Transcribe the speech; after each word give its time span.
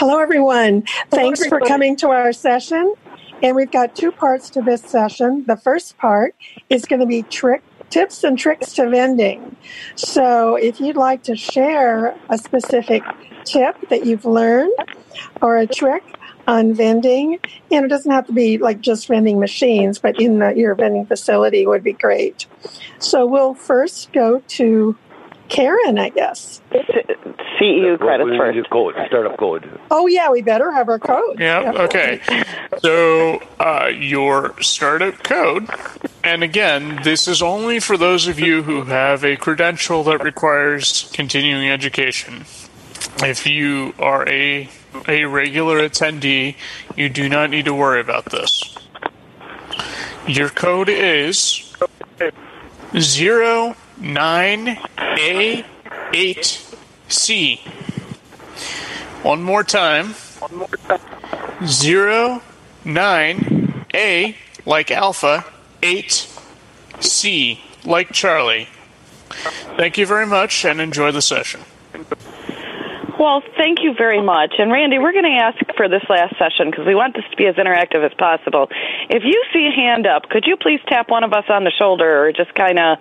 Hello, 0.00 0.18
everyone. 0.18 0.84
Thanks 1.10 1.44
for 1.44 1.60
coming 1.60 1.94
to 1.96 2.08
our 2.08 2.32
session. 2.32 2.94
And 3.42 3.54
we've 3.54 3.70
got 3.70 3.94
two 3.94 4.10
parts 4.10 4.48
to 4.48 4.62
this 4.62 4.80
session. 4.80 5.44
The 5.46 5.58
first 5.58 5.98
part 5.98 6.34
is 6.70 6.86
going 6.86 7.00
to 7.00 7.06
be 7.06 7.22
trick 7.24 7.62
tips 7.90 8.24
and 8.24 8.38
tricks 8.38 8.72
to 8.76 8.88
vending. 8.88 9.56
So, 9.96 10.56
if 10.56 10.80
you'd 10.80 10.96
like 10.96 11.22
to 11.24 11.36
share 11.36 12.16
a 12.30 12.38
specific 12.38 13.02
tip 13.44 13.76
that 13.90 14.06
you've 14.06 14.24
learned 14.24 14.72
or 15.42 15.58
a 15.58 15.66
trick 15.66 16.02
on 16.48 16.72
vending, 16.72 17.38
and 17.70 17.84
it 17.84 17.88
doesn't 17.88 18.10
have 18.10 18.26
to 18.28 18.32
be 18.32 18.56
like 18.56 18.80
just 18.80 19.06
vending 19.06 19.38
machines, 19.38 19.98
but 19.98 20.18
in 20.18 20.38
the, 20.38 20.54
your 20.56 20.74
vending 20.74 21.04
facility 21.04 21.66
would 21.66 21.84
be 21.84 21.92
great. 21.92 22.46
So, 23.00 23.26
we'll 23.26 23.52
first 23.52 24.14
go 24.14 24.42
to 24.48 24.96
Karen, 25.50 25.98
I 25.98 26.08
guess. 26.08 26.60
CEU 26.72 27.98
credits 27.98 28.30
first. 28.38 28.70
Code, 28.70 28.94
startup 29.08 29.36
code. 29.36 29.68
Oh, 29.90 30.06
yeah, 30.06 30.30
we 30.30 30.40
better 30.40 30.72
have 30.72 30.88
our 30.88 30.98
code. 30.98 31.38
Yeah, 31.38 31.72
okay. 31.74 32.20
So, 32.78 33.42
uh, 33.58 33.90
your 33.92 34.54
startup 34.62 35.22
code, 35.22 35.68
and 36.24 36.42
again, 36.42 37.00
this 37.02 37.28
is 37.28 37.42
only 37.42 37.80
for 37.80 37.98
those 37.98 38.28
of 38.28 38.38
you 38.38 38.62
who 38.62 38.84
have 38.84 39.24
a 39.24 39.36
credential 39.36 40.04
that 40.04 40.22
requires 40.22 41.10
continuing 41.12 41.68
education. 41.68 42.44
If 43.22 43.46
you 43.46 43.92
are 43.98 44.26
a 44.28 44.68
a 45.06 45.24
regular 45.24 45.88
attendee, 45.88 46.56
you 46.96 47.08
do 47.08 47.28
not 47.28 47.50
need 47.50 47.64
to 47.66 47.74
worry 47.74 48.00
about 48.00 48.26
this. 48.26 48.76
Your 50.26 50.48
code 50.48 50.88
is 50.88 51.74
zero 52.98 53.76
nine 54.00 54.78
A 54.98 55.64
eight 56.12 56.76
C. 57.08 57.60
One 59.22 59.42
more 59.42 59.62
time. 59.62 60.14
Zero 61.64 62.42
nine 62.84 63.84
A 63.94 64.36
like 64.64 64.90
Alpha 64.90 65.44
eight 65.82 66.28
C 67.00 67.60
like 67.84 68.12
Charlie. 68.12 68.68
Thank 69.76 69.98
you 69.98 70.06
very 70.06 70.26
much 70.26 70.64
and 70.64 70.80
enjoy 70.80 71.12
the 71.12 71.22
session. 71.22 71.60
Well, 73.18 73.42
thank 73.58 73.82
you 73.82 73.92
very 73.92 74.22
much. 74.22 74.54
And 74.58 74.72
Randy, 74.72 74.98
we're 74.98 75.12
going 75.12 75.24
to 75.24 75.38
ask 75.42 75.58
for 75.76 75.90
this 75.90 76.02
last 76.08 76.38
session 76.38 76.70
because 76.70 76.86
we 76.86 76.94
want 76.94 77.14
this 77.14 77.24
to 77.30 77.36
be 77.36 77.46
as 77.46 77.56
interactive 77.56 78.02
as 78.04 78.14
possible. 78.14 78.68
If 79.10 79.24
you 79.24 79.44
see 79.52 79.68
a 79.68 79.70
hand 79.70 80.06
up, 80.06 80.30
could 80.30 80.46
you 80.46 80.56
please 80.56 80.80
tap 80.88 81.10
one 81.10 81.22
of 81.22 81.34
us 81.34 81.44
on 81.50 81.64
the 81.64 81.70
shoulder 81.70 82.24
or 82.24 82.32
just 82.32 82.54
kind 82.54 82.78
of, 82.78 82.98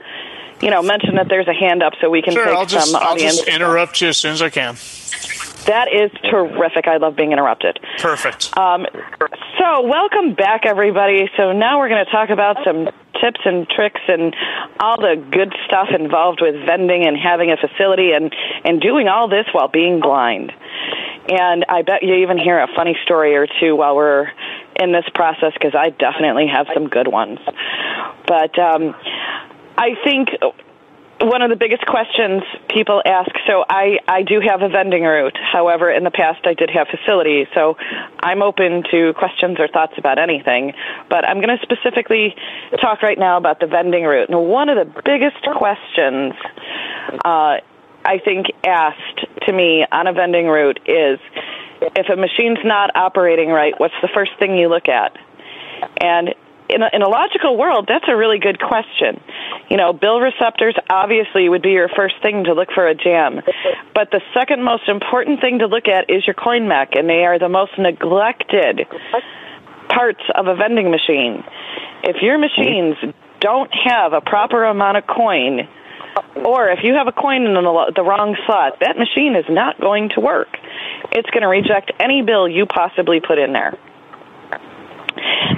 you 0.61 0.69
know, 0.69 0.81
mention 0.81 1.15
that 1.15 1.27
there's 1.29 1.47
a 1.47 1.53
hand 1.53 1.83
up 1.83 1.93
so 2.01 2.09
we 2.09 2.21
can 2.21 2.33
Sure, 2.33 2.45
take 2.45 2.55
I'll 2.55 2.65
just 2.65 2.91
some 2.91 3.01
I'll 3.01 3.13
audience. 3.13 3.37
just 3.37 3.47
interrupt 3.47 4.01
you 4.01 4.09
as 4.09 4.17
soon 4.17 4.31
as 4.33 4.41
I 4.41 4.49
can. 4.49 4.75
That 5.65 5.93
is 5.93 6.09
terrific. 6.29 6.87
I 6.87 6.97
love 6.97 7.15
being 7.15 7.31
interrupted. 7.31 7.79
Perfect. 7.99 8.57
Um, 8.57 8.85
so, 9.59 9.81
welcome 9.81 10.33
back, 10.33 10.65
everybody. 10.65 11.29
So, 11.37 11.51
now 11.51 11.77
we're 11.79 11.89
going 11.89 12.03
to 12.05 12.11
talk 12.11 12.29
about 12.29 12.57
some 12.65 12.89
tips 13.21 13.41
and 13.45 13.67
tricks 13.69 14.01
and 14.07 14.33
all 14.79 14.97
the 14.99 15.15
good 15.31 15.53
stuff 15.67 15.89
involved 15.97 16.39
with 16.41 16.55
vending 16.65 17.05
and 17.05 17.17
having 17.17 17.51
a 17.51 17.57
facility 17.57 18.13
and, 18.13 18.33
and 18.63 18.81
doing 18.81 19.07
all 19.09 19.27
this 19.27 19.45
while 19.51 19.67
being 19.67 19.99
blind. 19.99 20.53
And 21.27 21.65
I 21.69 21.83
bet 21.83 22.01
you 22.01 22.15
even 22.15 22.37
hear 22.39 22.59
a 22.59 22.67
funny 22.75 22.97
story 23.03 23.35
or 23.35 23.45
two 23.59 23.75
while 23.75 23.95
we're 23.95 24.29
in 24.79 24.91
this 24.93 25.05
process 25.13 25.53
because 25.53 25.75
I 25.75 25.89
definitely 25.89 26.47
have 26.47 26.67
some 26.73 26.87
good 26.87 27.07
ones. 27.07 27.37
But 28.25 28.57
um, 28.57 28.95
I 29.79 29.95
think 30.03 30.27
one 31.21 31.41
of 31.41 31.49
the 31.49 31.55
biggest 31.55 31.85
questions 31.85 32.43
people 32.69 33.01
ask 33.05 33.31
so 33.47 33.63
I, 33.69 33.99
I 34.07 34.23
do 34.23 34.41
have 34.41 34.61
a 34.61 34.67
vending 34.67 35.03
route. 35.03 35.37
However 35.37 35.89
in 35.89 36.03
the 36.03 36.11
past 36.11 36.45
i 36.45 36.53
did 36.53 36.69
have 36.69 36.87
facilities 36.87 37.47
so 37.53 37.77
i'm 38.19 38.41
open 38.41 38.83
to 38.91 39.13
questions 39.13 39.57
or 39.57 39.69
thoughts 39.69 39.93
about 39.97 40.19
anything. 40.19 40.73
But 41.09 41.25
i'm 41.25 41.41
going 41.41 41.57
to 41.57 41.63
specifically 41.63 42.35
talk 42.81 43.01
right 43.01 43.17
now 43.17 43.37
about 43.37 43.61
the 43.61 43.67
vending 43.67 44.03
route. 44.03 44.29
And 44.29 44.49
one 44.49 44.67
of 44.67 44.75
the 44.75 45.01
biggest 45.03 45.43
questions 45.57 46.33
uh, 47.23 47.63
i 48.03 48.19
think 48.23 48.47
asked 48.65 49.25
to 49.47 49.53
me 49.53 49.85
on 49.89 50.07
a 50.07 50.13
vending 50.13 50.47
route 50.47 50.79
is 50.85 51.19
if 51.95 52.09
a 52.09 52.17
machine's 52.17 52.59
not 52.65 52.95
operating 52.95 53.47
right 53.47 53.73
what's 53.77 53.95
the 54.01 54.09
first 54.13 54.31
thing 54.39 54.57
you 54.57 54.67
look 54.67 54.89
at? 54.89 55.15
And 56.01 56.35
in 56.69 56.83
a, 56.83 56.89
in 56.93 57.01
a 57.01 57.09
logical 57.09 57.57
world, 57.57 57.85
that's 57.87 58.05
a 58.07 58.15
really 58.15 58.39
good 58.39 58.59
question. 58.59 59.19
You 59.69 59.77
know, 59.77 59.93
bill 59.93 60.19
receptors 60.19 60.75
obviously 60.89 61.47
would 61.47 61.61
be 61.61 61.71
your 61.71 61.89
first 61.89 62.15
thing 62.21 62.45
to 62.45 62.53
look 62.53 62.69
for 62.73 62.87
a 62.87 62.95
jam. 62.95 63.41
But 63.93 64.09
the 64.11 64.21
second 64.33 64.63
most 64.63 64.87
important 64.87 65.41
thing 65.41 65.59
to 65.59 65.67
look 65.67 65.87
at 65.87 66.09
is 66.09 66.25
your 66.25 66.33
coin 66.33 66.67
mech, 66.67 66.95
and 66.95 67.07
they 67.07 67.25
are 67.25 67.37
the 67.37 67.49
most 67.49 67.77
neglected 67.77 68.87
parts 69.89 70.23
of 70.33 70.47
a 70.47 70.55
vending 70.55 70.89
machine. 70.89 71.43
If 72.03 72.21
your 72.21 72.37
machines 72.37 72.95
don't 73.39 73.71
have 73.85 74.13
a 74.13 74.21
proper 74.21 74.63
amount 74.63 74.97
of 74.97 75.05
coin, 75.05 75.67
or 76.35 76.69
if 76.69 76.79
you 76.83 76.95
have 76.95 77.07
a 77.07 77.11
coin 77.11 77.45
in 77.45 77.53
the, 77.53 78.03
wrong 78.03 78.35
slot, 78.45 78.79
that 78.81 78.97
machine 78.97 79.35
is 79.35 79.45
not 79.49 79.79
going 79.79 80.09
to 80.15 80.19
work. 80.19 80.49
It's 81.11 81.29
going 81.29 81.43
to 81.43 81.47
reject 81.47 81.91
any 81.99 82.21
bill 82.21 82.47
you 82.47 82.65
possibly 82.65 83.19
put 83.19 83.37
in 83.37 83.53
there. 83.53 83.77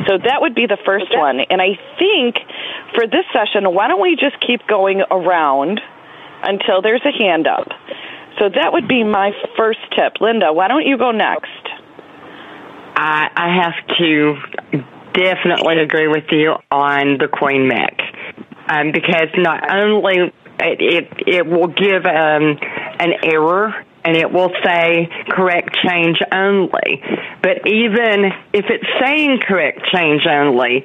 So 0.08 0.18
that 0.18 0.42
would 0.42 0.56
be 0.56 0.66
the 0.66 0.78
first 0.86 1.12
one. 1.16 1.40
And 1.40 1.62
I 1.62 1.78
think 2.00 2.36
for 2.96 3.06
this 3.08 3.26
session, 3.34 3.74
why 3.74 3.88
don't 3.88 4.02
we 4.02 4.16
just 4.16 4.40
keep 4.46 4.66
going 4.68 5.02
around 5.12 5.82
until 6.44 6.82
there's 6.82 7.06
a 7.06 7.12
hand 7.12 7.48
up? 7.48 7.68
So 8.40 8.50
that 8.50 8.74
would 8.74 8.88
be 8.88 9.04
my 9.04 9.32
first 9.58 9.80
tip. 9.96 10.22
Linda, 10.22 10.54
why 10.54 10.68
don't 10.68 10.86
you 10.86 10.98
go 10.98 11.12
next? 11.12 11.62
I, 12.96 13.30
I 13.36 13.64
have 13.64 13.98
to 13.98 14.36
definitely 15.14 15.80
agree 15.80 16.08
with 16.08 16.26
you 16.32 16.56
on 16.72 17.18
the 17.18 17.28
coin 17.28 17.68
mech 17.68 18.00
um, 18.68 18.92
because 18.92 19.28
not 19.36 19.70
only 19.72 20.32
it 20.60 20.80
it, 20.80 21.10
it 21.28 21.46
will 21.46 21.68
give 21.68 22.06
um, 22.06 22.58
an 23.00 23.14
error 23.24 23.86
and 24.04 24.18
it 24.18 24.32
will 24.32 24.52
say 24.64 25.08
correct 25.30 25.76
change 25.86 26.20
only, 26.32 27.04
but 27.42 27.68
even 27.68 28.32
if 28.54 28.66
it's 28.70 28.86
saying 29.04 29.40
correct 29.48 29.82
change 29.94 30.26
only, 30.28 30.84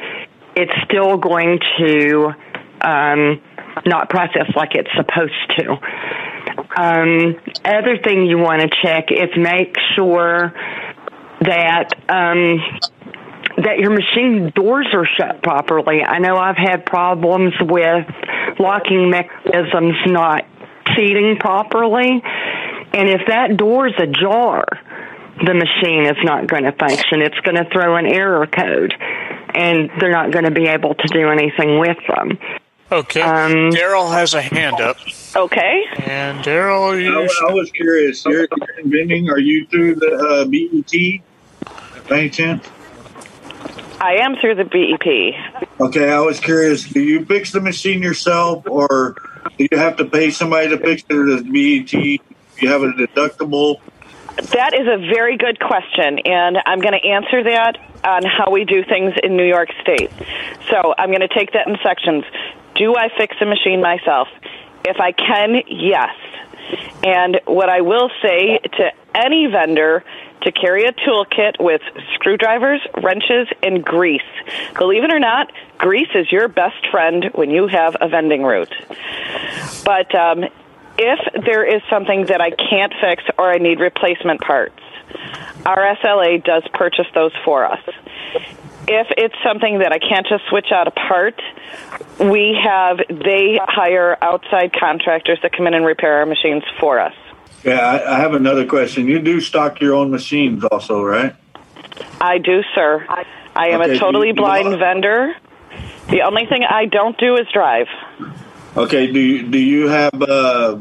it's 0.54 0.72
still 0.84 1.16
going 1.16 1.58
to 1.78 2.32
um, 2.80 3.40
not 3.84 4.08
process 4.08 4.46
like 4.54 4.74
it's 4.74 4.90
supposed 4.96 5.58
to. 5.58 5.72
Um, 6.76 7.36
other 7.64 7.98
thing 7.98 8.26
you 8.26 8.38
want 8.38 8.62
to 8.62 8.68
check 8.82 9.10
is 9.10 9.30
make 9.36 9.76
sure 9.94 10.52
that 11.40 11.92
um, 12.08 12.60
that 13.58 13.78
your 13.78 13.90
machine 13.90 14.52
doors 14.54 14.86
are 14.92 15.06
shut 15.06 15.42
properly. 15.42 16.02
I 16.02 16.18
know 16.18 16.36
I've 16.36 16.56
had 16.56 16.84
problems 16.84 17.54
with 17.60 18.06
locking 18.58 19.10
mechanisms 19.10 19.96
not 20.06 20.44
seating 20.94 21.36
properly, 21.38 22.22
and 22.96 23.10
if 23.10 23.26
that 23.28 23.56
door 23.56 23.88
is 23.88 23.94
ajar, 23.98 24.64
the 25.44 25.52
machine 25.52 26.06
is 26.06 26.16
not 26.24 26.46
going 26.46 26.64
to 26.64 26.72
function. 26.72 27.20
It's 27.20 27.38
going 27.40 27.56
to 27.56 27.68
throw 27.70 27.96
an 27.96 28.06
error 28.06 28.46
code, 28.46 28.94
and 29.54 29.90
they're 30.00 30.12
not 30.12 30.32
going 30.32 30.46
to 30.46 30.50
be 30.50 30.66
able 30.66 30.94
to 30.94 31.08
do 31.08 31.28
anything 31.28 31.78
with 31.78 31.98
them. 32.08 32.38
Okay. 32.90 33.20
Um, 33.20 33.70
Daryl 33.70 34.10
has 34.10 34.32
a 34.32 34.40
hand 34.40 34.80
up. 34.80 34.96
Okay. 35.34 35.82
And 35.98 36.38
Daryl, 36.38 36.94
I, 36.94 36.98
you 36.98 37.28
I 37.48 37.52
was 37.52 37.70
curious. 37.72 38.24
You're, 38.24 38.46
you're 38.56 38.78
in 38.78 38.90
vending. 38.90 39.28
Are 39.28 39.40
you 39.40 39.66
through 39.66 39.96
the 39.96 40.14
uh, 40.16 40.44
BEP 40.46 42.08
by 42.08 42.20
any 42.20 42.30
chance? 42.30 42.66
I 44.00 44.18
am 44.22 44.36
through 44.36 44.54
the 44.54 44.64
BEP. 44.64 45.78
Okay, 45.80 46.10
I 46.10 46.20
was 46.20 46.40
curious. 46.40 46.88
Do 46.88 47.00
you 47.00 47.24
fix 47.26 47.52
the 47.52 47.60
machine 47.60 48.02
yourself, 48.02 48.66
or 48.66 49.16
do 49.58 49.66
you 49.70 49.76
have 49.76 49.96
to 49.96 50.04
pay 50.04 50.30
somebody 50.30 50.68
to 50.68 50.78
fix 50.78 51.02
it? 51.08 51.14
Or 51.14 51.26
does 51.26 51.42
BEP? 51.42 52.22
You 52.58 52.68
have 52.68 52.82
a 52.82 52.88
deductible? 52.88 53.80
That 54.36 54.74
is 54.74 54.86
a 54.86 54.98
very 54.98 55.36
good 55.36 55.58
question, 55.58 56.18
and 56.20 56.58
I'm 56.66 56.80
going 56.80 56.92
to 56.92 57.06
answer 57.06 57.42
that 57.44 57.78
on 58.04 58.22
how 58.22 58.50
we 58.50 58.64
do 58.64 58.84
things 58.84 59.14
in 59.22 59.36
New 59.36 59.46
York 59.46 59.70
State. 59.80 60.10
So 60.70 60.94
I'm 60.98 61.08
going 61.08 61.26
to 61.26 61.28
take 61.28 61.52
that 61.52 61.66
in 61.66 61.76
sections. 61.82 62.24
Do 62.74 62.96
I 62.96 63.08
fix 63.16 63.36
a 63.40 63.46
machine 63.46 63.80
myself? 63.80 64.28
If 64.84 65.00
I 65.00 65.12
can, 65.12 65.62
yes. 65.68 66.14
And 67.02 67.40
what 67.46 67.68
I 67.68 67.80
will 67.80 68.10
say 68.22 68.58
to 68.58 68.92
any 69.14 69.46
vendor 69.46 70.04
to 70.42 70.52
carry 70.52 70.84
a 70.84 70.92
toolkit 70.92 71.54
with 71.58 71.80
screwdrivers, 72.14 72.80
wrenches, 73.02 73.48
and 73.62 73.82
grease. 73.84 74.20
Believe 74.78 75.02
it 75.02 75.12
or 75.12 75.18
not, 75.18 75.50
grease 75.78 76.10
is 76.14 76.30
your 76.30 76.46
best 76.46 76.86
friend 76.90 77.30
when 77.34 77.50
you 77.50 77.66
have 77.66 77.96
a 78.00 78.08
vending 78.08 78.42
route. 78.42 78.74
But 79.84 80.14
um, 80.14 80.44
if 80.98 81.44
there 81.44 81.64
is 81.64 81.82
something 81.90 82.26
that 82.26 82.40
I 82.40 82.50
can't 82.50 82.92
fix 83.00 83.22
or 83.38 83.50
I 83.50 83.58
need 83.58 83.80
replacement 83.80 84.40
parts, 84.40 84.78
our 85.64 85.96
SLA 85.96 86.42
does 86.44 86.62
purchase 86.72 87.06
those 87.14 87.32
for 87.44 87.64
us. 87.64 87.80
If 88.88 89.08
it's 89.16 89.34
something 89.44 89.80
that 89.80 89.92
I 89.92 89.98
can't 89.98 90.26
just 90.28 90.44
switch 90.48 90.70
out 90.70 90.86
a 90.86 90.92
part, 90.92 91.40
we 92.20 92.56
have 92.62 92.98
they 93.08 93.58
hire 93.62 94.16
outside 94.22 94.72
contractors 94.72 95.38
that 95.42 95.52
come 95.52 95.66
in 95.66 95.74
and 95.74 95.84
repair 95.84 96.18
our 96.18 96.26
machines 96.26 96.62
for 96.78 97.00
us. 97.00 97.14
Yeah, 97.64 97.80
I, 97.80 98.14
I 98.16 98.18
have 98.20 98.34
another 98.34 98.64
question. 98.64 99.08
You 99.08 99.18
do 99.18 99.40
stock 99.40 99.80
your 99.80 99.94
own 99.94 100.12
machines, 100.12 100.62
also, 100.64 101.02
right? 101.02 101.34
I 102.20 102.38
do, 102.38 102.62
sir. 102.74 103.04
I 103.56 103.68
am 103.70 103.80
Okay, 103.80 103.96
a 103.96 103.98
totally 103.98 104.28
you- 104.28 104.34
you 104.34 104.40
blind 104.40 104.78
vendor. 104.78 105.34
The 106.08 106.22
only 106.22 106.46
thing 106.46 106.62
I 106.62 106.84
don't 106.84 107.18
do 107.18 107.34
is 107.36 107.48
drive. 107.52 107.88
Okay. 108.76 109.10
Do 109.10 109.18
you 109.20 109.48
do 109.48 109.58
you 109.58 109.88
have? 109.88 110.20
Uh, 110.22 110.78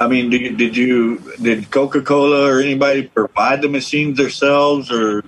I 0.00 0.08
mean, 0.08 0.30
do 0.30 0.36
you, 0.36 0.56
did 0.56 0.76
you 0.76 1.18
did 1.40 1.70
Coca 1.70 2.02
Cola 2.02 2.48
or 2.50 2.60
anybody 2.60 3.04
provide 3.08 3.62
the 3.62 3.68
machines 3.68 4.16
themselves, 4.16 4.90
or 4.90 5.22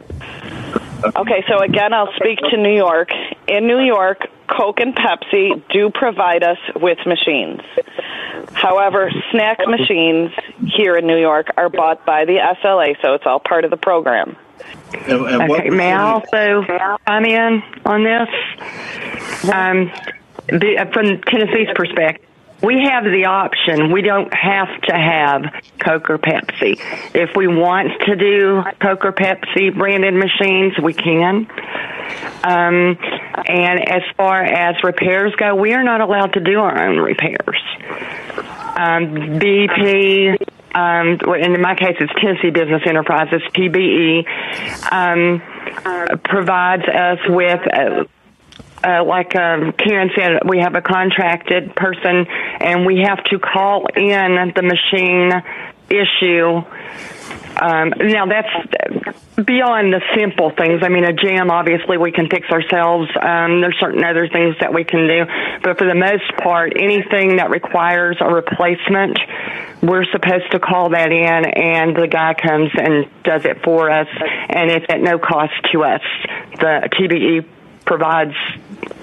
Okay, 1.16 1.44
so 1.48 1.58
again, 1.60 1.92
I'll 1.92 2.12
speak 2.16 2.38
to 2.50 2.56
New 2.56 2.74
York. 2.74 3.10
In 3.46 3.66
New 3.66 3.80
York, 3.80 4.26
Coke 4.48 4.80
and 4.80 4.94
Pepsi 4.96 5.62
do 5.70 5.90
provide 5.90 6.42
us 6.42 6.56
with 6.76 6.98
machines. 7.06 7.60
However, 8.52 9.10
snack 9.30 9.58
machines 9.66 10.30
here 10.66 10.96
in 10.96 11.06
New 11.06 11.18
York 11.20 11.48
are 11.58 11.68
bought 11.68 12.06
by 12.06 12.24
the 12.24 12.38
SLA, 12.62 12.96
so 13.02 13.12
it's 13.14 13.24
all 13.26 13.38
part 13.40 13.64
of 13.66 13.70
the 13.70 13.76
program. 13.76 14.36
and, 15.06 15.26
and 15.26 15.48
what 15.48 15.60
Okay, 15.60 15.70
may 15.70 15.92
I 15.92 16.20
percentage- 16.20 16.70
also 16.70 16.98
come 17.06 17.24
in 17.26 17.62
on 17.84 18.04
this? 18.04 18.28
Um, 19.52 19.90
the, 19.92 20.12
from 20.48 21.20
Tennessee's 21.22 21.68
perspective, 21.74 22.28
we 22.62 22.82
have 22.82 23.04
the 23.04 23.26
option. 23.26 23.92
We 23.92 24.00
don't 24.02 24.32
have 24.32 24.80
to 24.82 24.94
have 24.94 25.62
Coke 25.78 26.08
or 26.08 26.18
Pepsi. 26.18 26.80
If 27.14 27.36
we 27.36 27.46
want 27.46 27.90
to 28.06 28.16
do 28.16 28.62
Coke 28.80 29.04
or 29.04 29.12
Pepsi 29.12 29.76
branded 29.76 30.14
machines, 30.14 30.72
we 30.82 30.94
can. 30.94 31.46
Um, 32.42 32.96
and 33.46 33.88
as 33.88 34.02
far 34.16 34.42
as 34.42 34.82
repairs 34.82 35.34
go, 35.36 35.54
we 35.54 35.74
are 35.74 35.82
not 35.82 36.00
allowed 36.00 36.32
to 36.34 36.40
do 36.40 36.60
our 36.60 36.86
own 36.86 36.98
repairs. 36.98 37.60
Um, 38.76 39.38
BP, 39.38 40.36
um, 40.74 41.20
in 41.34 41.60
my 41.60 41.74
case, 41.74 41.96
it's 42.00 42.12
Tennessee 42.18 42.50
Business 42.50 42.82
Enterprises, 42.86 43.42
TBE, 43.54 44.26
um, 44.90 45.42
provides 46.24 46.84
us 46.84 47.18
with. 47.28 47.60
Uh, 47.72 48.04
uh, 48.84 49.04
like 49.04 49.34
um, 49.34 49.72
Karen 49.72 50.10
said, 50.14 50.40
we 50.46 50.58
have 50.58 50.74
a 50.74 50.82
contracted 50.82 51.74
person, 51.74 52.26
and 52.60 52.84
we 52.84 53.00
have 53.00 53.22
to 53.24 53.38
call 53.38 53.86
in 53.96 54.52
the 54.54 54.62
machine 54.62 55.32
issue. 55.88 56.62
Um, 57.56 57.92
now 57.98 58.26
that's 58.26 58.48
beyond 59.36 59.92
the 59.92 60.02
simple 60.14 60.50
things. 60.50 60.82
I 60.82 60.88
mean, 60.88 61.04
a 61.04 61.12
jam 61.12 61.50
obviously 61.50 61.96
we 61.98 62.10
can 62.10 62.28
fix 62.28 62.48
ourselves. 62.50 63.08
Um, 63.20 63.60
there's 63.60 63.76
certain 63.78 64.04
other 64.04 64.28
things 64.28 64.56
that 64.60 64.74
we 64.74 64.84
can 64.84 65.06
do, 65.06 65.24
but 65.62 65.78
for 65.78 65.86
the 65.86 65.94
most 65.94 66.36
part, 66.42 66.72
anything 66.76 67.36
that 67.36 67.50
requires 67.50 68.16
a 68.20 68.32
replacement, 68.32 69.18
we're 69.82 70.04
supposed 70.10 70.50
to 70.50 70.58
call 70.58 70.90
that 70.90 71.12
in, 71.12 71.44
and 71.46 71.96
the 71.96 72.08
guy 72.08 72.34
comes 72.34 72.70
and 72.74 73.06
does 73.22 73.44
it 73.44 73.62
for 73.62 73.90
us, 73.90 74.08
and 74.48 74.70
it's 74.70 74.86
at 74.88 75.00
no 75.00 75.18
cost 75.18 75.54
to 75.72 75.84
us. 75.84 76.02
The 76.58 76.88
TBE 76.92 77.46
provides 77.84 78.34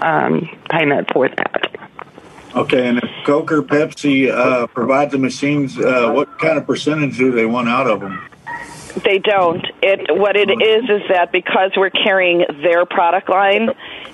um, 0.02 0.50
payment 0.70 1.12
for 1.14 1.28
that. 1.30 1.68
Okay, 2.56 2.88
and 2.88 2.98
if 2.98 3.10
Coke 3.26 3.52
or 3.52 3.64
Pepsi 3.64 4.30
uh, 4.30 4.68
provide 4.68 5.12
the 5.12 5.18
machines, 5.18 5.78
uh, 5.80 6.12
what 6.12 6.38
kind 6.40 6.58
of 6.58 6.68
percentage 6.68 7.18
do 7.18 7.32
they 7.32 7.46
want 7.46 7.70
out 7.70 7.88
of 7.88 8.02
them? 8.02 8.22
They 9.06 9.20
don't. 9.20 9.66
It 9.82 10.14
what 10.18 10.36
it 10.36 10.50
is 10.50 10.84
is 10.90 11.02
that 11.08 11.32
because 11.32 11.72
we're 11.78 11.92
carrying 11.92 12.44
their 12.62 12.86
product 12.86 13.30
line, 13.30 13.70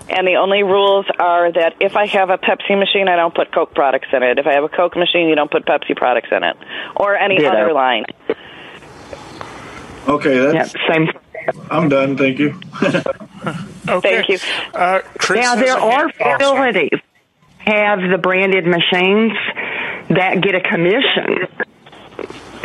and 0.08 0.28
the 0.28 0.36
only 0.36 0.62
rules 0.62 1.08
are 1.18 1.52
that 1.52 1.78
if 1.80 1.96
I 1.96 2.06
have 2.06 2.30
a 2.30 2.38
Pepsi 2.38 2.78
machine, 2.78 3.08
I 3.08 3.16
don't 3.16 3.34
put 3.34 3.52
Coke 3.52 3.74
products 3.74 4.10
in 4.14 4.22
it. 4.22 4.38
If 4.38 4.46
I 4.46 4.54
have 4.54 4.64
a 4.64 4.70
Coke 4.70 4.96
machine, 4.96 5.30
you 5.30 5.36
don't 5.36 5.50
put 5.50 5.66
Pepsi 5.66 5.96
products 5.96 6.30
in 6.32 6.44
it, 6.44 6.56
or 6.96 7.16
any 7.16 7.38
Ditto. 7.38 7.50
other 7.50 7.74
line. 7.74 8.06
Okay, 10.08 10.36
Yeah, 10.36 10.52
that's 10.52 10.76
same. 10.88 11.10
I'm 11.72 11.90
done. 11.90 12.16
Thank 12.16 12.38
you. 12.38 12.60
Okay. 13.90 14.16
Thank 14.18 14.30
you. 14.30 14.40
Uh, 14.74 15.02
Now 15.30 15.56
there 15.56 15.78
are 15.78 16.10
facilities 16.12 17.00
have 17.68 18.00
the 18.10 18.18
branded 18.18 18.66
machines 18.66 19.34
that 20.10 20.40
get 20.42 20.56
a 20.56 20.62
commission 20.62 21.48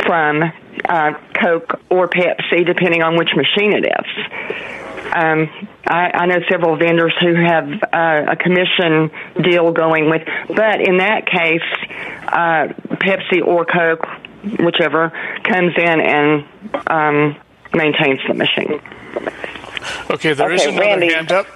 from 0.05 0.43
uh, 0.87 1.13
Coke 1.41 1.81
or 1.89 2.07
Pepsi, 2.07 2.65
depending 2.65 3.03
on 3.03 3.17
which 3.17 3.29
machine 3.35 3.73
it 3.73 3.85
is. 3.85 5.03
Um, 5.13 5.49
I, 5.85 6.11
I 6.13 6.25
know 6.25 6.39
several 6.49 6.77
vendors 6.77 7.13
who 7.19 7.35
have 7.35 7.67
uh, 7.69 8.31
a 8.31 8.35
commission 8.35 9.11
deal 9.43 9.71
going 9.71 10.09
with, 10.09 10.23
but 10.47 10.81
in 10.81 10.97
that 10.97 11.27
case, 11.27 11.61
uh, 12.27 12.67
Pepsi 12.95 13.45
or 13.45 13.65
Coke, 13.65 14.07
whichever, 14.59 15.09
comes 15.43 15.73
in 15.77 15.99
and 15.99 16.45
um, 16.87 17.35
maintains 17.73 18.21
the 18.27 18.33
machine. 18.33 18.79
Okay, 20.09 20.33
there 20.33 20.51
is 20.51 20.61
Okay, 20.61 20.69
another 20.71 20.85
Randy. 20.87 21.13
hand 21.13 21.31
up. 21.31 21.47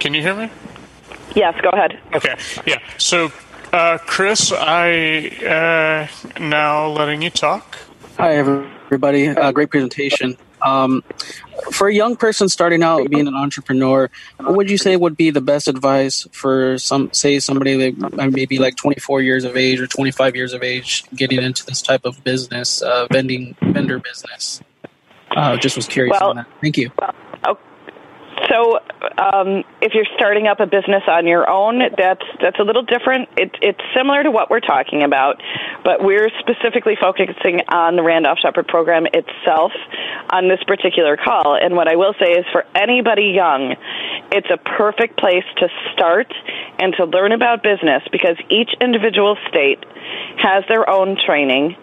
Can 0.00 0.14
you 0.14 0.22
hear 0.22 0.34
me? 0.34 0.50
Yes, 1.34 1.54
go 1.62 1.70
ahead. 1.70 1.98
Okay, 2.14 2.34
yeah. 2.66 2.78
So, 2.98 3.32
uh, 3.72 3.98
Chris, 4.06 4.52
I 4.52 5.28
uh, 6.36 6.40
now 6.40 6.88
letting 6.88 7.22
you 7.22 7.30
talk. 7.30 7.78
Hi, 8.18 8.36
everybody. 8.36 9.28
Uh, 9.28 9.52
great 9.52 9.70
presentation. 9.70 10.36
Um, 10.60 11.02
for 11.72 11.88
a 11.88 11.94
young 11.94 12.14
person 12.14 12.48
starting 12.48 12.82
out 12.84 13.08
being 13.10 13.26
an 13.26 13.34
entrepreneur, 13.34 14.08
what 14.38 14.54
would 14.54 14.70
you 14.70 14.78
say 14.78 14.96
would 14.96 15.16
be 15.16 15.30
the 15.30 15.40
best 15.40 15.66
advice 15.66 16.28
for 16.32 16.78
some, 16.78 17.12
say, 17.12 17.40
somebody 17.40 17.90
that 17.90 18.30
maybe 18.32 18.58
like 18.58 18.76
24 18.76 19.22
years 19.22 19.42
of 19.44 19.56
age 19.56 19.80
or 19.80 19.88
25 19.88 20.36
years 20.36 20.52
of 20.52 20.62
age 20.62 21.04
getting 21.16 21.42
into 21.42 21.64
this 21.66 21.82
type 21.82 22.04
of 22.04 22.22
business, 22.22 22.80
uh, 22.82 23.06
vending 23.10 23.56
vendor 23.60 23.98
business? 23.98 24.60
Uh, 25.34 25.56
just 25.56 25.74
was 25.76 25.86
curious 25.88 26.16
Well- 26.20 26.30
on 26.30 26.36
that. 26.36 26.46
Thank 26.60 26.76
you. 26.78 26.90
So, 28.50 28.78
um, 29.18 29.62
if 29.80 29.94
you're 29.94 30.08
starting 30.16 30.46
up 30.46 30.60
a 30.60 30.66
business 30.66 31.02
on 31.06 31.26
your 31.26 31.48
own, 31.48 31.78
that's 31.96 32.24
that's 32.40 32.58
a 32.58 32.62
little 32.62 32.82
different. 32.82 33.28
It, 33.36 33.54
it's 33.62 33.80
similar 33.94 34.22
to 34.22 34.30
what 34.30 34.50
we're 34.50 34.60
talking 34.60 35.02
about, 35.02 35.40
but 35.84 36.02
we're 36.02 36.28
specifically 36.40 36.96
focusing 37.00 37.60
on 37.68 37.96
the 37.96 38.02
Randolph 38.02 38.38
Sheppard 38.40 38.66
program 38.66 39.06
itself 39.06 39.72
on 40.30 40.48
this 40.48 40.58
particular 40.66 41.16
call. 41.16 41.56
And 41.56 41.76
what 41.76 41.88
I 41.88 41.96
will 41.96 42.14
say 42.18 42.32
is, 42.32 42.44
for 42.52 42.64
anybody 42.74 43.32
young, 43.34 43.76
it's 44.32 44.48
a 44.50 44.56
perfect 44.56 45.18
place 45.18 45.44
to 45.58 45.68
start 45.92 46.32
and 46.78 46.94
to 46.94 47.04
learn 47.04 47.32
about 47.32 47.62
business 47.62 48.02
because 48.10 48.36
each 48.50 48.70
individual 48.80 49.36
state 49.48 49.84
has 50.38 50.64
their 50.68 50.88
own 50.88 51.16
training. 51.16 51.76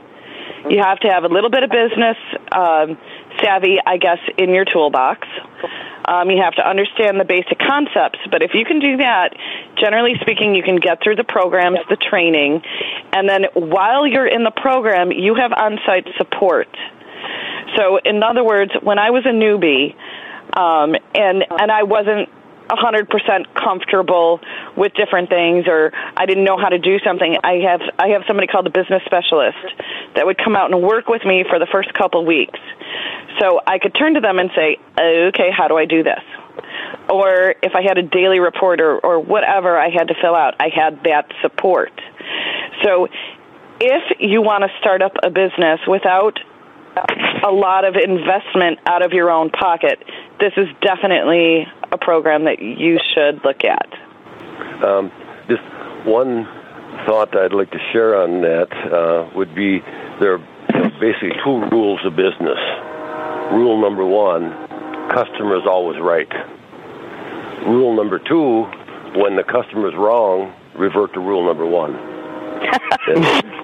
You 0.70 0.82
have 0.84 1.00
to 1.02 1.08
have 1.08 1.24
a 1.24 1.30
little 1.30 1.50
bit 1.50 1.64
of 1.64 1.70
business 1.70 2.18
um, 2.52 2.98
savvy, 3.42 3.78
I 3.86 3.98
guess, 3.98 4.20
in 4.38 4.50
your 4.50 4.66
toolbox. 4.66 5.28
Um, 6.06 6.30
you 6.32 6.42
have 6.42 6.54
to 6.56 6.68
understand 6.68 7.20
the 7.20 7.26
basic 7.26 7.60
concepts, 7.60 8.20
but 8.32 8.42
if 8.42 8.52
you 8.54 8.66
can 8.66 8.80
do 8.80 8.98
that, 8.98 9.36
generally 9.78 10.16
speaking, 10.22 10.56
you 10.56 10.64
can 10.64 10.78
get 10.78 11.04
through 11.04 11.18
the 11.18 11.24
programs, 11.24 11.80
the 11.90 11.98
training, 11.98 12.64
and 13.14 13.30
then 13.30 13.46
while 13.54 14.08
you're 14.08 14.28
in 14.28 14.44
the 14.44 14.52
program, 14.52 15.12
you 15.12 15.36
have 15.36 15.52
on-site 15.54 16.08
support. 16.18 16.70
So, 17.76 17.98
in 17.98 18.24
other 18.24 18.44
words, 18.44 18.72
when 18.82 18.98
I 18.98 19.12
was 19.12 19.26
a 19.26 19.30
newbie, 19.30 19.94
um, 20.58 20.96
and 21.14 21.46
and 21.60 21.72
I 21.72 21.84
wasn't 21.84 22.30
100% 22.70 23.54
comfortable 23.56 24.40
with 24.78 24.94
different 24.94 25.30
things 25.30 25.66
or 25.68 25.92
I 26.16 26.26
didn't 26.26 26.44
know 26.44 26.58
how 26.58 26.70
to 26.70 26.80
do 26.80 27.00
something, 27.00 27.38
I 27.44 27.66
have 27.70 27.82
I 27.98 28.10
have 28.10 28.24
somebody 28.28 28.48
called 28.48 28.68
a 28.68 28.70
business 28.70 29.02
specialist 29.06 29.58
that 30.16 30.26
would 30.26 30.38
come 30.38 30.56
out 30.56 30.72
and 30.72 30.82
work 30.82 31.08
with 31.08 31.26
me 31.26 31.44
for 31.50 31.60
the 31.60 31.68
first 31.72 31.94
couple 31.94 32.26
weeks. 32.26 32.60
So 33.40 33.62
I 33.66 33.80
could 33.80 33.96
turn 33.96 34.16
to 34.16 34.22
them 34.22 34.40
and 34.40 34.52
say, 34.56 34.78
"Okay, 34.98 35.50
how 35.52 35.68
do 35.68 35.78
I 35.78 35.86
do 35.86 36.04
this?" 36.04 36.22
Or 37.10 37.56
if 37.64 37.74
I 37.76 37.82
had 37.82 37.98
a 37.98 38.04
daily 38.04 38.40
report 38.40 38.82
or, 38.82 39.00
or 39.00 39.20
whatever 39.20 39.78
I 39.78 39.90
had 39.90 40.10
to 40.10 40.16
fill 40.22 40.36
out, 40.36 40.56
I 40.60 40.70
had 40.70 41.04
that 41.04 41.32
support. 41.42 41.92
So 42.84 43.08
if 43.80 44.20
you 44.20 44.42
want 44.42 44.64
to 44.64 44.70
start 44.80 45.02
up 45.02 45.14
a 45.24 45.30
business 45.30 45.80
without 45.88 46.40
a 47.44 47.52
lot 47.52 47.86
of 47.86 47.96
investment 47.96 48.80
out 48.86 49.04
of 49.04 49.14
your 49.14 49.30
own 49.30 49.50
pocket, 49.50 50.04
this 50.40 50.54
is 50.58 50.68
definitely 50.82 51.68
a 51.92 51.98
program 51.98 52.46
that 52.46 52.62
you 52.62 53.00
should 53.14 53.44
look 53.44 53.64
at. 53.64 53.88
Um, 54.84 55.12
just 55.48 55.64
one 56.06 56.46
thought 57.06 57.36
I'd 57.36 57.54
like 57.54 57.72
to 57.72 57.80
share 57.92 58.22
on 58.22 58.42
that 58.42 58.72
uh, 58.72 59.30
would 59.36 59.56
be 59.56 59.80
there 60.20 60.36
are 60.36 60.40
you 60.74 60.80
know, 60.80 60.90
basically 61.00 61.32
two 61.44 61.66
rules 61.72 62.00
of 62.06 62.16
business. 62.16 62.60
Rule 63.52 63.82
number 63.82 64.06
one, 64.06 64.52
customer 65.10 65.58
is 65.58 65.66
always 65.66 66.00
right. 66.00 66.30
Rule 67.66 67.96
number 67.96 68.20
two, 68.20 68.64
when 69.20 69.36
the 69.36 69.44
customer 69.44 69.90
is 69.90 69.96
wrong, 69.96 70.54
revert 70.76 71.14
to 71.14 71.20
rule 71.20 71.46
number 71.46 71.66
one. 71.66 71.94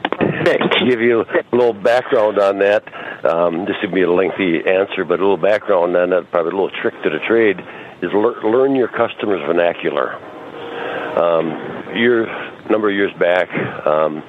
And 0.45 0.71
to 0.71 0.85
give 0.87 1.01
you 1.01 1.21
a 1.21 1.55
little 1.55 1.73
background 1.73 2.39
on 2.39 2.59
that, 2.59 2.83
um, 3.25 3.65
this 3.65 3.75
would 3.81 3.93
be 3.93 4.03
a 4.03 4.11
lengthy 4.11 4.61
answer, 4.65 5.03
but 5.03 5.19
a 5.19 5.23
little 5.23 5.37
background 5.37 5.95
on 5.95 6.09
that, 6.09 6.31
probably 6.31 6.51
a 6.51 6.55
little 6.55 6.75
trick 6.81 6.93
to 7.03 7.09
the 7.09 7.19
trade, 7.27 7.59
is 8.01 8.11
lear- 8.13 8.41
learn 8.43 8.75
your 8.75 8.87
customer's 8.87 9.41
vernacular. 9.45 10.15
Um, 11.17 11.95
year, 11.95 12.27
number 12.69 12.89
of 12.89 12.95
years 12.95 13.13
back, 13.19 13.49
um, 13.87 14.21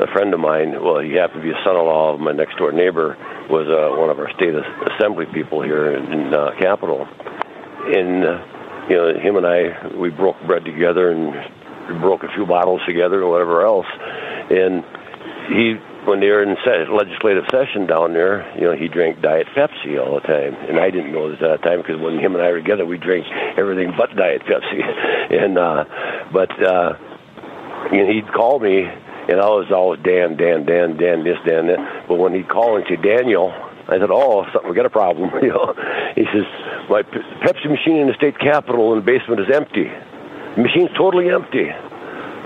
a 0.00 0.06
friend 0.12 0.34
of 0.34 0.40
mine, 0.40 0.72
well, 0.82 0.98
he 0.98 1.14
happened 1.14 1.42
to 1.42 1.48
be 1.48 1.54
a 1.54 1.62
son-in-law 1.64 2.14
of 2.14 2.20
my 2.20 2.32
next 2.32 2.58
door 2.58 2.72
neighbor, 2.72 3.16
was 3.48 3.66
uh, 3.68 3.96
one 3.96 4.10
of 4.10 4.18
our 4.18 4.28
state 4.34 4.54
assembly 4.92 5.24
people 5.32 5.62
here 5.62 5.96
in, 5.96 6.12
in 6.12 6.34
uh, 6.34 6.50
Capitol, 6.60 7.06
and 7.06 8.24
uh, 8.24 8.44
you 8.90 8.96
know, 8.96 9.18
him 9.18 9.36
and 9.36 9.46
I, 9.46 9.96
we 9.96 10.10
broke 10.10 10.36
bread 10.46 10.64
together 10.64 11.10
and 11.10 11.32
broke 12.00 12.24
a 12.24 12.28
few 12.34 12.44
bottles 12.44 12.80
together 12.86 13.22
and 13.22 13.30
whatever 13.30 13.64
else, 13.64 13.86
and 14.50 14.84
he 15.48 15.78
when 16.06 16.20
they 16.20 16.28
were 16.28 16.42
in 16.42 16.56
legislative 16.94 17.44
session 17.50 17.86
down 17.86 18.12
there, 18.12 18.46
you 18.54 18.62
know, 18.62 18.76
he 18.76 18.88
drank 18.88 19.20
Diet 19.20 19.48
Pepsi 19.56 19.98
all 19.98 20.14
the 20.14 20.26
time, 20.26 20.54
and 20.54 20.78
I 20.78 20.90
didn't 20.90 21.12
know 21.12 21.30
this 21.30 21.42
at 21.42 21.60
that 21.60 21.62
time 21.62 21.82
because 21.82 22.00
when 22.00 22.18
him 22.18 22.34
and 22.34 22.42
I 22.42 22.50
were 22.52 22.60
together, 22.60 22.86
we 22.86 22.96
drank 22.96 23.26
everything 23.58 23.92
but 23.96 24.14
Diet 24.14 24.42
Pepsi, 24.42 24.80
and 25.42 25.58
uh, 25.58 25.84
but 26.32 26.50
uh, 26.62 26.96
you 27.92 28.06
know, 28.06 28.12
he'd 28.12 28.32
call 28.32 28.60
me, 28.60 28.82
and 28.82 29.40
I 29.40 29.50
was 29.50 29.70
always 29.74 30.00
Dan, 30.02 30.36
Dan, 30.36 30.64
Dan, 30.64 30.96
Dan, 30.96 31.24
this, 31.24 31.38
Dan, 31.44 31.66
that. 31.66 32.06
But 32.08 32.16
when 32.16 32.34
he'd 32.34 32.48
call 32.48 32.76
and 32.76 32.86
say 32.88 32.96
Daniel, 32.96 33.50
I 33.88 33.98
said, 33.98 34.10
"Oh, 34.10 34.46
something, 34.52 34.70
we 34.70 34.76
got 34.76 34.86
a 34.86 34.90
problem." 34.90 35.30
You 35.42 35.50
know, 35.50 35.74
he 36.14 36.24
says, 36.30 36.46
"My 36.88 37.02
Pepsi 37.42 37.66
machine 37.66 37.98
in 37.98 38.06
the 38.06 38.14
state 38.14 38.38
capitol 38.38 38.92
in 38.94 39.00
the 39.00 39.04
basement 39.04 39.40
is 39.40 39.50
empty. 39.52 39.90
The 40.54 40.62
machine's 40.62 40.90
totally 40.96 41.30
empty." 41.30 41.70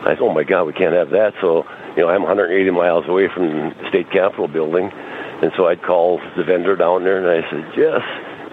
I 0.02 0.14
said, 0.14 0.20
"Oh 0.20 0.32
my 0.32 0.44
God, 0.44 0.64
we 0.64 0.72
can't 0.72 0.94
have 0.94 1.10
that." 1.10 1.34
So 1.40 1.66
you 1.96 2.02
know, 2.02 2.08
I'm 2.08 2.22
180 2.22 2.70
miles 2.70 3.06
away 3.06 3.28
from 3.28 3.48
the 3.48 3.88
state 3.88 4.10
capitol 4.10 4.48
building, 4.48 4.90
and 5.42 5.52
so 5.56 5.66
I'd 5.66 5.82
call 5.82 6.20
the 6.36 6.44
vendor 6.44 6.76
down 6.76 7.04
there, 7.04 7.18
and 7.18 7.28
I 7.28 7.48
said, 7.50 7.64
"Yes, 7.76 8.00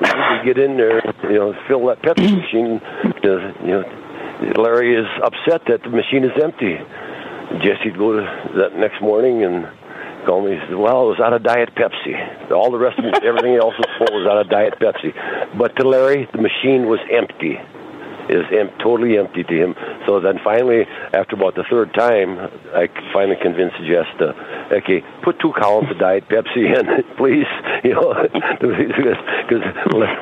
we 0.01 0.07
need 0.07 0.39
to 0.39 0.41
get 0.45 0.57
in 0.57 0.77
there, 0.77 1.01
you 1.23 1.39
know, 1.39 1.53
fill 1.67 1.85
that 1.87 2.01
Pepsi 2.01 2.35
machine." 2.43 2.81
You 3.63 3.81
know, 3.81 4.61
Larry 4.61 4.95
is 4.95 5.07
upset 5.23 5.61
that 5.67 5.83
the 5.83 5.89
machine 5.89 6.23
is 6.23 6.31
empty. 6.41 6.77
Jesse'd 7.63 7.97
go 7.97 8.13
to 8.13 8.51
that 8.57 8.75
next 8.75 9.01
morning 9.01 9.43
and 9.43 9.67
call 10.25 10.41
me. 10.43 10.55
He 10.55 10.59
said, 10.67 10.75
"Well, 10.75 11.05
it 11.05 11.09
was 11.15 11.19
out 11.23 11.33
of 11.33 11.43
Diet 11.43 11.73
Pepsi. 11.75 12.51
All 12.51 12.71
the 12.71 12.77
rest 12.77 12.99
of 12.99 13.05
it, 13.05 13.23
everything 13.23 13.55
else 13.55 13.73
was 13.77 13.87
full 13.97 14.19
was 14.19 14.27
out 14.27 14.37
of 14.37 14.49
Diet 14.49 14.73
Pepsi." 14.79 15.13
But 15.57 15.75
to 15.77 15.87
Larry, 15.87 16.27
the 16.33 16.41
machine 16.41 16.87
was 16.87 16.99
empty 17.09 17.57
is 18.29 18.45
em- 18.51 18.71
totally 18.79 19.17
empty 19.17 19.43
to 19.43 19.55
him. 19.55 19.75
So 20.05 20.19
then 20.19 20.39
finally, 20.43 20.85
after 21.13 21.35
about 21.35 21.55
the 21.55 21.63
third 21.69 21.93
time, 21.93 22.39
I 22.73 22.87
finally 23.13 23.37
convinced 23.41 23.77
Jess 23.87 24.07
to, 24.19 24.35
okay, 24.71 25.03
put 25.23 25.39
two 25.39 25.53
columns 25.53 25.91
of 25.91 25.99
Diet 25.99 26.27
Pepsi 26.29 26.67
in, 26.67 27.03
please. 27.17 27.47
You 27.83 27.93
know, 27.93 28.11
because 28.59 29.63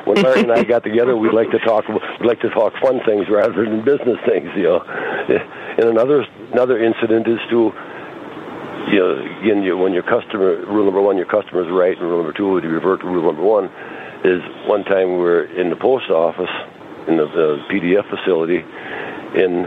when 0.04 0.22
Larry 0.22 0.40
and 0.42 0.52
I 0.52 0.62
got 0.62 0.84
together, 0.84 1.16
we'd 1.16 1.32
like 1.32 1.50
to 1.50 1.58
talk, 1.58 1.88
we'd 1.88 2.26
like 2.26 2.38
to 2.42 2.50
talk 2.50 2.74
fun 2.82 3.00
things 3.06 3.26
rather 3.30 3.64
than 3.64 3.82
business 3.82 4.18
things. 4.28 4.50
You 4.54 4.62
know, 4.62 4.80
and 5.78 5.88
another 5.88 6.26
another 6.52 6.78
incident 6.78 7.26
is 7.26 7.40
to 7.50 7.72
you 8.92 8.98
know, 9.00 9.18
again, 9.42 9.62
you, 9.62 9.76
when 9.76 9.92
your 9.92 10.04
customer, 10.04 10.62
rule 10.66 10.84
number 10.84 11.02
one, 11.02 11.16
your 11.16 11.26
customer 11.26 11.62
is 11.64 11.70
right, 11.70 11.96
and 11.96 12.06
rule 12.06 12.22
number 12.22 12.36
two, 12.36 12.60
to 12.60 12.68
revert 12.68 13.00
to 13.00 13.06
rule 13.06 13.24
number 13.24 13.42
one, 13.42 13.66
is 14.22 14.40
one 14.66 14.84
time 14.84 15.12
we 15.12 15.18
were 15.18 15.44
in 15.44 15.70
the 15.70 15.76
post 15.76 16.10
office, 16.10 16.50
in 17.08 17.16
the, 17.16 17.26
the 17.26 17.58
PDF 17.70 18.08
facility, 18.10 18.58
and 18.58 19.66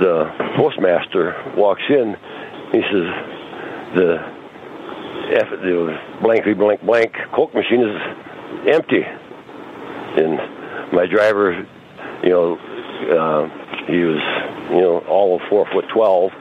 the 0.00 0.30
postmaster 0.56 1.36
walks 1.56 1.82
in. 1.88 2.16
He 2.72 2.80
says, 2.80 3.08
"The 3.96 4.18
F, 5.36 5.50
the 5.50 5.98
blankly 6.22 6.54
blank 6.54 6.82
blank 6.82 7.12
Coke 7.34 7.54
machine 7.54 7.80
is 7.80 7.96
empty." 8.72 9.04
And 9.04 10.92
my 10.92 11.06
driver, 11.06 11.66
you 12.22 12.30
know, 12.30 12.56
uh, 12.56 13.48
he 13.86 13.98
was, 14.04 14.20
you 14.70 14.80
know, 14.80 14.98
all 15.08 15.36
of 15.36 15.42
four 15.48 15.66
foot 15.72 15.86
twelve, 15.92 16.32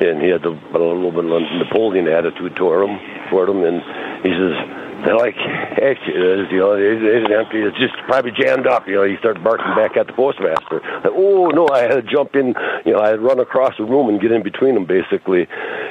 and 0.00 0.22
he 0.22 0.28
had 0.28 0.44
a, 0.44 0.50
a 0.50 0.78
little 0.78 1.10
bit 1.10 1.24
of 1.24 1.42
Napoleon 1.66 2.08
attitude 2.08 2.56
toward 2.56 2.88
him, 2.88 2.98
toward 3.30 3.48
him, 3.48 3.64
and 3.64 3.82
he 4.22 4.30
says 4.30 4.83
like, 5.12 5.36
actually, 5.36 6.16
it 6.16 6.40
is, 6.40 6.46
you 6.50 6.58
know, 6.58 6.72
it 6.72 7.02
isn't 7.02 7.32
empty. 7.32 7.60
It's 7.60 7.76
just 7.76 7.94
probably 8.06 8.32
jammed 8.32 8.66
up. 8.66 8.88
You 8.88 8.94
know, 8.96 9.04
he 9.04 9.16
started 9.18 9.44
barking 9.44 9.74
back 9.76 9.96
at 9.96 10.06
the 10.06 10.12
postmaster. 10.14 10.80
Like, 10.80 11.12
oh 11.12 11.48
no, 11.48 11.68
I 11.68 11.80
had 11.82 11.94
to 11.94 12.02
jump 12.02 12.34
in. 12.34 12.54
You 12.86 12.92
know, 12.92 13.00
I 13.00 13.08
had 13.08 13.16
to 13.16 13.20
run 13.20 13.38
across 13.38 13.76
the 13.76 13.84
room 13.84 14.08
and 14.08 14.20
get 14.20 14.32
in 14.32 14.42
between 14.42 14.74
them, 14.74 14.86
basically. 14.86 15.46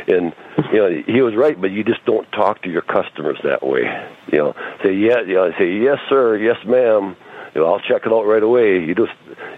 And 0.08 0.34
you 0.74 0.80
know, 0.80 0.90
he 1.06 1.22
was 1.22 1.36
right, 1.36 1.60
but 1.60 1.72
you 1.72 1.84
just 1.84 2.04
don't 2.06 2.30
talk 2.32 2.64
to 2.64 2.70
your 2.70 2.82
customers 2.82 3.38
that 3.44 3.66
way. 3.66 3.86
You 4.32 4.40
know, 4.40 4.54
say 4.84 4.94
yeah, 4.94 5.22
you 5.22 5.36
know, 5.36 5.52
say 5.60 5.72
yes, 5.72 6.00
sir, 6.10 6.38
yes, 6.38 6.58
ma'am. 6.66 7.16
You 7.54 7.62
know, 7.62 7.74
I'll 7.74 7.82
check 7.82 8.06
it 8.06 8.12
out 8.12 8.24
right 8.24 8.42
away. 8.42 8.80
You 8.80 8.96
just 8.96 9.14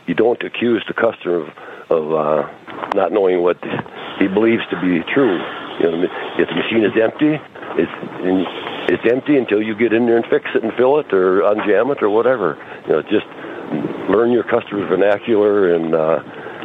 you 0.05 0.13
don't 0.13 0.41
accuse 0.43 0.83
the 0.87 0.93
customer 0.93 1.47
of, 1.47 1.49
of 1.89 2.11
uh, 2.11 2.49
not 2.93 3.13
knowing 3.13 3.41
what 3.41 3.57
he 4.19 4.27
believes 4.27 4.63
to 4.69 4.81
be 4.81 4.99
true. 5.13 5.39
You 5.79 5.91
know, 5.91 6.03
if 6.39 6.47
the 6.49 6.55
machine 6.55 6.83
is 6.83 6.91
empty, 7.01 7.39
it's 7.77 8.64
it's 8.87 9.03
empty 9.11 9.37
until 9.37 9.61
you 9.61 9.75
get 9.75 9.93
in 9.93 10.05
there 10.05 10.17
and 10.17 10.25
fix 10.27 10.45
it 10.53 10.63
and 10.63 10.73
fill 10.73 10.99
it 10.99 11.11
or 11.13 11.41
unjam 11.41 11.91
it 11.91 12.03
or 12.03 12.09
whatever. 12.09 12.57
You 12.87 12.93
know, 12.93 13.01
just 13.01 13.25
learn 14.09 14.31
your 14.31 14.43
customer's 14.43 14.87
vernacular 14.89 15.73
and 15.73 15.95
uh, 15.95 16.23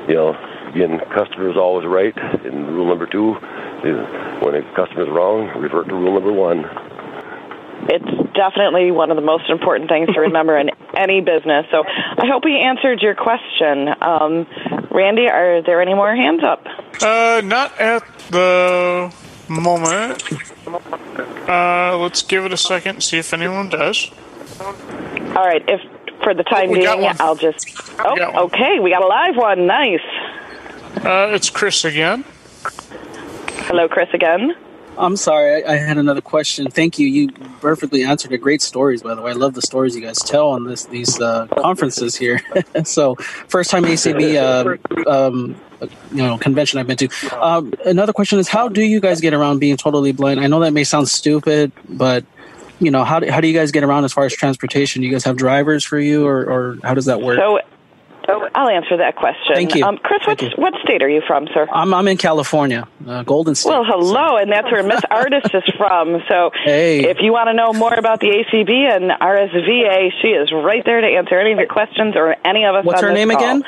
you 0.08 0.14
know, 0.14 0.36
again, 0.68 1.00
customer 1.14 1.50
is 1.50 1.56
always 1.56 1.86
right. 1.86 2.16
And 2.44 2.68
rule 2.68 2.88
number 2.88 3.06
two 3.06 3.36
is 3.84 3.96
when 4.42 4.54
a 4.54 4.62
customer 4.74 5.02
is 5.02 5.08
wrong, 5.08 5.48
revert 5.60 5.88
to 5.88 5.94
rule 5.94 6.14
number 6.14 6.32
one. 6.32 6.64
It's 7.88 8.32
definitely 8.34 8.90
one 8.90 9.10
of 9.10 9.16
the 9.16 9.22
most 9.22 9.48
important 9.48 9.88
things 9.88 10.08
to 10.14 10.20
remember 10.20 10.56
in 10.58 10.70
any 10.96 11.20
business. 11.20 11.66
So 11.70 11.82
I 11.86 12.26
hope 12.30 12.44
we 12.44 12.58
answered 12.58 13.00
your 13.00 13.14
question. 13.14 13.88
Um, 14.02 14.46
Randy, 14.90 15.28
are 15.28 15.62
there 15.62 15.80
any 15.80 15.94
more 15.94 16.14
hands 16.14 16.42
up? 16.44 16.66
Uh, 17.00 17.40
not 17.44 17.78
at 17.80 18.02
the 18.30 19.12
moment. 19.50 20.22
Uh, 21.48 21.96
let's 21.98 22.22
give 22.22 22.44
it 22.44 22.52
a 22.52 22.56
second, 22.56 23.02
see 23.02 23.18
if 23.18 23.32
anyone 23.32 23.68
does. 23.68 24.10
All 24.60 25.44
right. 25.46 25.62
If 25.68 25.80
for 26.22 26.34
the 26.34 26.44
time 26.44 26.70
Oh, 26.70 26.74
being. 26.74 26.86
I'll 27.18 27.34
just. 27.34 27.66
Oh, 27.98 28.44
okay. 28.46 28.78
We 28.78 28.90
got 28.90 29.02
a 29.02 29.06
live 29.06 29.36
one. 29.36 29.66
Nice. 29.66 30.00
Uh, 31.04 31.30
it's 31.32 31.48
Chris 31.50 31.84
again. 31.84 32.24
Hello, 33.66 33.88
Chris 33.88 34.08
again. 34.12 34.54
I'm 35.00 35.16
sorry, 35.16 35.64
I, 35.64 35.74
I 35.74 35.76
had 35.76 35.98
another 35.98 36.20
question. 36.20 36.70
Thank 36.70 36.98
you. 36.98 37.06
You 37.06 37.32
perfectly 37.60 38.04
answered 38.04 38.32
it. 38.32 38.38
Great 38.38 38.62
stories, 38.62 39.02
by 39.02 39.14
the 39.14 39.22
way. 39.22 39.30
I 39.30 39.34
love 39.34 39.54
the 39.54 39.62
stories 39.62 39.96
you 39.96 40.02
guys 40.02 40.18
tell 40.18 40.50
on 40.50 40.64
this 40.64 40.84
these 40.84 41.20
uh, 41.20 41.46
conferences 41.46 42.14
here. 42.14 42.40
so, 42.84 43.14
first 43.48 43.70
time 43.70 43.84
ACB, 43.84 44.36
uh, 44.36 45.10
um, 45.10 45.56
you 46.12 46.22
know, 46.22 46.36
convention 46.38 46.78
I've 46.78 46.86
been 46.86 46.98
to. 46.98 47.08
Um, 47.40 47.72
another 47.84 48.12
question 48.12 48.38
is, 48.38 48.48
how 48.48 48.68
do 48.68 48.82
you 48.82 49.00
guys 49.00 49.20
get 49.20 49.32
around 49.32 49.58
being 49.58 49.76
totally 49.76 50.12
blind? 50.12 50.40
I 50.40 50.46
know 50.46 50.60
that 50.60 50.72
may 50.72 50.84
sound 50.84 51.08
stupid, 51.08 51.72
but 51.88 52.24
you 52.78 52.90
know, 52.90 53.04
how 53.04 53.20
do, 53.20 53.30
how 53.30 53.40
do 53.40 53.48
you 53.48 53.54
guys 53.54 53.70
get 53.70 53.84
around 53.84 54.04
as 54.04 54.12
far 54.12 54.24
as 54.24 54.34
transportation? 54.34 55.02
Do 55.02 55.06
you 55.06 55.12
guys 55.12 55.24
have 55.24 55.36
drivers 55.36 55.84
for 55.84 55.98
you, 55.98 56.26
or, 56.26 56.44
or 56.44 56.78
how 56.82 56.94
does 56.94 57.06
that 57.06 57.20
work? 57.20 57.38
So, 57.38 57.60
oh, 58.32 58.48
I'll 58.54 58.68
answer 58.68 58.96
that 58.98 59.16
question. 59.16 59.54
Thank 59.54 59.74
you. 59.74 59.84
Um, 59.84 59.98
Chris, 59.98 60.20
what 60.26 60.38
Thank 60.38 60.56
you. 60.56 60.62
what 60.62 60.74
state 60.82 61.02
are 61.02 61.08
you 61.08 61.22
from, 61.26 61.46
sir? 61.52 61.66
I'm 61.72 61.92
I'm 61.94 62.06
in 62.08 62.16
California, 62.16 62.86
uh, 63.06 63.22
Golden 63.24 63.54
State. 63.54 63.70
Well, 63.70 63.84
hello, 63.84 64.36
and 64.36 64.50
that's 64.50 64.70
where 64.70 64.82
Miss 64.82 65.00
Ardis 65.10 65.54
is 65.54 65.74
from. 65.76 66.22
So, 66.28 66.50
Hey. 66.64 67.08
if 67.08 67.18
you 67.20 67.32
want 67.32 67.48
to 67.48 67.54
know 67.54 67.72
more 67.72 67.94
about 67.94 68.20
the 68.20 68.28
ACB 68.28 68.70
and 68.70 69.10
RSVA, 69.10 70.10
she 70.22 70.28
is 70.28 70.50
right 70.52 70.84
there 70.84 71.00
to 71.00 71.06
answer 71.06 71.38
any 71.38 71.52
of 71.52 71.58
your 71.58 71.68
questions 71.68 72.14
or 72.16 72.36
any 72.44 72.64
of 72.64 72.74
us. 72.74 72.84
What's 72.84 73.02
on 73.02 73.08
her 73.08 73.14
name 73.14 73.30
call. 73.30 73.38
again? 73.38 73.64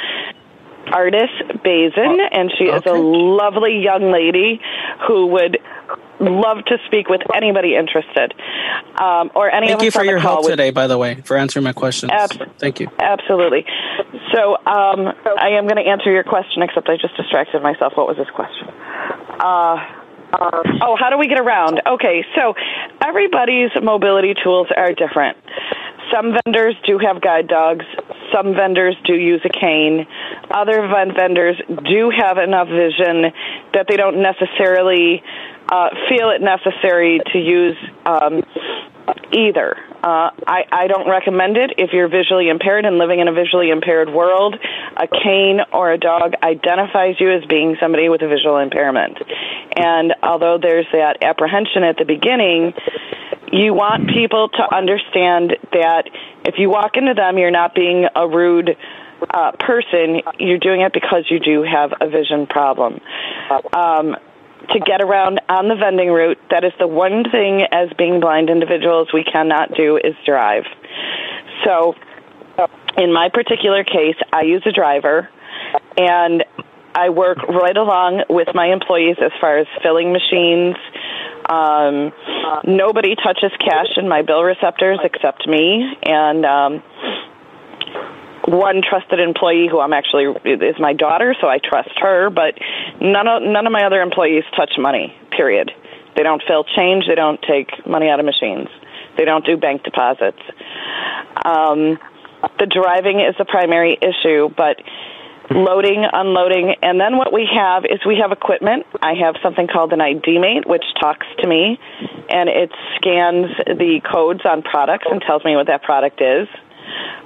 Ardis 0.87 1.31
Bazyn, 1.65 2.19
Oh, 2.21 2.29
and 2.33 2.51
she 2.59 2.65
is 2.65 2.83
a 2.87 2.93
lovely 2.93 3.81
young 3.83 4.11
lady 4.13 4.61
who 5.07 5.27
would 5.29 5.59
love 6.21 6.65
to 6.67 6.79
speak 6.87 7.09
with 7.09 7.21
anybody 7.35 7.75
interested, 7.75 8.33
um, 9.01 9.31
or 9.35 9.51
any 9.51 9.69
Thank 9.69 9.79
of 9.81 9.83
you 9.83 9.89
us 9.89 9.95
for 9.95 10.01
on 10.01 10.09
your 10.09 10.19
help 10.19 10.47
today, 10.47 10.71
by 10.71 10.87
the 10.87 10.97
way, 10.99 11.17
for 11.25 11.37
answering 11.37 11.65
my 11.65 11.73
questions. 11.73 12.13
Abs- 12.13 12.39
Thank 12.59 12.81
you. 12.81 12.89
Absolutely. 12.99 13.65
So 14.33 14.55
um, 14.55 15.13
I 15.39 15.51
am 15.59 15.67
going 15.67 15.83
to 15.83 15.89
answer 15.91 16.11
your 16.13 16.25
question, 16.25 16.63
except 16.63 16.89
I 16.89 16.97
just 16.97 17.17
distracted 17.17 17.63
myself. 17.63 17.95
What 17.97 18.07
was 18.07 18.17
this 18.17 18.31
question? 18.35 18.69
Uh, 18.69 19.77
oh, 20.83 20.97
how 20.99 21.11
do 21.11 21.19
we 21.19 21.29
get 21.29 21.41
around? 21.41 21.81
Okay, 21.87 22.25
so 22.37 22.55
everybody's 23.05 23.71
mobility 23.83 24.35
tools 24.43 24.69
are 24.77 24.93
different. 24.93 25.37
Some 26.13 26.37
vendors 26.45 26.77
do 26.87 26.99
have 26.99 27.21
guide 27.23 27.49
dogs. 27.49 27.85
Some 28.33 28.55
vendors 28.55 28.97
do 29.05 29.15
use 29.15 29.41
a 29.45 29.49
cane. 29.49 30.07
Other 30.53 30.87
ven- 30.87 31.15
vendors 31.17 31.57
do 31.67 32.11
have 32.11 32.39
enough 32.39 32.69
vision 32.69 33.33
that 33.73 33.87
they 33.89 33.97
don't 33.97 34.23
necessarily 34.23 35.23
uh, 35.69 35.89
feel 36.09 36.31
it 36.31 36.43
necessary 36.43 37.21
to 37.33 37.39
use 37.39 37.77
um, 38.05 38.43
either. 39.33 39.77
Uh, 40.03 40.31
I, 40.47 40.65
I 40.71 40.87
don't 40.89 41.09
recommend 41.09 41.57
it 41.57 41.75
if 41.79 41.93
you're 41.93 42.09
visually 42.09 42.49
impaired 42.49 42.85
and 42.85 42.99
living 42.99 43.21
in 43.21 43.29
a 43.29 43.33
visually 43.33 43.71
impaired 43.71 44.11
world. 44.11 44.57
A 44.97 45.07
cane 45.07 45.61
or 45.73 45.93
a 45.93 45.99
dog 45.99 46.35
identifies 46.43 47.17
you 47.19 47.33
as 47.33 47.45
being 47.47 47.77
somebody 47.81 48.09
with 48.09 48.23
a 48.23 48.29
visual 48.29 48.59
impairment. 48.59 49.19
And 49.77 50.15
although 50.23 50.59
there's 50.61 50.87
that 50.93 51.23
apprehension 51.23 51.85
at 51.85 51.97
the 51.97 52.05
beginning, 52.05 52.75
you 53.53 53.75
want 53.75 54.09
people 54.09 54.49
to 54.49 54.75
understand 54.75 55.57
that 55.73 56.09
if 56.45 56.57
you 56.59 56.69
walk 56.69 56.97
into 56.97 57.15
them, 57.15 57.39
you're 57.39 57.51
not 57.51 57.75
being 57.75 58.07
a 58.15 58.27
rude 58.27 58.77
uh, 59.31 59.53
person. 59.59 60.21
You're 60.39 60.59
doing 60.59 60.81
it 60.83 60.93
because 60.93 61.25
you 61.31 61.41
do 61.41 61.63
have 61.63 61.93
a 62.01 62.09
vision 62.09 62.47
problem. 62.47 63.01
Um, 63.73 64.17
to 64.71 64.79
get 64.79 65.03
around 65.03 65.41
on 65.49 65.69
the 65.69 65.75
vending 65.75 66.11
route. 66.11 66.39
That 66.51 66.65
is 66.65 66.73
the 66.79 66.87
one 66.87 67.25
thing 67.31 67.63
as 67.73 67.89
being 67.99 68.21
blind 68.21 68.51
individuals 68.51 69.09
we 69.13 69.25
cannot 69.25 69.75
do 69.75 69.97
is 69.97 70.15
drive. 70.25 70.65
So, 71.65 71.95
in 72.97 73.13
my 73.13 73.29
particular 73.33 73.85
case, 73.85 74.17
I 74.33 74.43
use 74.43 74.63
a 74.67 74.73
driver, 74.73 75.29
and 75.97 76.45
I 76.95 77.09
work 77.11 77.39
right 77.49 77.77
along 77.77 78.25
with 78.29 78.49
my 78.55 78.67
employees 78.67 79.17
as 79.21 79.33
far 79.41 79.59
as 79.59 79.67
filling 79.83 80.13
machines. 80.13 80.77
Um, 81.49 82.13
nobody 82.65 83.17
touches 83.17 83.51
cash 83.59 83.97
in 83.97 84.09
my 84.09 84.23
bill 84.23 84.43
receptors 84.43 85.01
except 85.03 85.47
me, 85.49 85.97
and 86.03 86.45
um, 86.45 86.83
one 88.47 88.83
trusted 88.83 89.21
employee 89.21 89.69
who 89.71 89.81
I'm 89.81 89.93
actually 89.93 90.27
is 90.45 90.77
my 90.79 90.93
daughter, 90.93 91.35
so 91.41 91.49
I 91.49 91.59
trust 91.59 91.91
her. 92.01 92.31
But 92.31 92.55
none 93.01 93.29
of 93.29 93.43
none 93.43 93.67
of 93.67 93.73
my 93.73 93.85
other 93.85 94.01
employees 94.01 94.45
touch 94.57 94.73
money. 94.79 95.15
Period. 95.31 95.71
They 96.17 96.23
don't 96.23 96.43
fill 96.47 96.65
change. 96.65 97.07
They 97.07 97.15
don't 97.15 97.41
take 97.43 97.87
money 97.87 98.09
out 98.09 98.21
of 98.21 98.27
machines. 98.27 98.69
They 99.17 99.25
don't 99.25 99.45
do 99.45 99.57
bank 99.57 99.83
deposits. 99.83 100.41
Um, 101.45 101.99
the 102.59 102.67
driving 102.67 103.21
is 103.21 103.35
the 103.39 103.45
primary 103.45 103.97
issue, 104.01 104.49
but 104.55 104.83
loading, 105.51 106.05
unloading, 106.11 106.75
and 106.83 107.01
then 107.01 107.17
what 107.17 107.33
we 107.33 107.49
have 107.53 107.85
is 107.85 108.01
we 108.07 108.17
have 108.17 108.33
equipment. 108.33 108.87
I 109.01 109.15
have 109.15 109.37
something 109.43 109.69
called 109.69 109.93
an 109.93 110.01
ID 110.01 110.39
mate, 110.39 110.67
which 110.67 110.85
talks 111.01 111.27
to 111.39 111.49
me, 111.49 111.79
and 112.29 112.49
it 112.49 112.71
scans 112.97 113.49
the 113.67 114.01
codes 114.11 114.41
on 114.45 114.63
products 114.63 115.07
and 115.11 115.21
tells 115.21 115.45
me 115.45 115.57
what 115.57 115.67
that 115.67 115.83
product 115.83 116.21
is. 116.21 116.49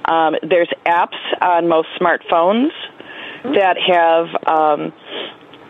Um, 0.05 0.35
there's 0.41 0.69
apps 0.85 1.17
on 1.41 1.67
most 1.67 1.89
smartphones 1.99 2.71
that 3.43 3.77
have 3.77 4.27
um, 4.47 4.93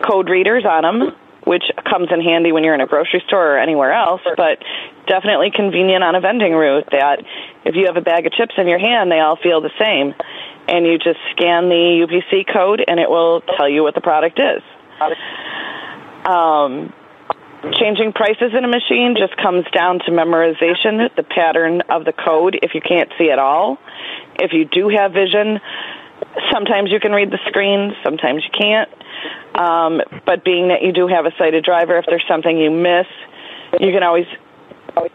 code 0.08 0.30
readers 0.30 0.66
on 0.66 0.84
them, 0.84 1.16
which 1.46 1.64
comes 1.90 2.10
in 2.12 2.22
handy 2.22 2.52
when 2.52 2.64
you're 2.64 2.76
in 2.76 2.82
a 2.82 2.88
grocery 2.88 3.24
store 3.28 3.56
or 3.56 3.60
anywhere 3.60 3.94
else, 3.94 4.22
but 4.36 4.60
definitely 5.08 5.52
convenient 5.52 6.04
on 6.04 6.16
a 6.16 6.22
vending 6.22 6.54
route 6.54 6.88
that 6.92 7.24
if 7.66 7.76
you 7.76 7.86
have 7.86 7.98
a 7.98 8.02
bag 8.02 8.26
of 8.26 8.34
chips 8.34 8.54
in 8.58 8.68
your 8.68 8.80
hand, 8.80 9.12
they 9.12 9.20
all 9.20 9.38
feel 9.38 9.62
the 9.62 9.72
same. 9.80 10.14
And 10.68 10.86
you 10.86 10.98
just 10.98 11.20
scan 11.32 11.70
the 11.70 12.06
UPC 12.06 12.52
code 12.52 12.84
and 12.86 13.00
it 13.00 13.10
will 13.10 13.42
tell 13.42 13.70
you 13.70 13.84
what 13.84 13.96
the 13.96 14.02
product 14.02 14.40
is. 14.40 14.62
Um, 16.26 16.94
changing 17.74 18.14
prices 18.14 18.54
in 18.56 18.64
a 18.64 18.68
machine 18.68 19.16
just 19.18 19.36
comes 19.38 19.66
down 19.74 20.00
to 20.00 20.12
memorization, 20.12 21.14
the 21.16 21.24
pattern 21.24 21.82
of 21.90 22.06
the 22.06 22.14
code 22.14 22.58
if 22.62 22.74
you 22.74 22.82
can't 22.82 23.12
see 23.18 23.30
at 23.32 23.40
all. 23.40 23.78
If 24.40 24.54
you 24.54 24.66
do 24.66 24.90
have 24.90 25.14
vision, 25.14 25.60
sometimes 26.52 26.92
you 26.92 27.00
can 27.00 27.12
read 27.12 27.32
the 27.32 27.40
screen, 27.48 27.96
sometimes 28.04 28.44
you 28.44 28.52
can't. 28.58 28.90
Um, 29.56 30.02
but 30.26 30.44
being 30.44 30.70
that 30.70 30.84
you 30.84 30.94
do 30.94 31.08
have 31.08 31.26
a 31.26 31.32
sighted 31.38 31.64
driver, 31.64 31.98
if 31.98 32.06
there's 32.08 32.26
something 32.28 32.58
you 32.58 32.72
miss, 32.72 33.08
you 33.80 33.92
can 33.92 34.04
always, 34.04 34.28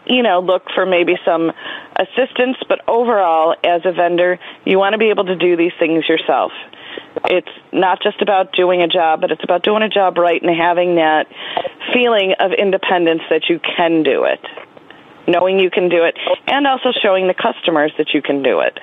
you 0.05 0.23
know, 0.23 0.39
look 0.39 0.63
for 0.75 0.85
maybe 0.85 1.15
some 1.25 1.51
assistance. 1.95 2.57
But 2.67 2.81
overall, 2.87 3.55
as 3.63 3.81
a 3.85 3.91
vendor, 3.91 4.39
you 4.65 4.77
want 4.77 4.93
to 4.93 4.99
be 4.99 5.09
able 5.09 5.25
to 5.25 5.35
do 5.35 5.55
these 5.55 5.73
things 5.79 6.07
yourself. 6.07 6.51
It's 7.25 7.49
not 7.71 8.01
just 8.01 8.21
about 8.21 8.53
doing 8.53 8.81
a 8.81 8.87
job, 8.87 9.21
but 9.21 9.31
it's 9.31 9.43
about 9.43 9.63
doing 9.63 9.83
a 9.83 9.89
job 9.89 10.17
right 10.17 10.41
and 10.41 10.55
having 10.55 10.95
that 10.95 11.27
feeling 11.93 12.33
of 12.39 12.51
independence 12.51 13.21
that 13.29 13.49
you 13.49 13.59
can 13.59 14.03
do 14.03 14.23
it, 14.25 14.39
knowing 15.27 15.59
you 15.59 15.69
can 15.69 15.89
do 15.89 16.03
it, 16.03 16.17
and 16.47 16.65
also 16.65 16.91
showing 16.91 17.27
the 17.27 17.33
customers 17.33 17.91
that 17.97 18.13
you 18.13 18.21
can 18.21 18.41
do 18.41 18.59
it. 18.59 18.79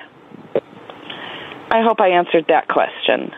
I 1.71 1.81
hope 1.81 2.01
I 2.01 2.09
answered 2.09 2.45
that 2.49 2.67
question. 2.67 3.31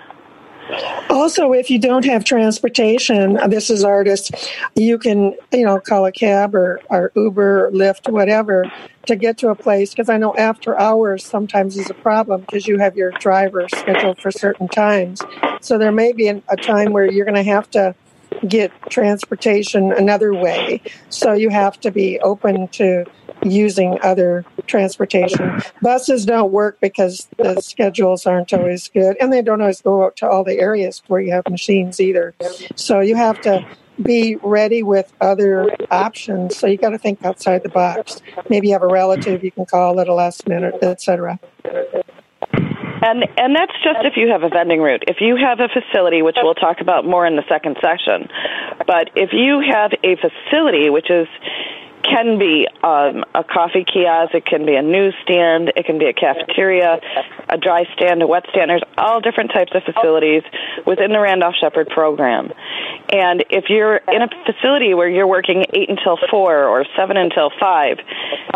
Also, 1.10 1.54
if 1.54 1.70
you 1.70 1.80
don't 1.80 2.06
have 2.06 2.24
transportation, 2.24 3.38
uh, 3.38 3.48
this 3.48 3.70
is 3.70 3.84
Ardis, 3.84 4.32
you 4.76 4.98
can, 4.98 5.36
you 5.52 5.64
know, 5.64 5.80
call 5.80 6.06
a 6.06 6.12
cab 6.12 6.56
or, 6.56 6.80
or 6.90 7.12
Uber, 7.16 7.68
or 7.68 7.72
Lyft, 7.72 8.12
whatever, 8.12 8.72
to 9.06 9.16
get 9.16 9.38
to 9.40 9.50
a 9.50 9.56
place. 9.56 9.92
Because 9.92 10.10
I 10.10 10.18
know 10.18 10.36
after 10.36 10.80
hours 10.80 11.26
sometimes 11.26 11.78
is 11.78 11.90
a 11.90 11.94
problem 11.94 12.42
because 12.42 12.68
you 12.68 12.80
have 12.80 12.96
your 12.96 13.12
driver 13.12 13.68
scheduled 13.70 14.20
for 14.20 14.32
certain 14.32 14.68
times. 14.68 15.22
So 15.62 15.78
there 15.78 15.92
may 15.92 16.14
be 16.14 16.28
a 16.28 16.56
time 16.58 16.94
where 16.94 17.10
you're 17.10 17.26
going 17.26 17.36
to 17.36 17.44
have 17.44 17.70
to 17.72 17.96
get 18.48 18.72
transportation 18.90 19.92
another 19.92 20.34
way. 20.34 20.82
So 21.10 21.34
you 21.34 21.50
have 21.50 21.80
to 21.82 21.92
be 21.92 22.20
open 22.20 22.68
to 22.70 23.06
using 23.46 24.00
other 24.02 24.46
transportation. 24.68 25.62
Buses 25.82 26.26
don't 26.26 26.52
work 26.52 26.80
because 26.82 27.28
the 27.38 27.62
schedules 27.62 28.26
aren't 28.26 28.54
always 28.54 28.88
good 28.90 29.18
and 29.20 29.32
they 29.32 29.42
don't 29.42 29.62
always 29.62 29.82
go 29.82 30.06
out 30.06 30.16
to 30.18 30.28
all 30.28 30.44
the 30.44 30.60
areas 30.60 31.02
where 31.08 31.22
you 31.22 31.32
have 31.32 31.48
machines 31.50 32.00
either. 32.00 32.34
So 32.76 33.00
you 33.00 33.16
have 33.16 33.42
to 33.42 33.66
be 34.02 34.38
ready 34.38 34.82
with 34.82 35.14
other 35.22 35.70
options. 35.92 36.58
So 36.58 36.68
you 36.68 36.78
got 36.78 36.90
to 36.90 36.98
think 36.98 37.24
outside 37.24 37.64
the 37.64 37.70
box. 37.70 38.22
Maybe 38.50 38.68
you 38.68 38.74
have 38.74 38.84
a 38.84 38.88
relative 38.88 39.44
you 39.44 39.52
can 39.52 39.66
call 39.66 40.00
at 40.00 40.08
a 40.08 40.14
last 40.14 40.48
minute, 40.48 40.76
etc. 40.82 41.40
And 43.04 43.28
and 43.38 43.54
that's 43.54 43.74
just 43.84 44.00
if 44.04 44.16
you 44.16 44.30
have 44.30 44.44
a 44.44 44.50
vending 44.50 44.80
route. 44.80 45.04
If 45.08 45.18
you 45.20 45.36
have 45.36 45.60
a 45.60 45.68
facility, 45.68 46.22
which 46.22 46.38
we'll 46.42 46.54
talk 46.54 46.80
about 46.80 47.06
more 47.06 47.26
in 47.26 47.36
the 47.36 47.44
second 47.50 47.78
session, 47.82 48.30
but 48.88 49.10
if 49.16 49.32
you 49.34 49.60
have 49.60 49.92
a 50.04 50.16
facility 50.16 50.90
which 50.90 51.10
is 51.10 51.28
can 52.04 52.38
be 52.38 52.68
um, 52.84 53.24
a 53.34 53.44
coffee 53.44 53.86
kiosk, 53.86 54.36
it 54.36 54.46
can 54.46 54.66
be 54.66 54.76
a 54.76 54.82
newsstand, 54.82 55.74
it 55.76 55.86
can 55.86 55.98
be 55.98 56.06
a 56.06 56.14
cafeteria, 56.14 57.00
a 57.50 57.58
dry 57.58 57.86
stand, 57.96 58.22
a 58.22 58.28
wet 58.28 58.46
stand. 58.50 58.70
There's 58.70 58.84
all 58.98 59.22
different 59.22 59.52
types 59.52 59.72
of 59.74 59.84
facilities 59.84 60.44
within 60.86 61.12
the 61.12 61.20
Randolph 61.20 61.56
Sheppard 61.60 61.90
program. 61.90 62.52
And 63.10 63.46
if 63.50 63.66
you're 63.70 63.98
in 63.98 64.22
a 64.22 64.30
facility 64.46 64.94
where 64.94 65.10
you're 65.10 65.28
working 65.28 65.66
8 65.74 65.90
until 65.90 66.18
4 66.30 66.64
or 66.66 66.86
7 66.96 67.18
until 67.18 67.52
5, 67.60 67.98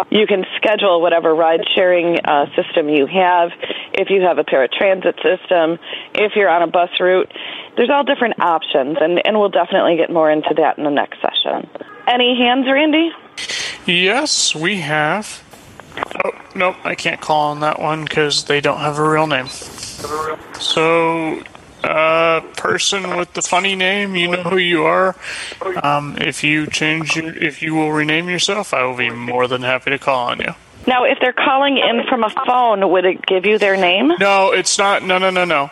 you 0.09 0.27
can 0.27 0.45
schedule 0.57 1.01
whatever 1.01 1.33
ride 1.33 1.61
sharing 1.75 2.19
uh, 2.25 2.45
system 2.55 2.89
you 2.89 3.07
have. 3.07 3.51
If 3.93 4.09
you 4.09 4.21
have 4.21 4.37
a 4.37 4.43
paratransit 4.43 5.15
system, 5.23 5.79
if 6.15 6.33
you're 6.35 6.49
on 6.49 6.63
a 6.63 6.67
bus 6.67 6.89
route, 6.99 7.31
there's 7.75 7.89
all 7.89 8.03
different 8.03 8.39
options, 8.41 8.97
and, 8.99 9.21
and 9.25 9.37
we'll 9.37 9.49
definitely 9.49 9.97
get 9.97 10.11
more 10.11 10.31
into 10.31 10.53
that 10.57 10.77
in 10.77 10.83
the 10.83 10.89
next 10.89 11.21
session. 11.21 11.69
Any 12.07 12.35
hands, 12.39 12.65
Randy? 12.65 13.11
Yes, 13.87 14.53
we 14.53 14.81
have. 14.81 15.43
Oh, 16.23 16.31
nope, 16.53 16.75
I 16.83 16.93
can't 16.93 17.21
call 17.21 17.51
on 17.51 17.61
that 17.61 17.79
one 17.79 18.03
because 18.03 18.43
they 18.43 18.59
don't 18.59 18.79
have 18.79 18.99
a 18.99 19.09
real 19.09 19.27
name. 19.27 19.47
So, 19.47 21.41
uh, 21.83 22.41
person 22.57 23.15
with 23.15 23.33
the 23.33 23.41
funny 23.41 23.75
name, 23.75 24.15
you 24.15 24.29
know 24.29 24.43
who 24.43 24.57
you 24.57 24.83
are. 24.83 25.15
Um, 25.81 26.17
if 26.19 26.43
you 26.43 26.67
change, 26.67 27.15
your, 27.15 27.35
if 27.35 27.61
you 27.61 27.75
will 27.75 27.91
rename 27.91 28.29
yourself, 28.29 28.73
I 28.73 28.83
will 28.83 28.97
be 28.97 29.09
more 29.09 29.47
than 29.47 29.63
happy 29.63 29.91
to 29.91 29.97
call 29.97 30.27
on 30.27 30.39
you. 30.39 30.53
Now, 30.85 31.03
if 31.05 31.19
they're 31.19 31.33
calling 31.33 31.77
in 31.77 32.05
from 32.07 32.23
a 32.23 32.29
phone, 32.45 32.89
would 32.91 33.05
it 33.05 33.25
give 33.25 33.45
you 33.45 33.57
their 33.57 33.77
name? 33.77 34.13
No, 34.19 34.51
it's 34.51 34.77
not. 34.77 35.03
No, 35.03 35.17
no, 35.17 35.29
no, 35.29 35.45
no. 35.45 35.69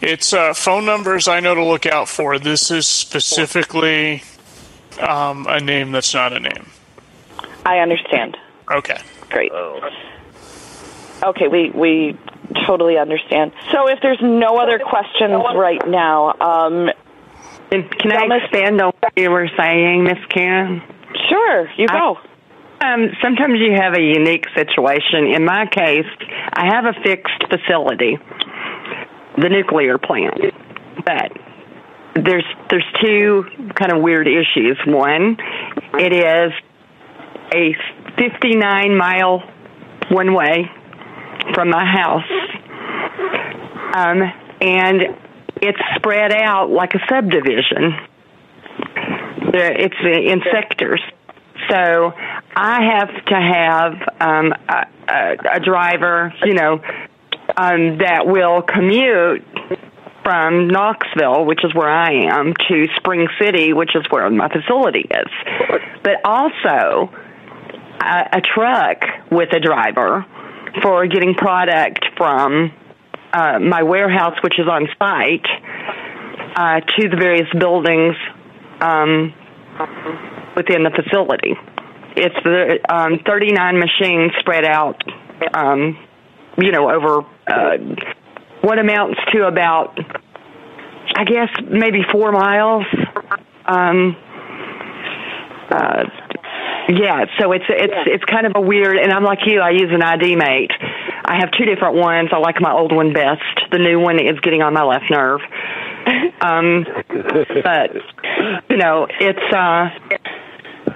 It's 0.00 0.32
uh, 0.32 0.52
phone 0.54 0.84
numbers 0.84 1.28
I 1.28 1.40
know 1.40 1.54
to 1.54 1.64
look 1.64 1.86
out 1.86 2.08
for. 2.08 2.38
This 2.38 2.70
is 2.70 2.86
specifically 2.86 4.22
um, 5.00 5.46
a 5.48 5.60
name 5.60 5.92
that's 5.92 6.14
not 6.14 6.32
a 6.32 6.40
name. 6.40 6.66
I 7.64 7.78
understand. 7.78 8.36
Okay. 8.70 8.98
Great. 9.30 9.52
Okay, 11.22 11.48
we 11.48 11.70
we 11.70 12.18
totally 12.66 12.98
understand. 12.98 13.52
So 13.70 13.88
if 13.88 14.00
there's 14.02 14.20
no 14.20 14.58
other 14.58 14.78
questions 14.78 15.32
right 15.54 15.86
now, 15.86 16.34
um, 16.40 16.90
can 17.70 18.12
I 18.12 18.36
expand 18.36 18.80
on 18.80 18.92
what 19.00 19.12
you 19.16 19.30
were 19.30 19.48
saying, 19.56 20.04
Miss 20.04 20.18
Karen? 20.28 20.82
Sure, 21.28 21.70
you 21.76 21.88
go. 21.88 22.18
I, 22.80 22.94
um, 22.94 23.10
sometimes 23.22 23.60
you 23.60 23.72
have 23.74 23.94
a 23.94 24.02
unique 24.02 24.46
situation. 24.54 25.26
In 25.26 25.44
my 25.44 25.66
case, 25.66 26.06
I 26.52 26.66
have 26.66 26.84
a 26.84 26.94
fixed 27.04 27.44
facility, 27.48 28.18
the 29.38 29.48
nuclear 29.48 29.98
plant, 29.98 30.40
but 31.04 31.32
there's 32.14 32.44
there's 32.68 32.86
two 33.00 33.44
kind 33.74 33.92
of 33.92 34.02
weird 34.02 34.26
issues. 34.26 34.78
One, 34.84 35.36
it 35.94 36.12
is 36.12 36.52
a 37.54 37.74
59 38.16 38.96
mile 38.96 39.42
one 40.10 40.34
way 40.34 40.70
from 41.54 41.70
my 41.70 41.84
house. 41.84 42.30
Um, 43.94 44.22
and 44.60 45.02
it's 45.60 45.78
spread 45.96 46.32
out 46.32 46.70
like 46.70 46.94
a 46.94 47.00
subdivision. 47.08 47.94
It's 49.54 49.94
in 50.02 50.40
sectors. 50.50 51.00
So 51.70 52.12
I 52.56 52.82
have 52.82 53.24
to 53.26 53.34
have 53.34 53.92
um, 54.20 54.52
a, 54.68 54.86
a, 55.08 55.56
a 55.56 55.60
driver, 55.60 56.32
you 56.44 56.54
know, 56.54 56.80
um, 57.56 57.98
that 57.98 58.26
will 58.26 58.62
commute 58.62 59.44
from 60.24 60.68
Knoxville, 60.68 61.44
which 61.44 61.64
is 61.64 61.74
where 61.74 61.88
I 61.88 62.26
am, 62.30 62.54
to 62.68 62.86
Spring 62.96 63.28
City, 63.40 63.72
which 63.72 63.94
is 63.94 64.04
where 64.10 64.28
my 64.30 64.48
facility 64.48 65.06
is. 65.10 65.80
But 66.02 66.24
also, 66.24 67.12
a, 68.02 68.40
truck 68.40 69.02
with 69.30 69.52
a 69.52 69.60
driver 69.60 70.24
for 70.82 71.06
getting 71.06 71.34
product 71.34 72.04
from 72.16 72.72
uh, 73.32 73.58
my 73.58 73.82
warehouse, 73.82 74.36
which 74.42 74.58
is 74.58 74.66
on 74.68 74.88
site, 74.98 75.46
uh, 76.56 76.80
to 76.80 77.08
the 77.08 77.16
various 77.16 77.48
buildings 77.58 78.14
um, 78.80 79.32
within 80.56 80.82
the 80.82 80.90
facility. 80.90 81.54
It's 82.14 82.36
the 82.44 82.78
um, 82.94 83.20
39 83.26 83.78
machines 83.78 84.32
spread 84.38 84.64
out, 84.64 85.00
um, 85.54 85.98
you 86.58 86.72
know, 86.72 86.90
over 86.90 87.26
uh, 87.46 87.78
what 88.60 88.78
amounts 88.78 89.18
to 89.32 89.46
about, 89.46 89.98
I 91.16 91.24
guess, 91.24 91.48
maybe 91.70 92.02
four 92.12 92.32
miles. 92.32 92.84
Um, 93.64 94.16
uh, 95.70 96.04
yeah, 96.88 97.26
so 97.38 97.52
it's 97.52 97.64
it's 97.68 97.94
it's 98.06 98.24
kind 98.24 98.46
of 98.46 98.52
a 98.56 98.60
weird. 98.60 98.96
And 98.96 99.12
I'm 99.12 99.24
like 99.24 99.40
you, 99.46 99.60
I 99.60 99.70
use 99.70 99.90
an 99.90 100.02
ID 100.02 100.36
mate. 100.36 100.72
I 101.24 101.38
have 101.38 101.50
two 101.52 101.64
different 101.64 101.96
ones. 101.96 102.30
I 102.32 102.38
like 102.38 102.60
my 102.60 102.72
old 102.72 102.92
one 102.92 103.12
best. 103.12 103.42
The 103.70 103.78
new 103.78 104.00
one 104.00 104.18
is 104.18 104.38
getting 104.40 104.62
on 104.62 104.74
my 104.74 104.84
left 104.84 105.06
nerve. 105.10 105.40
Um, 106.42 106.84
but 107.62 107.92
you 108.68 108.76
know, 108.76 109.06
it's 109.08 109.54
uh, 109.54 109.90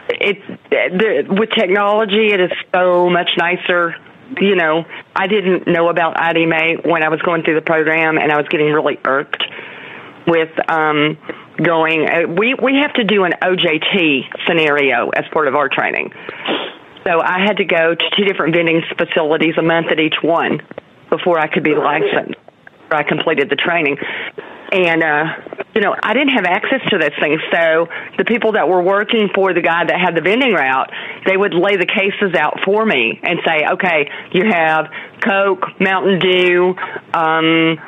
it 0.08 0.38
the, 0.70 1.24
with 1.28 1.50
technology, 1.50 2.32
it 2.32 2.40
is 2.40 2.50
so 2.74 3.08
much 3.08 3.30
nicer. 3.38 3.94
You 4.40 4.56
know, 4.56 4.84
I 5.14 5.28
didn't 5.28 5.68
know 5.68 5.88
about 5.88 6.20
ID 6.20 6.46
mate 6.46 6.84
when 6.84 7.04
I 7.04 7.10
was 7.10 7.22
going 7.22 7.44
through 7.44 7.54
the 7.54 7.60
program, 7.64 8.18
and 8.18 8.32
I 8.32 8.36
was 8.36 8.48
getting 8.48 8.72
really 8.72 8.98
irked 9.04 9.44
with 10.26 10.50
um 10.70 11.18
going. 11.62 12.08
Uh, 12.08 12.28
we 12.28 12.54
we 12.54 12.76
have 12.76 12.92
to 12.94 13.04
do 13.04 13.24
an 13.24 13.32
OJT 13.42 14.46
scenario 14.46 15.10
as 15.10 15.24
part 15.32 15.48
of 15.48 15.54
our 15.54 15.68
training. 15.68 16.12
So 17.06 17.20
I 17.20 17.38
had 17.46 17.58
to 17.58 17.64
go 17.64 17.94
to 17.94 18.04
two 18.16 18.24
different 18.24 18.54
vending 18.54 18.82
facilities 18.98 19.54
a 19.56 19.62
month 19.62 19.92
at 19.92 20.00
each 20.00 20.16
one 20.22 20.60
before 21.08 21.38
I 21.38 21.46
could 21.46 21.62
be 21.62 21.74
licensed. 21.74 22.34
I 22.90 23.02
completed 23.04 23.48
the 23.48 23.56
training. 23.56 23.96
And, 24.72 25.02
uh, 25.02 25.24
you 25.74 25.80
know, 25.80 25.94
I 26.02 26.12
didn't 26.14 26.34
have 26.34 26.44
access 26.44 26.80
to 26.90 26.98
those 26.98 27.14
things. 27.20 27.40
So 27.52 27.86
the 28.18 28.24
people 28.24 28.52
that 28.52 28.68
were 28.68 28.82
working 28.82 29.28
for 29.34 29.54
the 29.54 29.60
guy 29.60 29.84
that 29.84 30.00
had 30.00 30.16
the 30.16 30.20
vending 30.20 30.52
route, 30.52 30.90
they 31.24 31.36
would 31.36 31.54
lay 31.54 31.76
the 31.76 31.86
cases 31.86 32.34
out 32.36 32.58
for 32.64 32.84
me 32.84 33.20
and 33.22 33.38
say, 33.46 33.64
okay, 33.72 34.10
you 34.32 34.44
have 34.50 34.86
Coke, 35.20 35.80
Mountain 35.80 36.18
Dew, 36.18 36.74
um, 37.14 37.78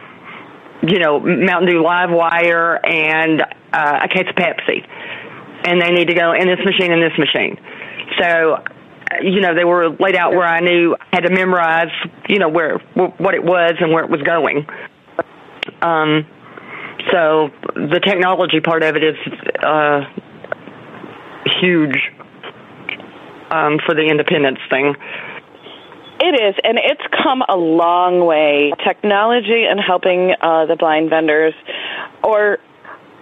you 0.83 0.99
know, 0.99 1.21
Mountain 1.21 1.69
Dew 1.69 1.83
Live 1.83 2.11
Wire, 2.11 2.85
and 2.85 3.43
uh, 3.73 4.01
a 4.05 4.09
case 4.09 4.29
of 4.29 4.37
Pepsi. 4.37 4.87
And 5.64 5.83
they 5.83 5.91
need 5.91 6.09
to 6.09 6.14
go 6.14 6.33
in 6.33 6.47
this 6.47 6.61
machine 6.64 6.93
and 6.93 7.03
this 7.03 7.19
machine. 7.19 7.59
So 8.19 8.62
you 9.23 9.41
know, 9.41 9.55
they 9.55 9.64
were 9.64 9.91
laid 9.91 10.17
out 10.17 10.33
where 10.33 10.47
I 10.47 10.61
knew 10.61 10.95
I 11.01 11.07
had 11.12 11.21
to 11.25 11.31
memorize, 11.31 11.91
you 12.29 12.38
know, 12.38 12.49
where 12.49 12.79
what 12.95 13.35
it 13.35 13.43
was 13.43 13.73
and 13.81 13.93
where 13.93 14.05
it 14.05 14.11
was 14.11 14.23
going. 14.23 14.67
Um, 15.83 16.27
so 17.11 17.51
the 17.75 18.01
technology 18.05 18.61
part 18.61 18.83
of 18.83 18.97
it 18.97 19.05
is 19.05 19.17
uh, 19.62 20.05
huge 21.61 21.97
um, 23.51 23.79
for 23.87 23.95
the 23.95 24.07
independence 24.09 24.59
thing. 24.71 24.95
It 26.21 26.35
is, 26.35 26.55
and 26.65 26.79
it's 26.79 27.03
come 27.23 27.43
a 27.49 27.57
long 27.57 28.25
way. 28.25 28.73
Technology 28.85 29.65
and 29.69 29.79
helping 29.79 30.35
uh, 30.41 30.67
the 30.67 30.77
blind 30.77 31.11
vendors, 31.11 31.55
or 32.25 32.59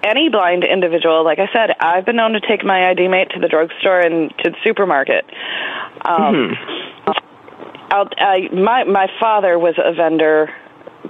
any 0.03 0.29
blind 0.29 0.65
individual, 0.65 1.25
like 1.25 1.39
I 1.39 1.49
said, 1.53 1.71
I've 1.81 2.07
been 2.07 2.17
known 2.17 2.33
to 2.33 2.41
take 2.41 2.65
my 2.65 2.89
ID 2.91 3.09
mate 3.09 3.31
to 3.31 3.41
the 3.41 3.49
drugstore 3.49 4.01
and 4.01 4.31
to 4.39 4.51
the 4.51 4.57
supermarket. 4.65 5.25
Um, 6.05 6.55
mm-hmm. 6.55 7.11
I'll, 7.91 8.09
I, 8.19 8.49
my 8.53 8.85
my 8.85 9.09
father 9.21 9.59
was 9.59 9.75
a 9.79 9.93
vendor 9.93 10.53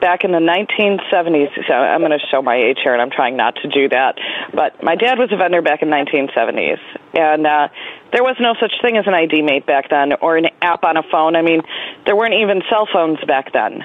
back 0.00 0.24
in 0.24 0.32
the 0.32 0.38
1970s. 0.38 1.48
So 1.66 1.74
I'm 1.74 2.00
going 2.00 2.12
to 2.12 2.26
show 2.30 2.42
my 2.42 2.56
age 2.56 2.78
here, 2.82 2.92
and 2.92 3.02
I'm 3.02 3.11
trying 3.11 3.37
not 3.37 3.56
to 3.62 3.68
do 3.68 3.88
that. 3.88 4.16
But 4.52 4.82
my 4.82 4.96
dad 4.96 5.18
was 5.18 5.30
a 5.32 5.37
vendor 5.37 5.62
back 5.62 5.82
in 5.82 5.88
1970s, 5.88 6.78
and 7.14 7.46
uh, 7.46 7.68
there 8.12 8.22
was 8.22 8.37
no 8.40 8.54
such 8.61 8.72
thing 8.82 8.96
as 8.96 9.06
an 9.06 9.14
ID 9.14 9.42
mate 9.42 9.66
back 9.66 9.90
then, 9.90 10.14
or 10.20 10.37
an 10.37 10.46
app 10.62 10.85
on 10.85 10.96
a 10.96 11.02
phone. 11.02 11.37
I 11.37 11.42
mean, 11.42 11.62
there 12.04 12.16
weren't 12.16 12.35
even 12.35 12.62
cell 12.70 12.88
phones 12.92 13.18
back 13.26 13.52
then, 13.52 13.85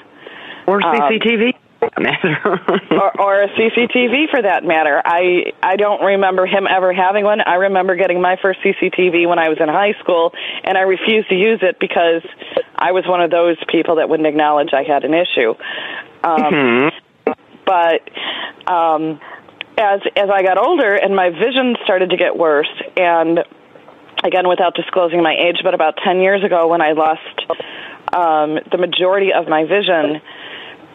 or 0.67 0.81
CCTV. 0.81 1.55
Um, 1.55 1.60
or, 1.81 3.21
or 3.21 3.41
a 3.41 3.47
CCTV 3.49 4.29
for 4.29 4.41
that 4.41 4.63
matter. 4.63 5.01
I 5.03 5.53
I 5.63 5.75
don't 5.75 6.03
remember 6.03 6.45
him 6.45 6.67
ever 6.69 6.93
having 6.93 7.23
one. 7.23 7.41
I 7.41 7.55
remember 7.55 7.95
getting 7.95 8.21
my 8.21 8.37
first 8.41 8.59
CCTV 8.61 9.27
when 9.27 9.39
I 9.39 9.49
was 9.49 9.57
in 9.59 9.67
high 9.67 9.93
school, 9.99 10.33
and 10.63 10.77
I 10.77 10.81
refused 10.81 11.29
to 11.29 11.35
use 11.35 11.59
it 11.61 11.79
because 11.79 12.21
I 12.75 12.91
was 12.91 13.05
one 13.07 13.21
of 13.21 13.31
those 13.31 13.57
people 13.67 13.95
that 13.95 14.09
wouldn't 14.09 14.27
acknowledge 14.27 14.69
I 14.73 14.83
had 14.83 15.03
an 15.03 15.13
issue. 15.13 15.55
Um, 16.23 16.53
mm-hmm. 16.53 17.31
But 17.65 18.71
um, 18.71 19.19
as 19.77 20.01
as 20.15 20.29
I 20.29 20.43
got 20.43 20.57
older 20.57 20.93
and 20.93 21.15
my 21.15 21.29
vision 21.29 21.75
started 21.83 22.11
to 22.11 22.17
get 22.17 22.37
worse, 22.37 22.71
and 22.95 23.39
again 24.23 24.47
without 24.47 24.75
disclosing 24.75 25.23
my 25.23 25.33
age, 25.33 25.61
but 25.63 25.73
about 25.73 25.97
ten 26.03 26.19
years 26.19 26.43
ago 26.43 26.67
when 26.67 26.81
I 26.81 26.91
lost 26.91 27.21
um, 28.13 28.59
the 28.71 28.77
majority 28.77 29.33
of 29.33 29.47
my 29.47 29.63
vision 29.63 30.21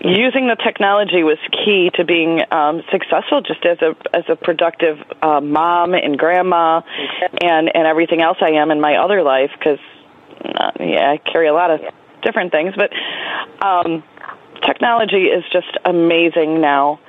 using 0.08 0.48
the 0.48 0.56
technology 0.56 1.22
was 1.22 1.38
key 1.52 1.90
to 1.94 2.04
being 2.04 2.40
um, 2.50 2.82
successful 2.90 3.40
just 3.40 3.64
as 3.64 3.78
a 3.82 3.94
as 4.14 4.24
a 4.28 4.36
productive 4.36 4.98
uh, 5.22 5.40
mom 5.40 5.94
and 5.94 6.18
grandma 6.18 6.80
and 7.42 7.70
and 7.74 7.86
everything 7.86 8.20
else 8.22 8.38
I 8.40 8.52
am 8.52 8.70
in 8.70 8.80
my 8.80 8.96
other 8.96 9.22
life 9.22 9.50
because 9.58 9.78
uh, 10.44 10.70
yeah 10.80 11.12
I 11.12 11.18
carry 11.18 11.48
a 11.48 11.54
lot 11.54 11.70
of 11.70 11.80
different 12.22 12.52
things 12.52 12.74
but 12.76 12.90
um, 13.64 14.02
technology 14.64 15.24
is 15.24 15.44
just 15.52 15.76
amazing 15.84 16.60
now. 16.60 17.00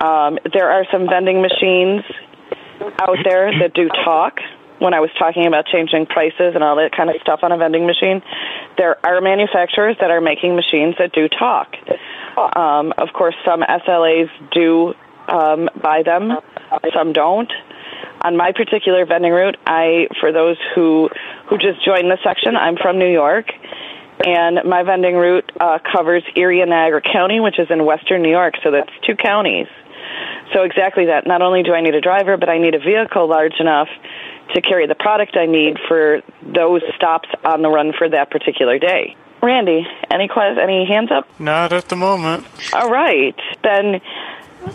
Um, 0.00 0.38
there 0.52 0.70
are 0.70 0.84
some 0.90 1.08
vending 1.08 1.42
machines 1.42 2.02
out 3.00 3.18
there 3.24 3.52
that 3.60 3.74
do 3.74 3.88
talk 3.88 4.40
when 4.82 4.94
I 4.94 5.00
was 5.00 5.10
talking 5.16 5.46
about 5.46 5.66
changing 5.66 6.06
prices 6.06 6.54
and 6.54 6.62
all 6.64 6.76
that 6.76 6.90
kind 6.90 7.08
of 7.08 7.16
stuff 7.22 7.40
on 7.42 7.52
a 7.52 7.56
vending 7.56 7.86
machine, 7.86 8.20
there 8.76 8.98
are 9.06 9.20
manufacturers 9.20 9.96
that 10.00 10.10
are 10.10 10.20
making 10.20 10.56
machines 10.56 10.96
that 10.98 11.12
do 11.12 11.28
talk. 11.28 11.76
Um, 12.56 12.92
of 12.98 13.12
course, 13.12 13.36
some 13.44 13.62
SLAs 13.62 14.28
do 14.50 14.94
um, 15.28 15.70
buy 15.80 16.02
them, 16.02 16.32
some 16.92 17.12
don't. 17.12 17.50
On 18.24 18.36
my 18.36 18.52
particular 18.52 19.06
vending 19.06 19.32
route, 19.32 19.56
I 19.66 20.08
for 20.20 20.32
those 20.32 20.56
who 20.74 21.10
who 21.48 21.58
just 21.58 21.84
joined 21.84 22.10
the 22.10 22.18
section, 22.24 22.56
I'm 22.56 22.76
from 22.76 22.98
New 22.98 23.10
York, 23.10 23.50
and 24.24 24.60
my 24.64 24.82
vending 24.82 25.16
route 25.16 25.50
uh, 25.60 25.78
covers 25.92 26.22
Erie 26.36 26.60
and 26.60 26.70
Niagara 26.70 27.02
County, 27.02 27.40
which 27.40 27.58
is 27.58 27.68
in 27.70 27.84
western 27.84 28.22
New 28.22 28.30
York. 28.30 28.54
So 28.62 28.70
that's 28.70 28.90
two 29.06 29.16
counties. 29.16 29.66
So 30.52 30.62
exactly 30.62 31.06
that. 31.06 31.26
Not 31.26 31.42
only 31.42 31.62
do 31.62 31.72
I 31.72 31.80
need 31.80 31.94
a 31.94 32.00
driver, 32.00 32.36
but 32.36 32.48
I 32.48 32.58
need 32.58 32.74
a 32.74 32.78
vehicle 32.78 33.26
large 33.26 33.58
enough 33.58 33.88
to 34.54 34.60
carry 34.60 34.86
the 34.86 34.94
product 34.94 35.36
I 35.36 35.46
need 35.46 35.78
for 35.88 36.22
those 36.42 36.82
stops 36.96 37.28
on 37.44 37.62
the 37.62 37.68
run 37.68 37.92
for 37.96 38.08
that 38.08 38.30
particular 38.30 38.78
day. 38.78 39.16
Randy, 39.42 39.86
any 40.10 40.28
questions? 40.28 40.58
Any 40.62 40.86
hands 40.86 41.10
up? 41.10 41.26
Not 41.40 41.72
at 41.72 41.88
the 41.88 41.96
moment. 41.96 42.46
All 42.72 42.90
right, 42.90 43.34
then 43.64 44.00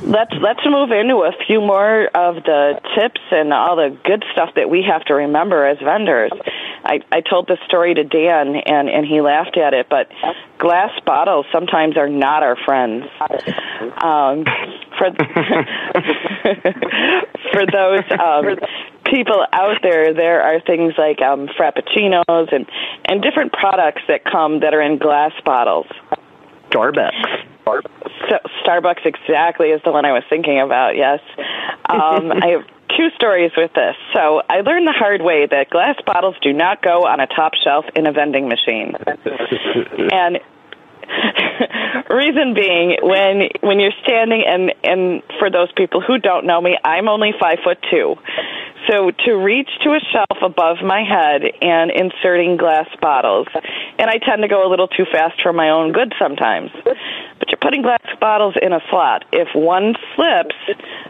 let's 0.04 0.34
let's 0.42 0.62
move 0.66 0.92
into 0.92 1.24
a 1.24 1.32
few 1.46 1.60
more 1.60 2.08
of 2.08 2.44
the 2.44 2.80
tips 2.96 3.22
and 3.32 3.54
all 3.54 3.76
the 3.76 3.98
good 4.04 4.24
stuff 4.32 4.54
that 4.56 4.70
we 4.70 4.84
have 4.84 5.04
to 5.06 5.14
remember 5.14 5.66
as 5.66 5.78
vendors. 5.80 6.32
I, 6.84 7.02
I 7.12 7.22
told 7.22 7.48
this 7.48 7.60
story 7.66 7.94
to 7.96 8.04
Dan 8.04 8.56
and, 8.56 8.90
and 8.90 9.06
he 9.06 9.22
laughed 9.22 9.58
at 9.58 9.74
it, 9.74 9.88
but 9.90 10.10
glass 10.58 10.92
bottles 11.06 11.46
sometimes 11.52 11.98
are 11.98 12.08
not 12.10 12.44
our 12.44 12.56
friends. 12.56 13.06
Um, 14.02 14.46
for 14.98 15.12
for 17.52 17.66
those 17.66 18.04
um, 18.20 18.58
people 19.06 19.46
out 19.52 19.82
there, 19.82 20.14
there 20.14 20.42
are 20.44 20.60
things 20.62 20.94
like 20.98 21.22
um, 21.22 21.48
frappuccinos 21.48 22.54
and 22.54 22.66
and 23.06 23.22
different 23.22 23.54
products 23.54 24.02
that 24.08 24.24
come 24.24 24.62
that 24.62 24.74
are 24.74 24.82
in 24.82 24.98
glass 24.98 25.34
bottles. 25.44 25.88
Starbucks. 27.68 28.30
So, 28.30 28.38
Starbucks 28.66 29.06
exactly 29.06 29.70
is 29.70 29.82
the 29.84 29.92
one 29.92 30.06
I 30.06 30.14
was 30.14 30.24
thinking 30.30 30.60
about. 30.60 30.96
Yes, 30.96 31.20
um, 31.90 32.32
I 32.44 32.58
have 32.58 32.66
two 32.96 33.10
stories 33.16 33.52
with 33.56 33.72
this. 33.74 33.96
So 34.14 34.42
I 34.50 34.62
learned 34.62 34.88
the 34.88 34.96
hard 34.98 35.22
way 35.22 35.46
that 35.46 35.70
glass 35.70 35.96
bottles 36.06 36.36
do 36.42 36.54
not 36.54 36.82
go 36.82 37.06
on 37.06 37.20
a 37.20 37.28
top 37.28 37.54
shelf 37.64 37.86
in 37.96 38.08
a 38.08 38.12
vending 38.12 38.48
machine, 38.48 38.96
and 40.12 40.40
reason 42.10 42.54
being 42.54 42.98
when 43.02 43.50
when 43.62 43.80
you're 43.80 43.96
standing 44.04 44.44
and 44.46 44.74
and 44.84 45.24
for 45.40 45.50
those 45.50 45.72
people 45.76 46.02
who 46.02 46.18
don't 46.18 46.46
know 46.46 46.60
me 46.60 46.78
i'm 46.84 47.08
only 47.08 47.34
five 47.40 47.60
foot 47.64 47.78
two 47.90 48.16
so 48.90 49.12
to 49.26 49.34
reach 49.34 49.70
to 49.84 49.90
a 49.90 50.00
shelf 50.12 50.42
above 50.42 50.78
my 50.84 51.04
head 51.04 51.42
and 51.62 51.92
inserting 51.92 52.58
glass 52.58 52.88
bottles. 53.02 53.48
And 54.00 54.10
i 54.10 54.18
tend 54.18 54.42
to 54.42 54.48
go 54.48 54.68
a 54.68 54.70
little 54.70 54.88
too 54.88 55.06
fast 55.12 55.42
for 55.42 55.54
my 55.54 55.70
own 55.70 55.92
good 55.92 56.14
sometimes. 56.20 56.72
But 56.84 57.50
you're 57.50 57.60
putting 57.62 57.82
glass 57.82 58.06
bottles 58.20 58.56
in 58.62 58.74
a 58.74 58.80
slot. 58.90 59.26
If 59.32 59.50
one 59.54 59.96
slips 60.16 60.56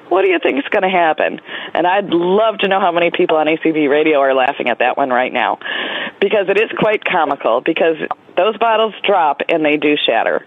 what 0.10 0.24
do 0.24 0.30
you 0.30 0.40
think 0.42 0.58
is 0.58 0.70
going 0.70 0.84
to 0.84 0.90
happen? 0.90 1.40
And 1.74 1.86
i'd 1.86 2.10
love 2.10 2.60
to 2.60 2.68
know 2.68 2.80
how 2.80 2.92
many 2.92 3.12
people 3.12 3.38
on 3.38 3.48
acb 3.48 3.90
radio 3.90 4.20
are 4.20 4.34
laughing 4.34 4.70
at 4.70 4.80
that 4.80 4.98
one 4.98 5.10
right 5.10 5.32
now. 5.32 5.60
Because 6.22 6.50
it 6.50 6.58
is 6.58 6.70
quite 6.78 7.04
comical 7.04 7.62
because 7.62 7.98
those 8.36 8.58
bottles 8.58 8.94
drop 9.06 9.42
and 9.50 9.66
they 9.66 9.78
do 9.78 9.96
shatter. 9.98 10.46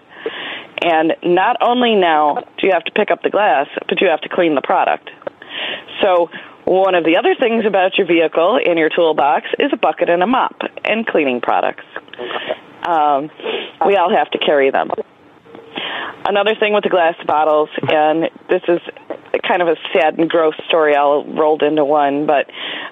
And 0.83 1.13
not 1.23 1.57
only 1.61 1.95
now 1.95 2.43
do 2.57 2.67
you 2.67 2.73
have 2.73 2.83
to 2.85 2.91
pick 2.91 3.11
up 3.11 3.21
the 3.21 3.29
glass, 3.29 3.67
but 3.87 4.01
you 4.01 4.07
have 4.07 4.21
to 4.21 4.29
clean 4.29 4.55
the 4.55 4.61
product. 4.61 5.09
So 6.01 6.29
One 6.65 6.95
of 6.95 7.03
the 7.03 7.17
other 7.17 7.35
things 7.39 7.65
about 7.65 7.97
your 7.97 8.07
vehicle 8.07 8.59
in 8.63 8.77
your 8.77 8.89
toolbox 8.89 9.47
is 9.59 9.71
a 9.73 9.77
bucket 9.77 10.09
and 10.09 10.21
a 10.21 10.27
mop 10.27 10.61
and 10.83 11.05
cleaning 11.05 11.41
products. 11.41 11.83
Um, 12.85 13.29
we 13.85 13.95
all 13.95 14.15
have 14.15 14.29
to 14.31 14.37
carry 14.37 14.71
them. 14.71 14.89
Another 16.27 16.53
thing 16.55 16.73
with 16.73 16.83
the 16.83 16.89
glass 16.89 17.15
bottles, 17.25 17.69
and 17.81 18.29
this 18.47 18.61
is 18.67 18.79
kind 19.47 19.61
of 19.61 19.69
a 19.69 19.75
sad 19.93 20.19
and 20.19 20.29
gross 20.29 20.53
story 20.67 20.95
all 20.95 21.25
rolled 21.25 21.63
into 21.63 21.83
one, 21.83 22.27
but 22.27 22.45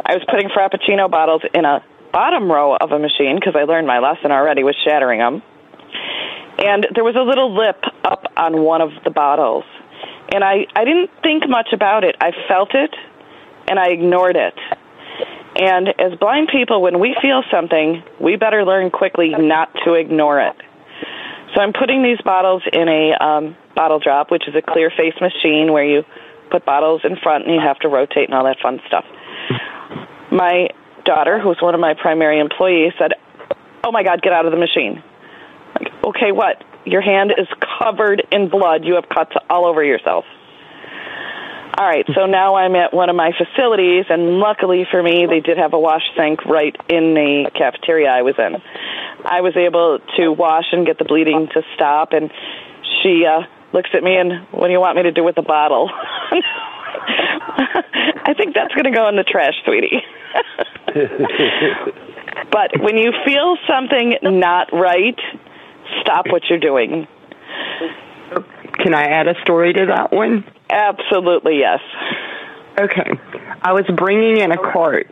I 0.04 0.16
was 0.16 0.24
putting 0.30 0.50
Frappuccino 0.50 1.10
bottles 1.10 1.44
in 1.54 1.64
a 1.64 1.84
bottom 2.12 2.52
row 2.52 2.76
of 2.76 2.92
a 2.92 2.98
machine 2.98 3.36
because 3.36 3.56
I 3.56 3.64
learned 3.64 3.86
my 3.86 4.00
lesson 4.00 4.32
already 4.32 4.64
with 4.64 4.76
shattering 4.84 5.20
them. 5.20 5.44
And 6.58 6.88
there 6.96 7.04
was 7.04 7.16
a 7.16 7.22
little 7.22 7.56
lip 7.56 7.82
up 8.04 8.26
on 8.36 8.62
one 8.62 8.82
of 8.82 8.90
the 9.04 9.12
bottles. 9.12 9.64
And 10.34 10.44
I, 10.44 10.66
I 10.76 10.86
didn't 10.86 11.12
think 11.24 11.48
much 11.48 11.70
about 11.72 12.04
it. 12.04 12.16
I 12.20 12.32
felt 12.48 12.74
it 12.74 12.94
and 13.70 13.80
I 13.80 13.90
ignored 13.90 14.36
it. 14.36 14.54
And 15.56 15.90
as 16.00 16.18
blind 16.20 16.50
people, 16.52 16.82
when 16.82 17.00
we 17.00 17.16
feel 17.22 17.44
something, 17.52 18.04
we 18.20 18.36
better 18.36 18.64
learn 18.64 18.92
quickly 18.92 19.30
not 19.30 19.74
to 19.86 19.94
ignore 19.94 20.40
it. 20.40 20.56
So 21.54 21.62
I'm 21.62 21.74
putting 21.74 22.04
these 22.04 22.22
bottles 22.24 22.64
in 22.72 22.88
a 22.88 23.14
um, 23.14 23.58
bottle 23.76 24.00
drop, 24.00 24.32
which 24.32 24.48
is 24.48 24.56
a 24.56 24.62
clear 24.62 24.92
face 24.96 25.16
machine 25.20 25.72
where 25.72 25.84
you 25.84 26.04
put 26.52 26.66
bottles 26.66 27.02
in 27.04 27.16
front 27.18 27.46
and 27.46 27.54
you 27.54 27.62
have 27.62 27.80
to 27.80 27.90
rotate 27.90 28.30
and 28.30 28.34
all 28.34 28.46
that 28.46 28.58
fun 28.62 28.80
stuff. 28.88 29.06
My 30.32 30.70
daughter, 31.06 31.40
who's 31.40 31.58
one 31.62 31.74
of 31.74 31.82
my 31.82 31.94
primary 31.94 32.40
employees, 32.40 32.94
said, 33.00 33.14
"Oh 33.84 33.92
my 33.92 34.04
God, 34.04 34.22
get 34.22 34.32
out 34.32 34.46
of 34.46 34.52
the 34.52 34.58
machine!" 34.58 35.02
Like, 35.80 35.92
okay, 36.06 36.32
what? 36.32 36.64
Your 36.86 37.02
hand 37.02 37.34
is 37.38 37.48
covered 37.80 38.26
in 38.32 38.50
blood. 38.50 38.86
You 38.86 38.96
have 38.96 39.10
cuts 39.10 39.34
all 39.50 39.66
over 39.66 39.84
yourself. 39.84 40.26
All 41.80 41.88
right, 41.88 42.06
so 42.14 42.26
now 42.26 42.56
I'm 42.56 42.76
at 42.76 42.94
one 42.94 43.10
of 43.10 43.16
my 43.16 43.32
facilities, 43.32 44.04
and 44.10 44.38
luckily 44.40 44.86
for 44.92 45.02
me, 45.02 45.28
they 45.30 45.40
did 45.40 45.58
have 45.58 45.72
a 45.72 45.80
wash 45.80 46.02
sink 46.18 46.44
right 46.46 46.76
in 46.90 47.14
the 47.14 47.50
cafeteria 47.56 48.10
I 48.10 48.22
was 48.22 48.36
in. 48.38 48.58
I 49.24 49.40
was 49.40 49.56
able 49.56 50.00
to 50.18 50.28
wash 50.34 50.66
and 50.74 50.86
get 50.86 50.98
the 50.98 51.06
bleeding 51.06 51.48
to 51.54 51.62
stop, 51.76 52.12
and 52.12 52.30
she 53.02 53.26
uh, 53.26 53.44
looks 53.72 53.92
at 53.94 54.04
me 54.04 54.18
and, 54.18 54.46
what 54.52 54.68
do 54.68 54.74
you 54.74 54.82
want 54.82 54.98
me 54.98 55.04
to 55.04 55.14
do 55.14 55.24
with 55.24 55.36
the 55.36 55.42
bottle? 55.42 55.90
I 57.56 58.34
think 58.36 58.56
that's 58.56 58.74
going 58.74 58.84
to 58.84 58.92
go 58.92 59.08
in 59.08 59.16
the 59.16 59.24
trash, 59.24 59.54
sweetie. 59.64 60.04
but 62.52 62.72
when 62.82 62.98
you 62.98 63.14
feel 63.24 63.56
something 63.70 64.18
not 64.22 64.68
right, 64.74 65.18
stop 66.02 66.26
what 66.28 66.44
you're 66.50 66.60
doing. 66.60 67.08
Can 68.84 68.94
I 68.94 69.04
add 69.04 69.30
a 69.30 69.40
story 69.44 69.72
to 69.72 69.86
that 69.86 70.12
one? 70.12 70.44
Absolutely, 70.70 71.60
yes. 71.60 71.80
Okay. 72.80 73.12
I 73.62 73.74
was 73.74 73.86
bringing 73.96 74.38
in 74.38 74.52
a 74.52 74.58
cart 74.58 75.08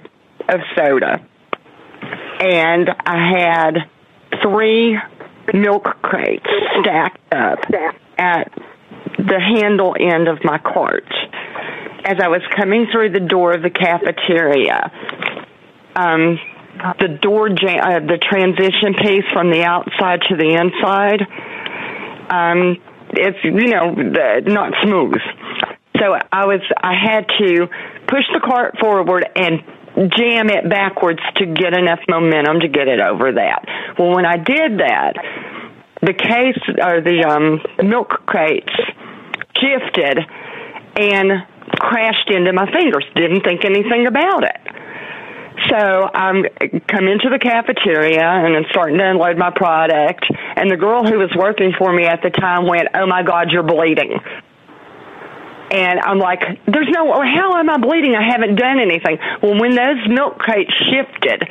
of 0.47 0.59
soda, 0.75 1.25
and 2.39 2.89
I 3.05 3.29
had 3.37 3.89
three 4.41 4.97
milk 5.53 5.83
crates 6.01 6.45
stacked 6.79 7.33
up 7.33 7.59
at 8.17 8.51
the 9.17 9.39
handle 9.39 9.95
end 9.99 10.27
of 10.27 10.43
my 10.43 10.57
cart. 10.59 11.07
As 12.05 12.17
I 12.21 12.27
was 12.29 12.41
coming 12.55 12.87
through 12.91 13.11
the 13.11 13.19
door 13.19 13.53
of 13.53 13.61
the 13.63 13.69
cafeteria, 13.69 14.91
um, 15.95 16.39
the 16.99 17.17
door 17.21 17.49
jam- 17.49 17.81
uh, 17.83 17.99
the 17.99 18.17
transition 18.17 18.93
piece 18.93 19.25
from 19.33 19.51
the 19.51 19.63
outside 19.63 20.21
to 20.29 20.37
the 20.37 20.53
inside, 20.53 21.25
um, 22.29 22.77
it's 23.17 23.43
you 23.43 23.67
know 23.67 23.91
not 23.91 24.73
smooth. 24.83 25.19
So 25.99 26.13
I 26.31 26.45
was 26.45 26.61
I 26.77 26.93
had 26.93 27.27
to 27.39 27.67
push 28.07 28.25
the 28.33 28.41
cart 28.43 28.77
forward 28.79 29.25
and 29.35 29.63
jam 30.15 30.49
it 30.49 30.69
backwards 30.69 31.19
to 31.37 31.45
get 31.45 31.73
enough 31.73 31.99
momentum 32.07 32.59
to 32.61 32.67
get 32.67 32.87
it 32.87 32.99
over 32.99 33.33
that. 33.33 33.65
Well, 33.97 34.13
when 34.15 34.25
I 34.25 34.37
did 34.37 34.79
that, 34.79 35.13
the 36.01 36.13
case 36.13 36.61
or 36.77 37.01
the 37.01 37.25
um, 37.25 37.87
milk 37.87 38.09
crates 38.27 38.73
shifted 39.57 40.19
and 40.97 41.45
crashed 41.79 42.29
into 42.29 42.53
my 42.53 42.71
fingers. 42.71 43.05
Didn't 43.15 43.41
think 43.41 43.65
anything 43.65 44.05
about 44.05 44.43
it. 44.43 44.61
So 45.69 46.09
I'm 46.13 46.45
come 46.87 47.07
into 47.07 47.29
the 47.29 47.39
cafeteria 47.41 48.21
and 48.21 48.55
I'm 48.55 48.65
starting 48.69 48.97
to 48.99 49.09
unload 49.09 49.37
my 49.37 49.51
product. 49.51 50.25
And 50.55 50.69
the 50.69 50.77
girl 50.77 51.03
who 51.03 51.17
was 51.17 51.31
working 51.35 51.73
for 51.77 51.91
me 51.91 52.05
at 52.05 52.21
the 52.21 52.29
time 52.29 52.67
went, 52.67 52.89
"Oh 52.93 53.07
my 53.07 53.23
God, 53.23 53.51
you're 53.51 53.63
bleeding." 53.63 54.19
And 55.69 55.99
I'm 55.99 56.17
like, 56.17 56.39
there's 56.65 56.87
no, 56.89 57.11
how 57.11 57.57
am 57.57 57.69
I 57.69 57.77
bleeding? 57.77 58.15
I 58.15 58.23
haven't 58.23 58.55
done 58.55 58.79
anything. 58.79 59.17
Well, 59.41 59.59
when 59.59 59.75
those 59.75 60.07
milk 60.07 60.39
crates 60.39 60.71
shifted, 60.73 61.43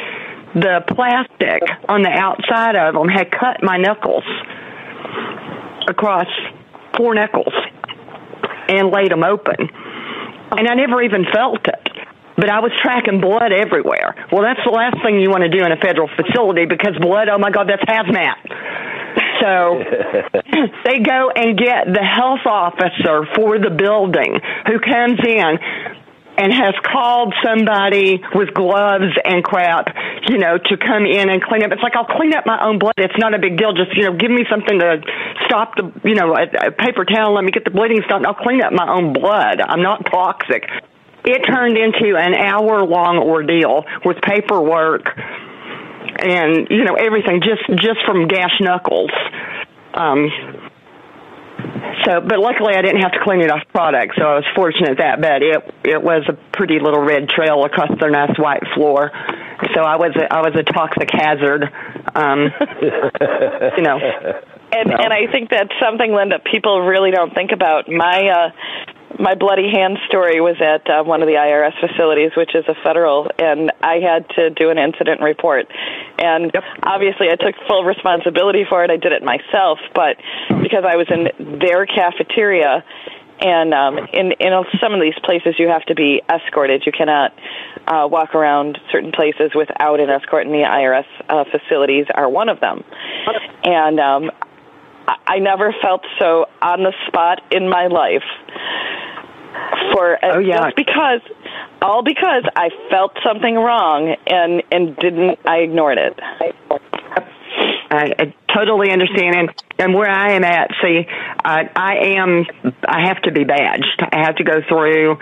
the 0.54 0.82
plastic 0.88 1.62
on 1.86 2.00
the 2.00 2.08
outside 2.08 2.76
of 2.76 2.94
them 2.94 3.08
had 3.08 3.30
cut 3.30 3.62
my 3.62 3.76
knuckles 3.76 4.24
across 5.86 6.28
four 6.96 7.14
knuckles 7.14 7.52
and 8.68 8.90
laid 8.90 9.10
them 9.10 9.22
open. 9.22 9.68
And 10.52 10.66
I 10.66 10.74
never 10.74 11.02
even 11.02 11.26
felt 11.30 11.66
it. 11.68 11.95
But 12.36 12.50
I 12.50 12.60
was 12.60 12.72
tracking 12.82 13.20
blood 13.20 13.52
everywhere. 13.52 14.14
Well, 14.30 14.42
that's 14.42 14.60
the 14.64 14.72
last 14.72 15.00
thing 15.02 15.20
you 15.20 15.30
want 15.30 15.42
to 15.42 15.48
do 15.48 15.64
in 15.64 15.72
a 15.72 15.80
federal 15.80 16.08
facility 16.08 16.66
because 16.66 16.92
blood, 17.00 17.28
oh 17.28 17.38
my 17.38 17.50
God, 17.50 17.68
that's 17.68 17.84
hazmat. 17.88 18.36
So 19.40 19.80
they 20.84 21.00
go 21.00 21.30
and 21.32 21.56
get 21.56 21.88
the 21.92 22.04
health 22.04 22.44
officer 22.44 23.24
for 23.34 23.58
the 23.58 23.70
building 23.70 24.40
who 24.66 24.78
comes 24.80 25.20
in 25.24 25.58
and 26.38 26.52
has 26.52 26.74
called 26.84 27.34
somebody 27.42 28.20
with 28.34 28.52
gloves 28.52 29.16
and 29.24 29.42
crap, 29.42 29.88
you 30.28 30.38
know, 30.38 30.58
to 30.58 30.76
come 30.76 31.06
in 31.06 31.30
and 31.30 31.42
clean 31.42 31.64
up. 31.64 31.72
It's 31.72 31.82
like 31.82 31.96
I'll 31.96 32.04
clean 32.04 32.34
up 32.34 32.44
my 32.44 32.62
own 32.62 32.78
blood. 32.78 32.94
It's 32.98 33.16
not 33.18 33.34
a 33.34 33.38
big 33.38 33.56
deal. 33.56 33.72
Just 33.72 33.96
you 33.96 34.04
know, 34.04 34.16
give 34.16 34.30
me 34.30 34.44
something 34.50 34.78
to 34.78 35.00
stop 35.46 35.76
the, 35.76 35.90
you 36.04 36.14
know, 36.14 36.36
a, 36.36 36.68
a 36.68 36.70
paper 36.72 37.04
towel. 37.04 37.34
Let 37.34 37.44
me 37.44 37.50
get 37.52 37.64
the 37.64 37.70
bleeding 37.70 38.02
stopped. 38.04 38.26
I'll 38.26 38.34
clean 38.34 38.62
up 38.62 38.72
my 38.72 38.88
own 38.88 39.12
blood. 39.12 39.60
I'm 39.60 39.82
not 39.82 40.04
toxic. 40.06 40.68
It 41.26 41.42
turned 41.42 41.76
into 41.76 42.16
an 42.16 42.34
hour 42.34 42.84
long 42.84 43.18
ordeal 43.18 43.84
with 44.04 44.18
paperwork 44.22 45.10
and 46.18 46.68
you 46.70 46.84
know 46.84 46.94
everything 46.94 47.42
just 47.42 47.66
just 47.80 48.00
from 48.06 48.28
gash 48.28 48.60
knuckles. 48.60 49.10
Um, 49.94 50.30
so, 52.04 52.20
but 52.20 52.38
luckily 52.38 52.74
I 52.74 52.82
didn't 52.82 53.00
have 53.02 53.12
to 53.12 53.20
clean 53.22 53.40
it 53.40 53.50
off 53.50 53.62
product, 53.72 54.14
so 54.16 54.22
I 54.22 54.34
was 54.36 54.44
fortunate 54.54 54.98
that. 54.98 55.20
But 55.20 55.42
it 55.42 55.56
it 55.84 56.02
was 56.02 56.22
a 56.28 56.34
pretty 56.56 56.78
little 56.78 57.02
red 57.02 57.28
trail 57.28 57.64
across 57.64 57.90
their 57.98 58.10
nice 58.10 58.38
white 58.38 58.62
floor. 58.74 59.10
So 59.74 59.80
I 59.82 59.96
was 59.96 60.14
a, 60.16 60.32
I 60.32 60.40
was 60.40 60.54
a 60.54 60.62
toxic 60.62 61.10
hazard. 61.12 61.64
Um, 62.14 62.50
you 63.76 63.82
know. 63.82 63.98
And 64.66 64.90
so. 64.90 64.96
and 64.98 65.12
I 65.12 65.30
think 65.30 65.48
that's 65.48 65.70
something, 65.80 66.12
Linda, 66.12 66.40
people 66.40 66.80
really 66.80 67.12
don't 67.12 67.32
think 67.32 67.52
about. 67.52 67.88
My 67.88 68.28
uh, 68.28 68.50
my 69.18 69.34
bloody 69.34 69.70
hand 69.70 69.98
story 70.08 70.40
was 70.40 70.56
at 70.60 70.88
uh, 70.90 71.02
one 71.04 71.22
of 71.22 71.28
the 71.28 71.34
IRS 71.34 71.78
facilities, 71.80 72.32
which 72.36 72.54
is 72.54 72.64
a 72.68 72.74
federal, 72.82 73.30
and 73.38 73.72
I 73.82 73.98
had 74.00 74.28
to 74.36 74.50
do 74.50 74.70
an 74.70 74.78
incident 74.78 75.20
report. 75.20 75.66
And 76.18 76.50
yep. 76.52 76.64
obviously, 76.82 77.28
I 77.30 77.36
took 77.36 77.54
full 77.68 77.84
responsibility 77.84 78.64
for 78.68 78.84
it. 78.84 78.90
I 78.90 78.96
did 78.96 79.12
it 79.12 79.22
myself, 79.22 79.78
but 79.94 80.16
because 80.62 80.84
I 80.84 80.96
was 80.96 81.06
in 81.10 81.58
their 81.58 81.86
cafeteria, 81.86 82.84
and 83.40 83.74
um, 83.74 83.98
in 84.12 84.32
in 84.32 84.52
some 84.80 84.94
of 84.94 85.00
these 85.00 85.18
places, 85.22 85.54
you 85.58 85.68
have 85.68 85.84
to 85.86 85.94
be 85.94 86.22
escorted. 86.28 86.84
You 86.86 86.92
cannot 86.92 87.34
uh, 87.86 88.08
walk 88.10 88.34
around 88.34 88.78
certain 88.90 89.12
places 89.12 89.52
without 89.54 90.00
an 90.00 90.10
escort, 90.10 90.46
and 90.46 90.54
the 90.54 90.64
IRS 90.66 91.06
uh, 91.28 91.44
facilities 91.50 92.06
are 92.14 92.28
one 92.28 92.48
of 92.48 92.60
them. 92.60 92.82
And 93.62 94.00
um, 94.00 94.30
I 95.06 95.38
never 95.38 95.74
felt 95.82 96.04
so 96.18 96.46
on 96.60 96.82
the 96.82 96.92
spot 97.06 97.42
in 97.50 97.68
my 97.68 97.86
life 97.86 98.24
for 99.92 100.18
oh, 100.22 100.38
yeah. 100.38 100.64
just 100.64 100.76
because 100.76 101.20
all 101.82 102.02
because 102.02 102.44
I 102.54 102.70
felt 102.90 103.16
something 103.24 103.54
wrong 103.54 104.16
and 104.26 104.62
and 104.70 104.96
didn't 104.96 105.38
I 105.46 105.58
ignored 105.58 105.98
it. 105.98 106.18
I, 107.88 108.12
I 108.18 108.34
totally 108.52 108.90
understand, 108.90 109.36
and, 109.36 109.62
and 109.78 109.94
where 109.94 110.10
I 110.10 110.32
am 110.32 110.44
at, 110.44 110.70
see, 110.82 111.06
uh, 111.44 111.64
I 111.76 111.96
am, 112.16 112.44
I 112.86 113.06
have 113.06 113.22
to 113.22 113.32
be 113.32 113.44
badged. 113.44 114.02
I 114.12 114.24
have 114.24 114.36
to 114.36 114.44
go 114.44 114.60
through 114.68 115.12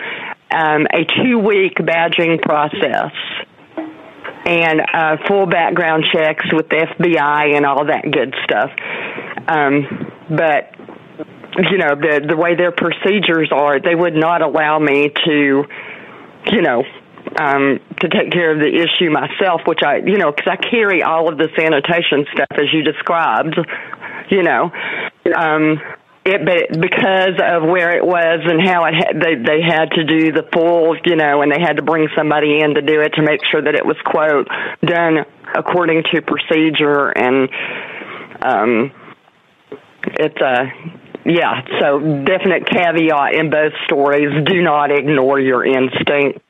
um, 0.51 0.87
a 0.91 1.05
two-week 1.05 1.75
badging 1.75 2.41
process 2.41 3.11
and 4.45 4.81
uh, 4.81 5.17
full 5.27 5.47
background 5.47 6.05
checks 6.13 6.45
with 6.53 6.69
the 6.69 6.87
FBI 6.99 7.55
and 7.55 7.65
all 7.65 7.85
that 7.85 8.03
good 8.11 8.33
stuff. 8.43 8.71
Um, 9.47 10.11
but 10.29 10.73
you 11.57 11.77
know 11.77 11.95
the 11.95 12.25
the 12.27 12.37
way 12.37 12.55
their 12.55 12.71
procedures 12.71 13.49
are, 13.51 13.79
they 13.79 13.95
would 13.95 14.15
not 14.15 14.41
allow 14.41 14.77
me 14.79 15.11
to, 15.25 15.65
you 16.51 16.61
know, 16.61 16.83
um, 17.39 17.79
to 18.01 18.09
take 18.09 18.31
care 18.31 18.51
of 18.51 18.59
the 18.59 18.69
issue 18.69 19.09
myself, 19.09 19.61
which 19.65 19.79
I, 19.85 19.97
you 19.97 20.17
know, 20.17 20.31
because 20.31 20.47
I 20.47 20.55
carry 20.57 21.03
all 21.03 21.31
of 21.31 21.37
the 21.37 21.49
sanitation 21.57 22.25
stuff 22.33 22.51
as 22.51 22.71
you 22.73 22.83
described, 22.83 23.57
you 24.29 24.43
know. 24.43 24.71
Um, 25.35 25.81
it 26.25 26.43
but 26.43 26.81
because 26.81 27.39
of 27.41 27.63
where 27.63 27.95
it 27.95 28.03
was 28.03 28.39
and 28.43 28.59
how 28.67 28.83
it 28.85 28.95
had 28.95 29.21
they 29.21 29.35
they 29.35 29.61
had 29.61 29.91
to 29.91 30.03
do 30.03 30.31
the 30.31 30.43
full 30.51 30.97
you 31.05 31.15
know 31.15 31.41
and 31.41 31.51
they 31.51 31.59
had 31.59 31.77
to 31.77 31.83
bring 31.83 32.07
somebody 32.17 32.59
in 32.59 32.73
to 32.73 32.81
do 32.81 33.01
it 33.01 33.13
to 33.13 33.21
make 33.21 33.41
sure 33.45 33.61
that 33.61 33.75
it 33.75 33.85
was 33.85 33.95
quote 34.03 34.47
done 34.83 35.23
according 35.53 36.03
to 36.11 36.21
procedure 36.21 37.09
and 37.09 37.47
um 38.41 38.91
it's 40.17 40.41
a 40.41 40.65
yeah 41.25 41.61
so 41.79 41.99
definite 42.25 42.65
caveat 42.67 43.35
in 43.35 43.51
both 43.51 43.73
stories 43.85 44.29
do 44.45 44.63
not 44.63 44.91
ignore 44.91 45.39
your 45.39 45.63
instinct 45.63 46.41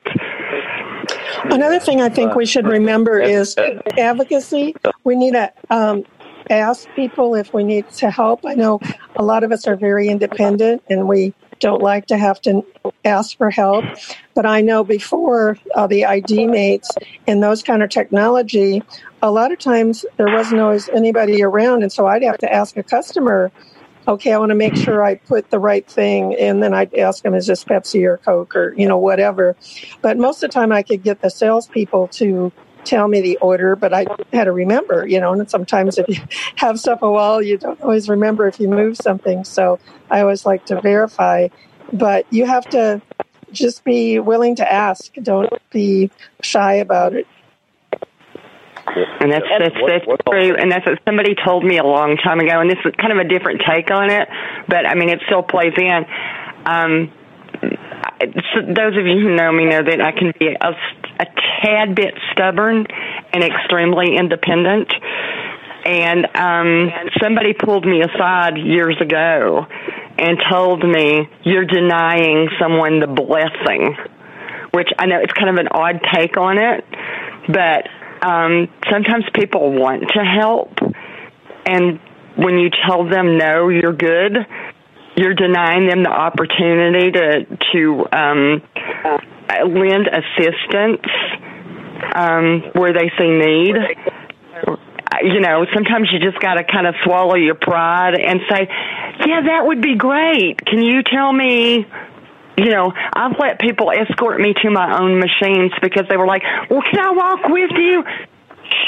Another 1.44 1.78
thing 1.78 2.00
I 2.00 2.08
think 2.08 2.34
we 2.34 2.46
should 2.46 2.66
remember 2.66 3.20
is 3.20 3.56
advocacy. 3.96 4.74
We 5.04 5.14
need 5.14 5.36
a 5.36 5.52
um, 5.70 6.04
ask 6.50 6.88
people 6.94 7.34
if 7.34 7.52
we 7.52 7.64
need 7.64 7.88
to 7.90 8.10
help. 8.10 8.44
I 8.44 8.54
know 8.54 8.80
a 9.16 9.22
lot 9.22 9.44
of 9.44 9.52
us 9.52 9.66
are 9.66 9.76
very 9.76 10.08
independent 10.08 10.82
and 10.88 11.08
we 11.08 11.34
don't 11.60 11.82
like 11.82 12.06
to 12.06 12.18
have 12.18 12.40
to 12.42 12.64
ask 13.04 13.36
for 13.36 13.50
help. 13.50 13.84
But 14.34 14.46
I 14.46 14.60
know 14.60 14.84
before 14.84 15.58
uh, 15.74 15.86
the 15.86 16.04
ID 16.04 16.46
mates 16.46 16.90
and 17.26 17.42
those 17.42 17.62
kind 17.62 17.82
of 17.82 17.90
technology, 17.90 18.82
a 19.22 19.30
lot 19.30 19.52
of 19.52 19.58
times 19.58 20.04
there 20.16 20.28
wasn't 20.28 20.60
always 20.60 20.88
anybody 20.90 21.42
around. 21.42 21.82
And 21.82 21.92
so 21.92 22.06
I'd 22.06 22.22
have 22.22 22.38
to 22.38 22.52
ask 22.52 22.76
a 22.76 22.82
customer, 22.82 23.50
okay, 24.08 24.32
I 24.32 24.38
want 24.38 24.50
to 24.50 24.56
make 24.56 24.76
sure 24.76 25.02
I 25.02 25.16
put 25.16 25.50
the 25.50 25.58
right 25.58 25.86
thing. 25.88 26.36
And 26.36 26.62
then 26.62 26.74
I'd 26.74 26.94
ask 26.94 27.22
them, 27.22 27.34
is 27.34 27.46
this 27.46 27.64
Pepsi 27.64 28.04
or 28.04 28.18
Coke 28.18 28.54
or, 28.54 28.74
you 28.74 28.86
know, 28.86 28.98
whatever. 28.98 29.56
But 30.02 30.18
most 30.18 30.42
of 30.42 30.50
the 30.50 30.54
time 30.54 30.72
I 30.72 30.82
could 30.82 31.02
get 31.02 31.22
the 31.22 31.30
salespeople 31.30 32.08
to 32.08 32.52
tell 32.86 33.08
me 33.08 33.20
the 33.20 33.36
order, 33.38 33.76
but 33.76 33.92
I 33.92 34.06
had 34.32 34.44
to 34.44 34.52
remember, 34.52 35.06
you 35.06 35.20
know, 35.20 35.32
and 35.32 35.50
sometimes 35.50 35.98
if 35.98 36.08
you 36.08 36.22
have 36.56 36.78
stuff 36.80 37.02
a 37.02 37.10
while, 37.10 37.42
you 37.42 37.58
don't 37.58 37.80
always 37.82 38.08
remember 38.08 38.46
if 38.46 38.58
you 38.58 38.68
move 38.68 38.96
something. 38.96 39.44
So 39.44 39.78
I 40.10 40.20
always 40.20 40.46
like 40.46 40.64
to 40.66 40.80
verify, 40.80 41.48
but 41.92 42.26
you 42.32 42.46
have 42.46 42.64
to 42.70 43.02
just 43.52 43.84
be 43.84 44.18
willing 44.18 44.56
to 44.56 44.72
ask. 44.72 45.12
Don't 45.14 45.52
be 45.70 46.10
shy 46.42 46.74
about 46.74 47.14
it. 47.14 47.26
And 49.20 49.32
that's 49.32 49.44
that's 49.58 49.74
that's 49.86 50.22
true, 50.28 50.54
and 50.54 50.70
that's 50.70 50.86
what 50.86 51.00
somebody 51.04 51.34
told 51.44 51.64
me 51.64 51.78
a 51.78 51.84
long 51.84 52.16
time 52.16 52.38
ago. 52.38 52.60
And 52.60 52.70
this 52.70 52.78
is 52.84 52.94
kind 52.96 53.12
of 53.12 53.18
a 53.18 53.28
different 53.28 53.60
take 53.68 53.90
on 53.90 54.10
it, 54.10 54.28
but 54.68 54.86
I 54.86 54.94
mean, 54.94 55.08
it 55.08 55.20
still 55.26 55.42
plays 55.42 55.72
in. 55.76 56.06
Um, 56.64 57.10
so 57.10 57.25
those 58.20 58.96
of 58.96 59.06
you 59.06 59.20
who 59.20 59.36
know 59.36 59.52
me 59.52 59.66
know 59.66 59.82
that 59.82 60.00
I 60.00 60.12
can 60.12 60.32
be 60.38 60.48
a, 60.48 60.70
a 61.20 61.26
tad 61.62 61.94
bit 61.94 62.14
stubborn 62.32 62.86
and 63.32 63.44
extremely 63.44 64.16
independent. 64.16 64.92
And 65.84 66.26
um, 66.34 66.90
somebody 67.22 67.52
pulled 67.52 67.86
me 67.86 68.02
aside 68.02 68.58
years 68.58 68.96
ago 69.00 69.66
and 70.18 70.38
told 70.50 70.82
me, 70.82 71.28
You're 71.44 71.66
denying 71.66 72.48
someone 72.60 73.00
the 73.00 73.06
blessing, 73.06 73.96
which 74.72 74.88
I 74.98 75.06
know 75.06 75.20
it's 75.20 75.32
kind 75.32 75.50
of 75.50 75.56
an 75.56 75.68
odd 75.68 76.00
take 76.12 76.36
on 76.36 76.58
it, 76.58 76.84
but 77.48 77.88
um, 78.26 78.68
sometimes 78.90 79.24
people 79.34 79.72
want 79.72 80.02
to 80.14 80.24
help. 80.24 80.72
And 81.66 82.00
when 82.36 82.58
you 82.58 82.70
tell 82.86 83.08
them, 83.08 83.38
No, 83.38 83.68
you're 83.68 83.92
good, 83.92 84.34
you're 85.16 85.34
denying 85.34 85.88
them 85.88 86.02
the 86.02 86.10
opportunity 86.10 87.10
to 87.10 87.46
to 87.72 88.06
um, 88.12 88.62
lend 89.72 90.08
assistance 90.08 91.06
um, 92.14 92.62
where 92.74 92.92
they 92.92 93.10
see 93.18 93.28
need. 93.28 93.76
You 95.22 95.40
know, 95.40 95.64
sometimes 95.72 96.10
you 96.12 96.18
just 96.18 96.38
got 96.40 96.54
to 96.54 96.64
kind 96.64 96.86
of 96.86 96.94
swallow 97.02 97.36
your 97.36 97.54
pride 97.54 98.14
and 98.20 98.40
say, 98.50 98.68
"Yeah, 99.26 99.40
that 99.46 99.62
would 99.66 99.80
be 99.80 99.96
great. 99.96 100.64
Can 100.64 100.82
you 100.82 101.02
tell 101.02 101.32
me?" 101.32 101.86
You 102.58 102.70
know, 102.70 102.92
I've 103.12 103.38
let 103.38 103.58
people 103.58 103.90
escort 103.90 104.40
me 104.40 104.54
to 104.62 104.70
my 104.70 104.98
own 104.98 105.18
machines 105.18 105.72
because 105.80 106.04
they 106.10 106.16
were 106.16 106.26
like, 106.26 106.42
"Well, 106.68 106.82
can 106.82 107.00
I 107.00 107.12
walk 107.12 107.48
with 107.48 107.70
you?" 107.72 108.04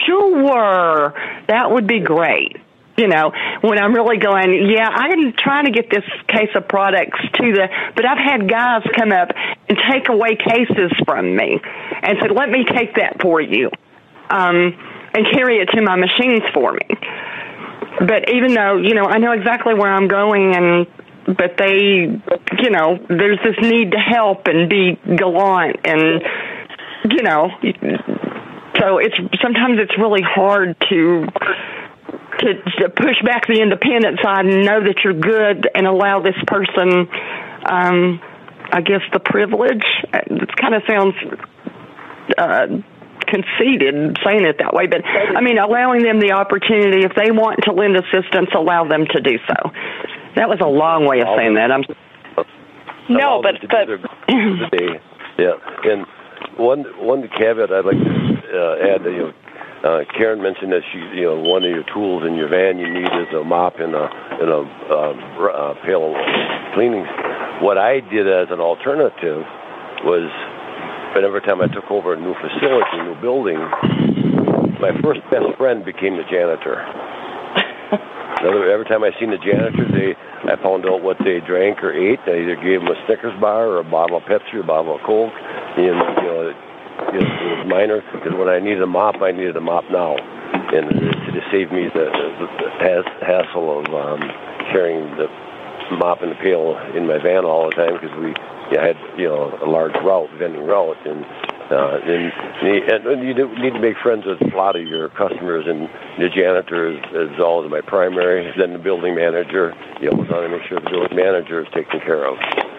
Sure, 0.06 1.14
that 1.46 1.70
would 1.70 1.86
be 1.86 2.00
great 2.00 2.56
you 2.98 3.06
know, 3.06 3.32
when 3.60 3.78
I'm 3.78 3.94
really 3.94 4.18
going, 4.18 4.68
yeah, 4.68 4.88
I'm 4.88 5.32
trying 5.32 5.66
to 5.66 5.70
get 5.70 5.88
this 5.88 6.04
case 6.26 6.50
of 6.54 6.66
products 6.68 7.18
to 7.34 7.52
the, 7.52 7.68
but 7.94 8.04
I've 8.04 8.18
had 8.18 8.50
guys 8.50 8.82
come 8.96 9.12
up 9.12 9.30
and 9.68 9.78
take 9.90 10.08
away 10.08 10.36
cases 10.36 10.92
from 11.06 11.36
me 11.36 11.60
and 12.02 12.18
said, 12.20 12.32
let 12.32 12.50
me 12.50 12.64
take 12.64 12.96
that 12.96 13.22
for 13.22 13.40
you, 13.40 13.70
um, 14.30 14.76
and 15.14 15.26
carry 15.32 15.58
it 15.58 15.66
to 15.74 15.80
my 15.80 15.96
machines 15.96 16.42
for 16.52 16.72
me. 16.72 16.88
But 18.00 18.30
even 18.30 18.54
though, 18.54 18.76
you 18.76 18.94
know, 18.94 19.04
I 19.04 19.18
know 19.18 19.32
exactly 19.32 19.74
where 19.74 19.92
I'm 19.92 20.08
going 20.08 20.54
and, 20.54 20.86
but 21.36 21.56
they, 21.56 22.06
you 22.62 22.70
know, 22.70 22.98
there's 23.08 23.38
this 23.44 23.56
need 23.60 23.92
to 23.92 23.98
help 23.98 24.46
and 24.46 24.68
be 24.68 24.98
gallant 25.16 25.76
and, 25.84 26.22
you 27.10 27.22
know, 27.22 27.50
so 28.78 28.98
it's, 28.98 29.16
sometimes 29.42 29.78
it's 29.80 29.96
really 29.98 30.22
hard 30.22 30.76
to, 30.88 31.26
to, 32.38 32.62
to 32.80 32.88
push 32.90 33.20
back 33.24 33.46
the 33.46 33.60
independent 33.60 34.20
side 34.22 34.46
and 34.46 34.64
know 34.64 34.82
that 34.82 35.02
you're 35.04 35.14
good 35.14 35.68
and 35.74 35.86
allow 35.86 36.22
this 36.22 36.36
person, 36.46 37.08
um, 37.66 38.20
I 38.70 38.80
guess, 38.80 39.02
the 39.12 39.20
privilege. 39.20 39.84
It 40.12 40.56
kind 40.56 40.74
of 40.74 40.82
sounds 40.86 41.14
uh, 42.36 42.66
conceited 43.26 44.18
saying 44.24 44.44
it 44.44 44.58
that 44.58 44.72
way, 44.72 44.86
but 44.86 45.04
I 45.04 45.40
mean, 45.40 45.58
allowing 45.58 46.02
them 46.02 46.20
the 46.20 46.32
opportunity 46.32 47.04
if 47.04 47.12
they 47.14 47.30
want 47.30 47.60
to 47.64 47.72
lend 47.72 47.96
assistance, 47.96 48.50
allow 48.54 48.88
them 48.88 49.06
to 49.06 49.20
do 49.20 49.38
so. 49.46 49.70
That 50.36 50.48
was 50.48 50.58
a 50.62 50.68
long 50.68 51.06
way 51.06 51.20
of 51.20 51.28
saying 51.36 51.54
that. 51.54 51.70
I'm. 51.70 51.82
No, 53.08 53.42
but 53.42 53.56
but. 53.68 53.88
yeah, 55.38 55.56
and 55.84 56.06
one 56.56 56.84
one 57.00 57.28
caveat 57.28 57.72
I'd 57.72 57.84
like 57.84 57.96
to 57.96 58.38
uh, 58.52 58.94
add, 58.94 59.04
you 59.04 59.18
know 59.18 59.32
uh, 59.84 60.02
Karen 60.16 60.42
mentioned 60.42 60.72
that 60.72 60.82
she, 60.90 60.98
you 61.14 61.30
know, 61.30 61.38
one 61.38 61.62
of 61.62 61.70
your 61.70 61.86
tools 61.94 62.26
in 62.26 62.34
your 62.34 62.48
van 62.48 62.78
you 62.78 62.90
need 62.90 63.06
is 63.06 63.30
a 63.34 63.44
mop 63.44 63.78
and 63.78 63.94
a 63.94 64.10
and 64.42 64.50
a 64.50 64.60
uh, 64.90 65.14
uh, 65.14 65.74
pail 65.86 66.10
of 66.10 66.18
cleaning. 66.74 67.06
What 67.62 67.78
I 67.78 68.00
did 68.00 68.26
as 68.26 68.50
an 68.50 68.58
alternative 68.58 69.46
was, 70.02 70.26
but 71.14 71.22
every 71.22 71.42
time 71.42 71.60
I 71.62 71.68
took 71.70 71.90
over 71.90 72.14
a 72.14 72.20
new 72.20 72.34
facility, 72.34 72.98
a 72.98 73.04
new 73.06 73.18
building, 73.22 73.58
my 74.82 74.94
first 75.02 75.22
best 75.30 75.46
friend 75.56 75.84
became 75.84 76.18
the 76.18 76.26
janitor. 76.26 76.82
Every 78.38 78.86
time 78.86 79.02
I 79.02 79.10
seen 79.18 79.30
the 79.30 79.42
janitor, 79.42 79.86
they 79.90 80.14
I 80.46 80.54
found 80.62 80.86
out 80.86 81.02
what 81.02 81.18
they 81.18 81.40
drank 81.42 81.82
or 81.82 81.90
ate. 81.90 82.22
I 82.26 82.46
either 82.46 82.54
gave 82.54 82.80
them 82.80 82.90
a 82.90 82.98
Snickers 83.06 83.34
bar 83.40 83.66
or 83.66 83.78
a 83.78 83.84
bottle 83.84 84.18
of 84.18 84.22
Pepsi 84.24 84.54
or 84.54 84.60
a 84.60 84.66
bottle 84.66 84.94
of 84.94 85.02
Coke. 85.02 85.34
And 85.34 85.84
you 85.84 85.94
know, 85.94 86.54
it 87.14 87.22
was 87.22 87.66
minor 87.68 88.02
because 88.12 88.34
when 88.34 88.48
I 88.48 88.58
needed 88.58 88.82
a 88.82 88.86
mop, 88.86 89.22
I 89.22 89.32
needed 89.32 89.56
a 89.56 89.60
mop 89.60 89.84
now, 89.90 90.16
and 90.16 90.86
it 91.34 91.44
saved 91.50 91.72
me 91.72 91.88
the, 91.92 92.10
the 92.10 92.70
hassle 93.24 93.80
of 93.80 93.86
um, 93.94 94.20
carrying 94.72 95.06
the 95.16 95.28
mop 95.96 96.22
and 96.22 96.32
the 96.32 96.36
pail 96.36 96.76
in 96.94 97.06
my 97.06 97.18
van 97.18 97.44
all 97.44 97.70
the 97.70 97.76
time 97.76 97.94
because 97.94 98.14
we 98.20 98.34
yeah, 98.72 98.84
had 98.92 98.96
you 99.16 99.28
know 99.28 99.56
a 99.62 99.68
large 99.68 99.94
route, 100.04 100.28
vending 100.38 100.64
route, 100.64 100.98
and 101.06 101.24
uh, 101.70 102.00
and, 102.04 102.32
and 103.06 103.28
you 103.28 103.34
need 103.34 103.72
to 103.72 103.80
make 103.80 103.96
friends 104.02 104.24
with 104.24 104.40
a 104.40 104.56
lot 104.56 104.76
of 104.76 104.82
your 104.86 105.08
customers. 105.10 105.64
And 105.68 105.88
the 106.20 106.28
janitor 106.28 106.92
is, 106.92 106.98
is 107.12 107.40
always 107.40 107.70
my 107.70 107.80
primary. 107.80 108.52
Then 108.56 108.72
the 108.72 108.78
building 108.78 109.14
manager. 109.14 109.74
You 110.00 110.10
always 110.10 110.30
want 110.30 110.44
to 110.44 110.48
make 110.48 110.66
sure 110.68 110.80
the 110.80 110.90
building 110.90 111.16
manager 111.16 111.60
is 111.62 111.68
taken 111.74 112.00
care 112.00 112.26
of 112.26 112.36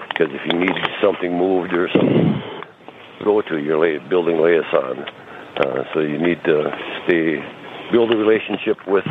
because 0.10 0.34
if 0.34 0.42
you 0.46 0.60
need 0.60 0.74
something 1.02 1.38
moved 1.38 1.74
or 1.74 1.90
something 1.94 2.59
go 3.24 3.42
to 3.42 3.58
your 3.58 4.00
building 4.10 4.38
liaison. 4.42 5.06
Uh, 5.58 5.84
so 5.94 6.00
you 6.00 6.18
need 6.18 6.42
to 6.46 6.72
stay, 7.06 7.40
build 7.92 8.14
a 8.14 8.18
relationship 8.18 8.78
with 8.88 9.06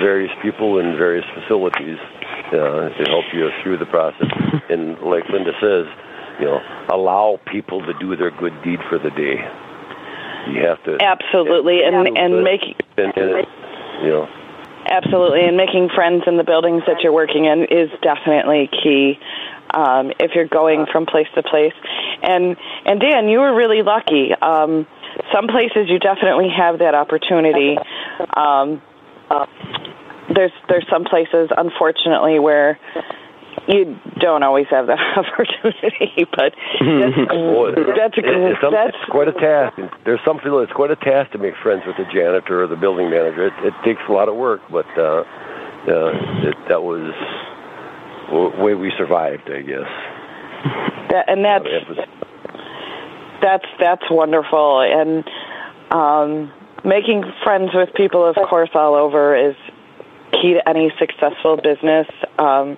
various 0.00 0.32
people 0.42 0.78
in 0.78 0.96
various 0.96 1.24
facilities 1.34 1.98
uh, 2.52 2.88
to 2.96 3.04
help 3.08 3.24
you 3.32 3.48
through 3.62 3.78
the 3.78 3.86
process. 3.86 4.28
And 4.68 5.00
like 5.00 5.24
Linda 5.30 5.52
says, 5.62 5.86
you 6.38 6.44
know, 6.44 6.60
allow 6.92 7.40
people 7.50 7.80
to 7.86 7.94
do 7.98 8.14
their 8.16 8.30
good 8.30 8.52
deed 8.62 8.80
for 8.90 8.98
the 8.98 9.08
day. 9.08 9.40
You 10.52 10.66
have 10.66 10.82
to 10.84 10.98
absolutely 11.00 11.82
and 11.84 11.96
and, 11.96 12.18
and 12.18 12.44
make 12.44 12.60
and, 12.98 13.16
and, 13.16 13.46
you 14.02 14.10
know 14.10 14.28
absolutely 14.90 15.44
and 15.44 15.56
making 15.56 15.88
friends 15.94 16.24
in 16.26 16.36
the 16.36 16.44
buildings 16.44 16.82
that 16.86 17.00
you're 17.02 17.12
working 17.12 17.44
in 17.44 17.64
is 17.64 17.90
definitely 18.02 18.68
key 18.82 19.18
um, 19.74 20.12
if 20.20 20.32
you're 20.34 20.48
going 20.48 20.86
from 20.90 21.06
place 21.06 21.28
to 21.34 21.42
place. 21.42 21.74
And 22.22 22.56
and 22.84 23.00
Dan, 23.00 23.28
you 23.28 23.40
were 23.40 23.54
really 23.54 23.82
lucky. 23.82 24.32
Um, 24.40 24.86
some 25.32 25.46
places 25.48 25.88
you 25.88 25.98
definitely 25.98 26.48
have 26.56 26.78
that 26.80 26.94
opportunity. 26.94 27.76
Um, 28.36 28.82
there's 30.34 30.52
there's 30.68 30.86
some 30.90 31.04
places, 31.04 31.48
unfortunately, 31.56 32.38
where 32.38 32.78
you 33.66 33.98
don't 34.18 34.42
always 34.42 34.66
have 34.70 34.86
that 34.86 34.98
opportunity, 35.16 36.26
but 36.30 36.54
that's, 36.80 37.16
that's, 37.96 38.14
it's, 38.16 38.60
some, 38.60 38.72
that's 38.72 38.96
it's 38.96 39.10
quite 39.10 39.28
a 39.28 39.32
task. 39.32 39.76
There's 40.04 40.20
some 40.24 40.38
people 40.38 40.60
it's 40.60 40.72
quite 40.72 40.90
a 40.90 40.96
task 40.96 41.32
to 41.32 41.38
make 41.38 41.54
friends 41.62 41.82
with 41.86 41.96
the 41.96 42.04
janitor 42.12 42.62
or 42.62 42.66
the 42.66 42.76
building 42.76 43.10
manager. 43.10 43.46
It, 43.46 43.52
it 43.64 43.74
takes 43.84 44.00
a 44.08 44.12
lot 44.12 44.28
of 44.28 44.36
work, 44.36 44.60
but 44.70 44.86
uh, 44.96 45.24
uh, 45.84 46.48
it, 46.48 46.56
that 46.68 46.82
was 46.82 47.12
way 48.32 48.74
we 48.74 48.92
survived, 48.96 49.50
I 49.50 49.62
guess. 49.62 49.88
That, 51.10 51.24
and 51.28 51.44
that's 51.44 51.64
that's 53.40 53.66
that's 53.78 54.10
wonderful, 54.10 54.80
and 54.80 55.24
um, 55.90 56.52
making 56.84 57.24
friends 57.44 57.70
with 57.72 57.94
people, 57.94 58.26
of 58.26 58.36
course, 58.48 58.70
all 58.74 58.94
over 58.94 59.36
is 59.36 59.56
key 60.32 60.54
to 60.54 60.68
any 60.68 60.92
successful 60.98 61.56
business. 61.56 62.06
Um, 62.38 62.76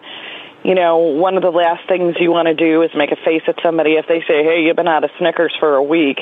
you 0.63 0.75
know, 0.75 0.99
one 0.99 1.37
of 1.37 1.43
the 1.43 1.51
last 1.51 1.89
things 1.89 2.17
you 2.21 2.31
want 2.31 2.47
to 2.47 2.55
do 2.55 2.83
is 2.83 2.91
make 2.95 3.11
a 3.11 3.17
face 3.25 3.43
at 3.49 3.57
somebody 3.63 3.93
if 3.93 4.07
they 4.07 4.21
say, 4.29 4.45
"Hey, 4.45 4.63
you've 4.63 4.77
been 4.77 4.89
out 4.89 5.05
of 5.05 5.11
Snickers 5.19 5.55
for 5.59 5.75
a 5.75 5.83
week." 5.83 6.21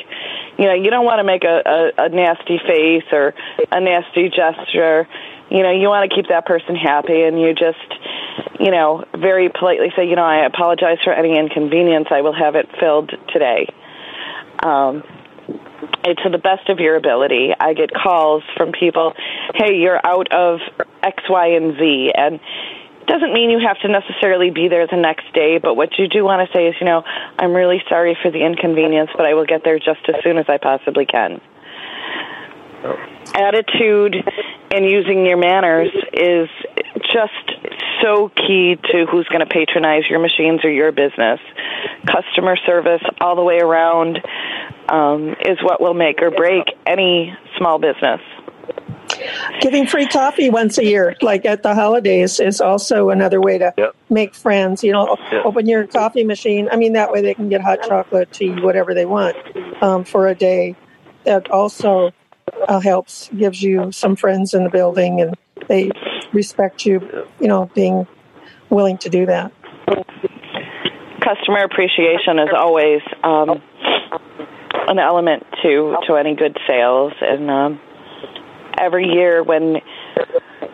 You 0.58 0.66
know, 0.66 0.74
you 0.74 0.90
don't 0.90 1.04
want 1.04 1.18
to 1.18 1.24
make 1.24 1.44
a, 1.44 1.62
a, 1.98 2.04
a 2.04 2.08
nasty 2.08 2.58
face 2.58 3.04
or 3.12 3.34
a 3.72 3.80
nasty 3.80 4.28
gesture. 4.28 5.08
You 5.51 5.62
know, 5.62 5.70
you 5.70 5.88
want 5.88 6.11
to 6.11 6.14
keep 6.14 6.28
that 6.28 6.46
person 6.46 6.76
happy, 6.76 7.22
and 7.22 7.40
you 7.40 7.55
just, 7.55 7.78
you 8.61 8.70
know, 8.70 9.05
very 9.16 9.49
politely 9.49 9.92
say, 9.96 10.05
"You 10.07 10.16
know, 10.16 10.24
I 10.24 10.44
apologize 10.44 10.99
for 11.03 11.12
any 11.12 11.38
inconvenience. 11.38 12.09
I 12.11 12.20
will 12.20 12.34
have 12.34 12.55
it 12.55 12.68
filled 12.78 13.11
today." 13.28 13.66
Um, 14.62 15.03
to 16.05 16.28
the 16.30 16.38
best 16.38 16.68
of 16.68 16.80
your 16.80 16.96
ability. 16.96 17.55
I 17.59 17.74
get 17.74 17.92
calls 17.92 18.42
from 18.57 18.72
people, 18.72 19.14
"Hey, 19.55 19.76
you're 19.76 20.01
out 20.05 20.32
of 20.32 20.61
X, 21.03 21.22
Y, 21.28 21.46
and 21.49 21.78
Z," 21.78 22.12
and 22.14 22.34
it 22.34 23.07
doesn't 23.07 23.32
mean 23.32 23.51
you 23.51 23.59
have 23.61 23.78
to 23.80 23.88
necessarily 23.88 24.51
be 24.51 24.68
there 24.68 24.86
the 24.86 24.96
next 24.96 25.32
day, 25.32 25.59
but 25.59 25.74
what 25.74 25.99
you 25.99 26.09
do 26.09 26.24
want 26.24 26.46
to 26.46 26.57
say 26.57 26.66
is, 26.66 26.74
you 26.80 26.86
know, 26.86 27.05
I'm 27.38 27.55
really 27.55 27.82
sorry 27.88 28.14
for 28.22 28.30
the 28.30 28.42
inconvenience, 28.42 29.11
but 29.16 29.26
I 29.26 29.34
will 29.34 29.46
get 29.46 29.64
there 29.64 29.78
just 29.78 30.01
as 30.09 30.22
soon 30.22 30.38
as 30.38 30.46
I 30.49 30.59
possibly 30.59 31.07
can. 31.07 31.40
Attitude 33.34 34.16
and 34.70 34.84
using 34.84 35.24
your 35.24 35.36
manners 35.36 35.90
is 36.12 36.48
just 37.12 37.58
so 38.02 38.30
key 38.30 38.76
to 38.92 39.06
who's 39.06 39.26
going 39.28 39.40
to 39.40 39.46
patronize 39.46 40.04
your 40.08 40.20
machines 40.20 40.64
or 40.64 40.70
your 40.70 40.92
business. 40.92 41.40
Customer 42.06 42.56
service 42.56 43.02
all 43.20 43.36
the 43.36 43.42
way 43.42 43.58
around 43.58 44.20
um, 44.88 45.34
is 45.46 45.58
what 45.62 45.80
will 45.80 45.94
make 45.94 46.22
or 46.22 46.30
break 46.30 46.64
any 46.86 47.36
small 47.56 47.78
business. 47.78 48.20
Giving 49.60 49.86
free 49.86 50.06
coffee 50.06 50.50
once 50.50 50.78
a 50.78 50.84
year, 50.84 51.16
like 51.22 51.44
at 51.44 51.62
the 51.62 51.74
holidays, 51.74 52.38
is 52.38 52.60
also 52.60 53.10
another 53.10 53.40
way 53.40 53.58
to 53.58 53.74
yep. 53.76 53.96
make 54.10 54.34
friends. 54.34 54.84
You 54.84 54.92
know, 54.92 55.16
yep. 55.32 55.44
open 55.44 55.66
your 55.66 55.86
coffee 55.86 56.24
machine. 56.24 56.68
I 56.70 56.76
mean, 56.76 56.92
that 56.92 57.10
way 57.10 57.22
they 57.22 57.34
can 57.34 57.48
get 57.48 57.60
hot 57.60 57.82
chocolate, 57.82 58.32
tea, 58.32 58.50
whatever 58.50 58.94
they 58.94 59.06
want 59.06 59.36
um, 59.82 60.04
for 60.04 60.28
a 60.28 60.34
day. 60.34 60.76
That 61.24 61.50
also 61.50 62.12
uh, 62.68 62.80
helps, 62.80 63.28
gives 63.36 63.62
you 63.62 63.92
some 63.92 64.16
friends 64.16 64.55
in 64.55 64.64
the 64.64 64.70
building, 64.70 65.20
and 65.20 65.36
they 65.68 65.90
respect 66.32 66.86
you. 66.86 67.26
You 67.40 67.49
know, 67.49 67.70
being 67.74 68.07
willing 68.70 68.99
to 68.99 69.09
do 69.09 69.26
that. 69.26 69.53
Customer 71.22 71.64
appreciation 71.64 72.38
is 72.38 72.51
always 72.57 73.01
um, 73.22 73.62
an 74.88 74.99
element 74.99 75.44
to 75.62 75.96
to 76.07 76.14
any 76.16 76.34
good 76.34 76.57
sales, 76.66 77.12
and 77.20 77.51
um, 77.51 77.80
every 78.78 79.09
year 79.09 79.42
when 79.42 79.80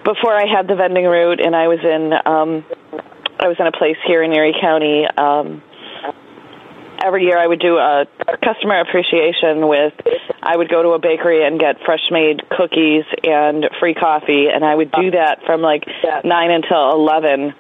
before 0.05 0.35
I 0.35 0.47
had 0.47 0.69
the 0.69 0.77
vending 0.77 1.05
route 1.05 1.41
and 1.45 1.57
I 1.57 1.69
was 1.69 1.81
in 1.83 2.13
um 2.27 2.65
I 3.41 3.49
was 3.49 3.57
in 3.59 3.67
a 3.67 3.73
place 3.73 3.97
here 4.07 4.23
in 4.23 4.33
Erie 4.33 4.55
County 4.61 5.07
um 5.17 5.63
every 7.05 7.25
year 7.25 7.39
I 7.39 7.47
would 7.47 7.61
do 7.61 7.77
a 7.77 8.07
customer 8.43 8.81
appreciation 8.81 9.69
with 9.69 9.93
I 10.43 10.57
would 10.57 10.69
go 10.69 10.83
to 10.83 10.91
a 10.91 10.99
bakery 10.99 11.45
and 11.45 11.61
get 11.61 11.77
fresh 11.85 12.11
made 12.11 12.49
cookies 12.49 13.05
and 13.23 13.69
free 13.79 13.95
coffee 13.95 14.49
and 14.49 14.65
I 14.65 14.75
would 14.75 14.91
do 14.93 15.11
that 15.11 15.45
from 15.45 15.61
like 15.61 15.85
9 16.25 16.51
until 16.51 16.93
11 16.93 17.55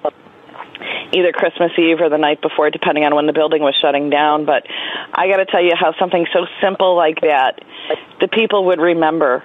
either 1.13 1.33
Christmas 1.33 1.73
Eve 1.79 2.01
or 2.01 2.09
the 2.09 2.19
night 2.19 2.41
before 2.41 2.71
depending 2.71 3.05
on 3.05 3.15
when 3.15 3.27
the 3.27 3.33
building 3.33 3.63
was 3.63 3.75
shutting 3.81 4.11
down. 4.11 4.45
But 4.45 4.67
I 5.13 5.29
got 5.29 5.37
to 5.37 5.47
tell 5.47 5.63
you 5.63 5.73
how 5.79 5.95
something 5.99 6.27
so 6.33 6.47
simple 6.61 6.97
like 6.97 7.21
that 7.21 7.61
the 8.21 8.29
people 8.29 8.67
would 8.67 8.81
remember. 8.81 9.45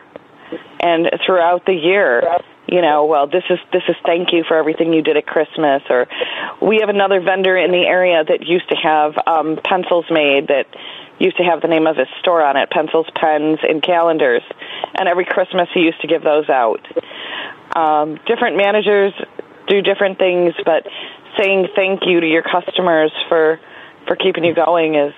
And 0.80 1.12
throughout 1.26 1.66
the 1.66 1.74
year 1.74 2.24
you 2.72 2.82
know 2.82 3.06
well 3.06 3.28
this 3.28 3.44
is 3.50 3.60
this 3.74 3.84
is 3.88 3.96
thank 4.06 4.32
you 4.32 4.44
for 4.48 4.58
everything 4.58 4.94
you 4.94 5.02
did 5.02 5.18
at 5.18 5.26
christmas 5.26 5.82
or 5.90 6.08
we 6.62 6.78
have 6.80 6.90
another 6.90 7.20
vendor 7.20 7.58
in 7.58 7.72
the 7.72 7.86
area 7.86 8.24
that 8.24 8.46
used 8.46 8.70
to 8.70 8.76
have 8.76 9.14
um 9.26 9.60
pencils 9.64 10.06
made 10.10 10.48
that 10.48 10.68
used 11.20 11.38
to 11.38 11.44
have 11.44 11.62
the 11.62 11.68
name 11.68 11.88
of 11.88 11.98
his 11.98 12.08
store 12.20 12.44
on 12.44 12.58
it 12.58 12.70
pencils 12.70 13.08
pens 13.16 13.60
and 13.68 13.84
calendars. 13.84 14.44
And 14.98 15.08
every 15.08 15.26
christmas 15.26 15.68
he 15.74 15.82
used 15.82 16.02
to 16.02 16.08
give 16.08 16.24
those 16.24 16.50
out. 16.50 16.86
Um 17.76 18.20
different 18.26 18.58
managers 18.58 19.14
do 19.68 19.82
different 19.82 20.18
things 20.18 20.54
but 20.66 20.88
saying 21.38 21.68
thank 21.76 22.06
you 22.06 22.20
to 22.20 22.28
your 22.28 22.44
customers 22.44 23.12
for 23.28 23.60
for 24.08 24.16
keeping 24.16 24.44
you 24.44 24.54
going 24.54 24.96
is 24.96 25.14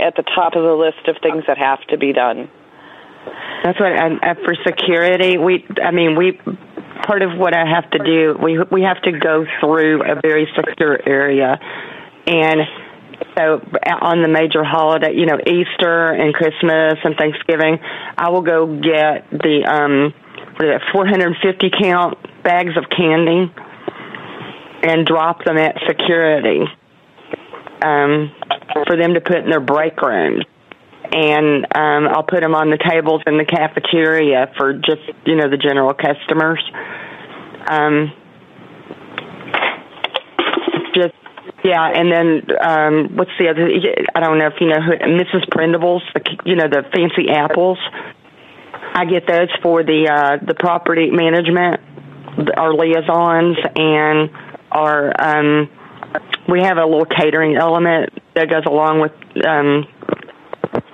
at 0.00 0.14
the 0.14 0.22
top 0.22 0.54
of 0.54 0.62
the 0.62 0.74
list 0.74 1.08
of 1.08 1.16
things 1.22 1.44
that 1.46 1.58
have 1.58 1.80
to 1.88 1.98
be 1.98 2.12
done 2.12 2.50
that's 3.64 3.78
what, 3.80 3.92
and 3.92 4.20
for 4.44 4.54
security, 4.66 5.36
we, 5.38 5.66
I 5.82 5.90
mean, 5.90 6.16
we, 6.16 6.32
part 7.06 7.22
of 7.22 7.36
what 7.36 7.54
I 7.54 7.66
have 7.66 7.90
to 7.90 7.98
do, 7.98 8.36
we, 8.42 8.58
we 8.70 8.82
have 8.82 9.00
to 9.02 9.12
go 9.12 9.44
through 9.60 10.02
a 10.02 10.20
very 10.20 10.48
secure 10.54 10.98
area. 11.06 11.58
And 12.26 12.60
so 13.36 13.60
on 14.00 14.22
the 14.22 14.28
major 14.28 14.62
holiday, 14.64 15.12
you 15.14 15.26
know, 15.26 15.38
Easter 15.38 16.12
and 16.12 16.34
Christmas 16.34 16.98
and 17.04 17.16
Thanksgiving, 17.16 17.78
I 18.16 18.30
will 18.30 18.42
go 18.42 18.66
get 18.66 19.30
the, 19.30 19.64
um, 19.66 20.14
the 20.58 20.80
450 20.92 21.70
count 21.80 22.18
bags 22.42 22.76
of 22.76 22.84
candy 22.90 23.52
and 24.82 25.06
drop 25.06 25.44
them 25.44 25.56
at 25.56 25.76
security 25.86 26.62
um, 27.82 28.32
for 28.86 28.96
them 28.96 29.14
to 29.14 29.20
put 29.20 29.38
in 29.38 29.50
their 29.50 29.60
break 29.60 30.00
rooms 30.00 30.44
and 31.12 31.66
um, 31.74 32.08
I'll 32.08 32.22
put 32.22 32.40
them 32.40 32.54
on 32.54 32.70
the 32.70 32.78
tables 32.78 33.22
in 33.26 33.38
the 33.38 33.44
cafeteria 33.44 34.52
for 34.56 34.74
just 34.74 35.02
you 35.24 35.36
know 35.36 35.48
the 35.48 35.56
general 35.56 35.94
customers. 35.94 36.62
Um, 37.68 38.12
just 40.94 41.14
yeah, 41.64 41.84
and 41.84 42.12
then 42.12 42.42
um, 42.60 43.16
what's 43.16 43.30
the 43.38 43.48
other? 43.48 43.68
I 44.14 44.20
don't 44.20 44.38
know 44.38 44.46
if 44.46 44.60
you 44.60 44.68
know 44.68 44.80
who 44.80 44.92
Mrs. 44.92 45.48
Prindables, 45.48 46.00
the 46.14 46.22
you 46.44 46.56
know 46.56 46.68
the 46.68 46.84
fancy 46.92 47.30
apples. 47.30 47.78
I 48.94 49.04
get 49.04 49.26
those 49.26 49.48
for 49.62 49.82
the 49.82 50.08
uh, 50.08 50.44
the 50.44 50.54
property 50.54 51.10
management, 51.10 51.80
our 52.56 52.72
liaisons, 52.74 53.56
and 53.76 54.30
our 54.70 55.12
um, 55.20 55.70
we 56.48 56.62
have 56.62 56.78
a 56.78 56.84
little 56.84 57.04
catering 57.04 57.56
element 57.56 58.10
that 58.34 58.48
goes 58.48 58.64
along 58.66 59.00
with 59.00 59.12
um, 59.46 59.86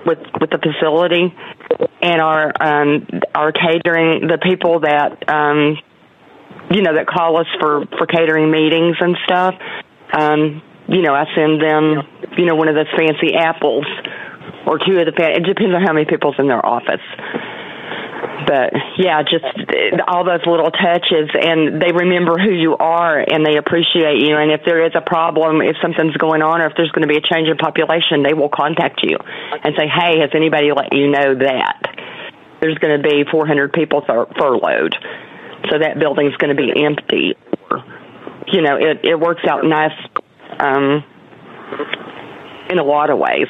with 0.05 0.19
with 0.39 0.49
the 0.51 0.59
facility 0.59 1.33
and 2.01 2.21
our 2.21 2.51
um 2.61 3.07
our 3.33 3.51
catering 3.51 4.27
the 4.27 4.37
people 4.41 4.79
that 4.81 5.27
um 5.29 5.77
you 6.71 6.81
know 6.81 6.93
that 6.93 7.07
call 7.07 7.37
us 7.37 7.47
for 7.59 7.85
for 7.97 8.05
catering 8.05 8.51
meetings 8.51 8.97
and 8.99 9.17
stuff 9.25 9.55
um 10.13 10.61
you 10.87 11.01
know 11.01 11.13
i 11.13 11.25
send 11.35 11.61
them 11.61 12.01
you 12.37 12.45
know 12.45 12.55
one 12.55 12.67
of 12.67 12.75
those 12.75 12.89
fancy 12.95 13.33
apples 13.35 13.85
or 14.67 14.79
two 14.79 14.97
of 14.99 15.05
the 15.05 15.13
fan- 15.17 15.31
it 15.31 15.43
depends 15.45 15.75
on 15.75 15.81
how 15.81 15.93
many 15.93 16.05
people's 16.05 16.35
in 16.37 16.47
their 16.47 16.65
office 16.65 17.01
but 18.43 18.73
yeah, 18.97 19.23
just 19.23 19.45
all 20.07 20.25
those 20.25 20.43
little 20.45 20.71
touches, 20.71 21.29
and 21.33 21.81
they 21.81 21.91
remember 21.91 22.35
who 22.35 22.51
you 22.51 22.75
are, 22.75 23.19
and 23.19 23.45
they 23.45 23.55
appreciate 23.57 24.19
you. 24.19 24.35
And 24.35 24.51
if 24.51 24.61
there 24.65 24.85
is 24.85 24.91
a 24.95 25.01
problem, 25.01 25.61
if 25.61 25.77
something's 25.81 26.17
going 26.17 26.41
on, 26.41 26.61
or 26.61 26.67
if 26.67 26.73
there's 26.75 26.91
going 26.91 27.07
to 27.07 27.11
be 27.11 27.17
a 27.17 27.23
change 27.23 27.47
in 27.47 27.57
population, 27.57 28.23
they 28.23 28.33
will 28.33 28.49
contact 28.49 29.01
you 29.03 29.17
and 29.17 29.73
say, 29.77 29.87
"Hey, 29.87 30.19
has 30.19 30.31
anybody 30.33 30.71
let 30.75 30.91
you 30.91 31.07
know 31.07 31.35
that 31.39 31.79
there's 32.59 32.77
going 32.79 33.01
to 33.01 33.03
be 33.07 33.23
400 33.29 33.71
people 33.71 34.03
fur- 34.05 34.27
furloughed, 34.37 34.95
so 35.71 35.79
that 35.79 35.97
building's 35.97 36.35
going 36.35 36.55
to 36.55 36.59
be 36.59 36.83
empty?" 36.83 37.35
Or, 37.71 37.83
you 38.51 38.61
know, 38.61 38.75
it 38.75 39.05
it 39.05 39.19
works 39.19 39.43
out 39.47 39.63
nice 39.63 39.95
um, 40.59 41.03
in 42.69 42.79
a 42.79 42.83
lot 42.83 43.09
of 43.09 43.17
ways 43.17 43.47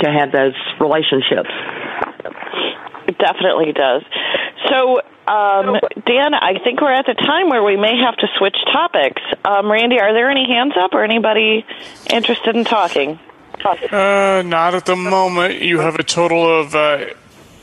to 0.00 0.10
have 0.10 0.32
those 0.32 0.54
relationships. 0.80 1.50
It 3.06 3.18
definitely 3.18 3.72
does. 3.72 4.02
So, 4.68 5.00
um, 5.28 5.78
Dan, 6.06 6.34
I 6.34 6.58
think 6.62 6.80
we're 6.80 6.92
at 6.92 7.06
the 7.06 7.14
time 7.14 7.48
where 7.48 7.62
we 7.62 7.76
may 7.76 7.96
have 7.98 8.16
to 8.16 8.26
switch 8.38 8.56
topics. 8.72 9.22
Um, 9.44 9.70
Randy, 9.70 10.00
are 10.00 10.12
there 10.12 10.30
any 10.30 10.46
hands 10.46 10.74
up 10.78 10.92
or 10.92 11.04
anybody 11.04 11.64
interested 12.10 12.56
in 12.56 12.64
talking? 12.64 13.18
Uh, 13.64 14.42
not 14.44 14.74
at 14.74 14.86
the 14.86 14.96
moment. 14.96 15.60
You 15.60 15.80
have 15.80 15.96
a 15.96 16.02
total 16.02 16.60
of, 16.60 16.74
uh, 16.74 17.06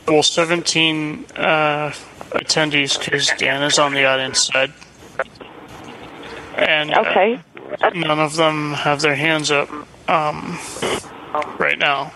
well, 0.06 0.22
17 0.22 1.26
uh, 1.36 1.92
attendees 2.30 2.98
because 2.98 3.30
Dan 3.38 3.62
is 3.62 3.78
on 3.78 3.94
the 3.94 4.04
audience 4.04 4.46
side. 4.46 4.72
And 6.56 6.92
uh, 6.92 7.00
okay. 7.00 7.40
none 7.94 8.18
of 8.18 8.36
them 8.36 8.74
have 8.74 9.00
their 9.00 9.14
hands 9.14 9.50
up 9.50 9.68
um, 10.08 10.58
right 11.58 11.78
now. 11.78 12.12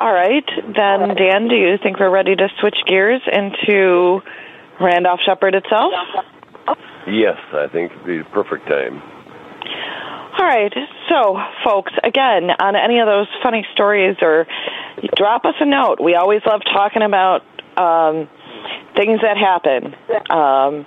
All 0.00 0.12
right, 0.12 0.48
then, 0.74 1.14
Dan, 1.14 1.48
do 1.48 1.54
you 1.54 1.76
think 1.82 2.00
we're 2.00 2.10
ready 2.10 2.34
to 2.34 2.48
switch 2.58 2.78
gears 2.86 3.20
into 3.30 4.20
Randolph 4.80 5.20
Sheppard 5.26 5.54
itself? 5.54 5.92
yes, 7.06 7.36
I 7.52 7.66
think 7.70 7.92
it'd 7.92 8.06
be 8.06 8.18
the 8.18 8.24
perfect 8.32 8.66
time. 8.66 9.02
All 10.38 10.46
right. 10.46 10.72
So, 11.10 11.36
folks, 11.64 11.92
again, 12.02 12.48
on 12.48 12.76
any 12.76 13.00
of 13.00 13.06
those 13.06 13.26
funny 13.42 13.66
stories 13.74 14.16
or 14.22 14.46
drop 15.16 15.44
us 15.44 15.54
a 15.60 15.66
note. 15.66 16.00
We 16.02 16.14
always 16.14 16.40
love 16.46 16.62
talking 16.64 17.02
about 17.02 17.42
um, 17.76 18.28
things 18.96 19.20
that 19.20 19.36
happen. 19.36 19.94
Um, 20.30 20.86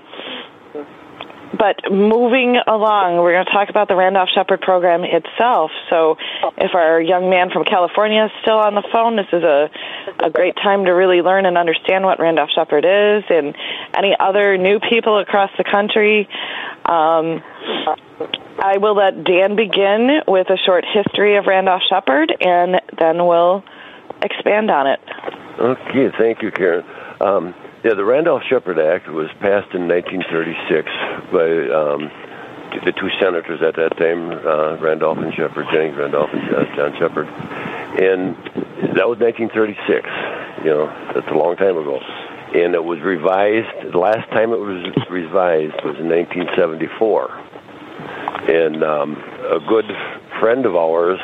but 1.57 1.91
moving 1.91 2.57
along, 2.67 3.17
we're 3.17 3.33
going 3.33 3.45
to 3.45 3.51
talk 3.51 3.69
about 3.69 3.87
the 3.87 3.95
Randolph 3.95 4.29
Sheppard 4.33 4.61
program 4.61 5.03
itself. 5.03 5.71
So, 5.89 6.17
if 6.57 6.73
our 6.73 7.01
young 7.01 7.29
man 7.29 7.49
from 7.51 7.63
California 7.63 8.25
is 8.25 8.31
still 8.41 8.57
on 8.57 8.75
the 8.75 8.83
phone, 8.91 9.15
this 9.15 9.27
is 9.31 9.43
a, 9.43 9.69
a 10.19 10.29
great 10.29 10.55
time 10.55 10.85
to 10.85 10.91
really 10.91 11.21
learn 11.21 11.45
and 11.45 11.57
understand 11.57 12.03
what 12.03 12.19
Randolph 12.19 12.49
Sheppard 12.55 12.85
is, 12.85 13.23
and 13.29 13.55
any 13.95 14.15
other 14.19 14.57
new 14.57 14.79
people 14.79 15.19
across 15.19 15.51
the 15.57 15.63
country. 15.63 16.27
Um, 16.85 17.43
I 18.59 18.77
will 18.77 18.95
let 18.95 19.23
Dan 19.23 19.55
begin 19.55 20.21
with 20.27 20.49
a 20.49 20.57
short 20.57 20.85
history 20.85 21.37
of 21.37 21.45
Randolph 21.45 21.83
Sheppard, 21.89 22.33
and 22.41 22.81
then 22.99 23.25
we'll 23.25 23.63
expand 24.21 24.71
on 24.71 24.87
it. 24.87 24.99
Okay, 25.59 26.09
thank 26.17 26.41
you, 26.41 26.51
Karen. 26.51 26.85
Um, 27.21 27.53
yeah, 27.83 27.93
the 27.95 28.05
Randolph 28.05 28.43
Sheppard 28.49 28.79
Act 28.79 29.09
was 29.09 29.27
passed 29.39 29.75
in 29.75 29.87
1936 29.87 30.87
by 31.35 31.67
um, 31.67 32.07
the 32.85 32.93
two 32.95 33.09
senators 33.19 33.61
at 33.61 33.75
that 33.75 33.97
time, 33.97 34.31
uh, 34.31 34.77
Randolph 34.77 35.17
and 35.19 35.33
Sheppard, 35.33 35.67
Jennings 35.71 35.97
Randolph 35.97 36.29
and 36.31 36.41
John 36.75 36.95
Sheppard, 36.97 37.27
and 37.99 38.35
that 38.95 39.07
was 39.07 39.19
1936. 39.19 40.07
You 40.63 40.71
know, 40.71 40.87
that's 41.13 41.27
a 41.27 41.35
long 41.35 41.55
time 41.57 41.77
ago. 41.77 41.99
And 42.55 42.73
it 42.73 42.83
was 42.83 42.99
revised. 43.01 43.91
The 43.91 43.97
last 43.97 44.29
time 44.31 44.53
it 44.53 44.59
was 44.59 44.85
revised 45.09 45.75
was 45.83 45.97
in 45.99 46.07
1974. 46.07 47.31
And 48.47 48.83
um, 48.83 49.17
a 49.51 49.59
good 49.67 49.85
friend 50.39 50.65
of 50.65 50.75
ours, 50.75 51.19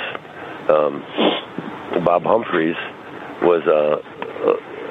um, 0.67 1.05
Bob 2.03 2.23
Humphreys, 2.23 2.75
was 3.41 3.63
a, 3.67 4.01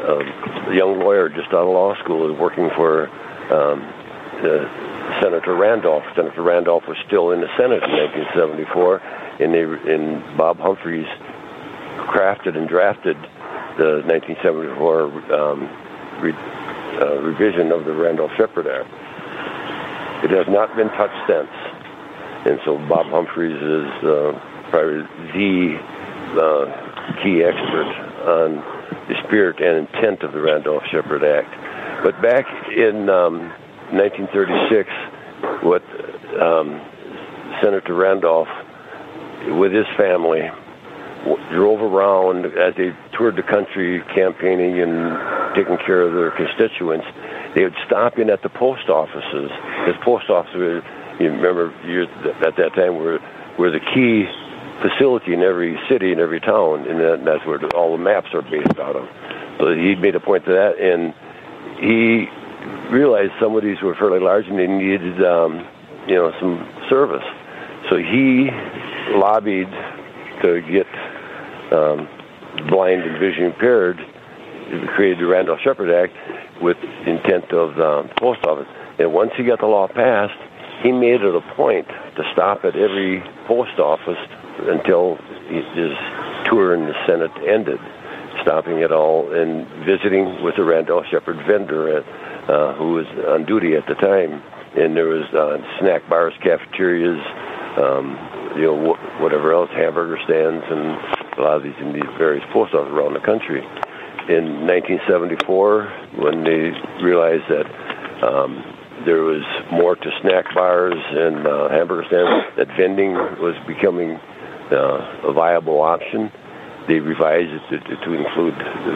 a 0.04 0.48
a 0.68 0.74
young 0.76 1.00
lawyer 1.00 1.28
just 1.28 1.48
out 1.48 1.64
of 1.64 1.68
law 1.68 1.94
school 1.96 2.30
is 2.30 2.38
working 2.38 2.68
for 2.76 3.08
um, 3.52 3.80
uh, 4.44 5.20
Senator 5.20 5.54
Randolph. 5.54 6.04
Senator 6.14 6.42
Randolph 6.42 6.84
was 6.86 6.96
still 7.06 7.32
in 7.32 7.40
the 7.40 7.48
Senate 7.56 7.82
in 7.82 7.90
1974, 8.36 9.00
and, 9.40 9.54
they, 9.54 9.64
and 9.64 10.36
Bob 10.36 10.58
Humphreys 10.58 11.08
crafted 12.12 12.56
and 12.56 12.68
drafted 12.68 13.16
the 13.78 14.04
1974 14.04 15.32
um, 15.32 15.64
re, 16.20 16.32
uh, 17.00 17.20
revision 17.22 17.72
of 17.72 17.84
the 17.84 17.94
Randolph 17.94 18.32
Sheppard 18.36 18.66
Act. 18.66 18.88
It 20.24 20.30
has 20.30 20.48
not 20.48 20.74
been 20.76 20.88
touched 20.90 21.26
since, 21.26 21.50
and 22.44 22.60
so 22.64 22.76
Bob 22.88 23.06
Humphreys 23.06 23.56
is 23.56 24.04
uh, 24.04 24.36
probably 24.70 25.02
the 25.32 25.78
uh, 26.36 27.22
key 27.22 27.42
expert 27.42 27.88
on 28.28 28.77
the 29.08 29.14
spirit 29.26 29.60
and 29.60 29.86
intent 29.86 30.22
of 30.22 30.32
the 30.32 30.40
Randolph 30.40 30.82
Sheppard 30.90 31.24
Act. 31.24 32.04
But 32.04 32.20
back 32.22 32.46
in 32.70 33.08
um, 33.08 33.48
1936, 33.90 34.88
what 35.62 35.82
um, 36.40 36.80
Senator 37.62 37.94
Randolph, 37.94 38.48
with 39.58 39.72
his 39.72 39.86
family, 39.96 40.50
drove 41.50 41.80
around 41.80 42.46
as 42.46 42.74
they 42.76 42.94
toured 43.16 43.36
the 43.36 43.42
country 43.42 44.02
campaigning 44.14 44.80
and 44.80 45.54
taking 45.54 45.76
care 45.84 46.02
of 46.02 46.14
their 46.14 46.30
constituents. 46.30 47.06
They 47.54 47.64
would 47.64 47.76
stop 47.86 48.18
in 48.18 48.30
at 48.30 48.42
the 48.42 48.48
post 48.48 48.88
offices. 48.88 49.50
Because 49.50 50.00
post 50.04 50.30
offices, 50.30 50.84
you 51.18 51.30
remember, 51.30 51.72
at 52.46 52.56
that 52.56 52.74
time 52.74 52.96
were 52.96 53.18
were 53.58 53.72
the 53.72 53.80
key 53.80 54.26
facility 54.80 55.34
in 55.34 55.42
every 55.42 55.78
city 55.88 56.12
and 56.12 56.20
every 56.20 56.40
town, 56.40 56.86
and 56.88 57.00
that, 57.00 57.24
that's 57.24 57.44
where 57.46 57.58
all 57.74 57.96
the 57.96 58.02
maps 58.02 58.28
are 58.32 58.42
based 58.42 58.78
out 58.78 58.96
of. 58.96 59.08
So 59.58 59.74
he 59.74 59.94
made 59.94 60.14
a 60.14 60.20
point 60.20 60.44
to 60.44 60.52
that, 60.52 60.78
and 60.78 61.14
he 61.80 62.28
realized 62.90 63.32
some 63.40 63.56
of 63.56 63.62
these 63.62 63.80
were 63.82 63.94
fairly 63.94 64.20
large 64.20 64.46
and 64.46 64.58
they 64.58 64.66
needed, 64.66 65.24
um, 65.24 65.66
you 66.06 66.14
know, 66.14 66.32
some 66.40 66.66
service. 66.88 67.24
So 67.90 67.96
he 67.96 68.50
lobbied 69.14 69.70
to 70.42 70.60
get 70.62 70.86
um, 71.72 72.08
blind 72.68 73.02
and 73.02 73.18
vision 73.18 73.44
impaired, 73.44 73.98
created 74.94 75.18
the 75.18 75.26
Randolph 75.26 75.60
Sheppard 75.62 75.90
Act 75.90 76.12
with 76.62 76.76
intent 77.06 77.52
of 77.52 77.76
the 77.76 78.10
post 78.18 78.44
office. 78.44 78.68
And 78.98 79.12
once 79.12 79.32
he 79.36 79.44
got 79.44 79.60
the 79.60 79.66
law 79.66 79.86
passed, 79.86 80.38
he 80.82 80.92
made 80.92 81.22
it 81.22 81.34
a 81.34 81.40
point 81.54 81.88
to 81.88 82.22
stop 82.32 82.64
at 82.64 82.76
every 82.76 83.22
post 83.46 83.78
office 83.78 84.18
until 84.66 85.16
his 85.48 85.94
tour 86.44 86.74
in 86.74 86.86
the 86.86 86.94
Senate 87.06 87.32
ended, 87.46 87.80
stopping 88.42 88.82
at 88.82 88.92
all 88.92 89.32
and 89.32 89.66
visiting 89.84 90.42
with 90.42 90.56
the 90.56 90.64
Randolph 90.64 91.06
Sheppard 91.10 91.36
vendor 91.46 91.98
at, 91.98 92.04
uh, 92.48 92.74
who 92.74 92.92
was 92.92 93.06
on 93.28 93.44
duty 93.44 93.74
at 93.74 93.86
the 93.86 93.94
time. 93.94 94.42
And 94.76 94.96
there 94.96 95.08
was 95.08 95.24
uh, 95.34 95.58
snack 95.80 96.08
bars, 96.08 96.34
cafeterias, 96.42 97.18
um, 97.78 98.16
you 98.56 98.62
know, 98.62 98.94
wh- 98.94 99.20
whatever 99.20 99.52
else, 99.52 99.70
hamburger 99.70 100.18
stands, 100.24 100.64
and 100.68 100.98
a 101.38 101.42
lot 101.42 101.56
of 101.56 101.62
these 101.62 101.76
in 101.80 101.92
these 101.92 102.10
various 102.18 102.44
post 102.52 102.74
offices 102.74 102.92
around 102.92 103.14
the 103.14 103.20
country. 103.20 103.60
In 104.28 104.66
1974, 104.66 106.20
when 106.20 106.44
they 106.44 106.70
realized 107.02 107.48
that 107.48 107.66
um, 108.22 108.62
there 109.04 109.22
was 109.22 109.42
more 109.70 109.96
to 109.96 110.10
snack 110.20 110.52
bars 110.54 110.98
and 110.98 111.46
uh, 111.46 111.68
hamburger 111.70 112.04
stands, 112.08 112.56
that 112.56 112.68
vending 112.76 113.14
was 113.14 113.54
becoming 113.66 114.20
uh, 114.72 115.28
a 115.28 115.32
viable 115.32 115.80
option. 115.80 116.30
They 116.86 117.00
revised 117.00 117.72
it 117.72 117.80
to, 117.84 117.96
to 117.96 118.12
include 118.14 118.54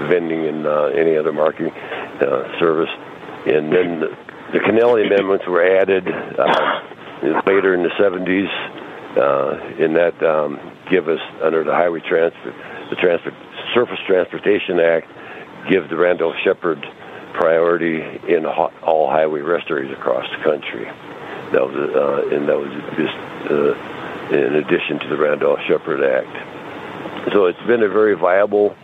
vending 0.09 0.47
and 0.47 0.67
uh, 0.67 0.85
any 0.87 1.17
other 1.17 1.33
marketing 1.33 1.73
uh, 1.73 2.59
service. 2.59 2.91
And 3.47 3.73
then 3.73 4.01
the, 4.01 4.17
the 4.53 4.59
Kennelly 4.61 5.07
amendments 5.07 5.47
were 5.47 5.63
added 5.63 6.09
uh, 6.09 6.83
later 7.47 7.75
in 7.75 7.83
the 7.83 7.91
70s, 7.99 8.49
uh, 9.17 9.73
that 9.95 10.23
um, 10.23 10.59
give 10.91 11.09
us 11.09 11.21
under 11.43 11.65
the 11.65 11.73
Highway 11.73 12.01
Transport, 12.01 12.55
the 12.91 12.97
Transport 12.97 13.35
Surface 13.75 13.99
Transportation 14.07 14.81
Act, 14.81 15.07
give 15.69 15.89
the 15.89 15.97
Randolph 15.97 16.37
Sheppard 16.43 16.81
priority 17.35 18.01
in 18.29 18.47
all 18.47 19.11
highway 19.11 19.41
rest 19.41 19.71
areas 19.71 19.93
across 19.93 20.27
the 20.37 20.43
country. 20.43 20.85
That 21.53 21.61
was, 21.61 21.77
uh, 21.77 22.35
and 22.35 22.49
that 22.49 22.59
was 22.59 22.73
just 22.97 23.17
uh, 23.51 23.75
in 24.31 24.55
addition 24.57 24.99
to 25.01 25.09
the 25.09 25.17
Randolph 25.17 25.61
Sheppard 25.67 26.03
Act. 26.03 27.33
So 27.33 27.47
it's 27.47 27.63
been 27.67 27.83
a 27.83 27.89
very 27.89 28.15
viable 28.15 28.77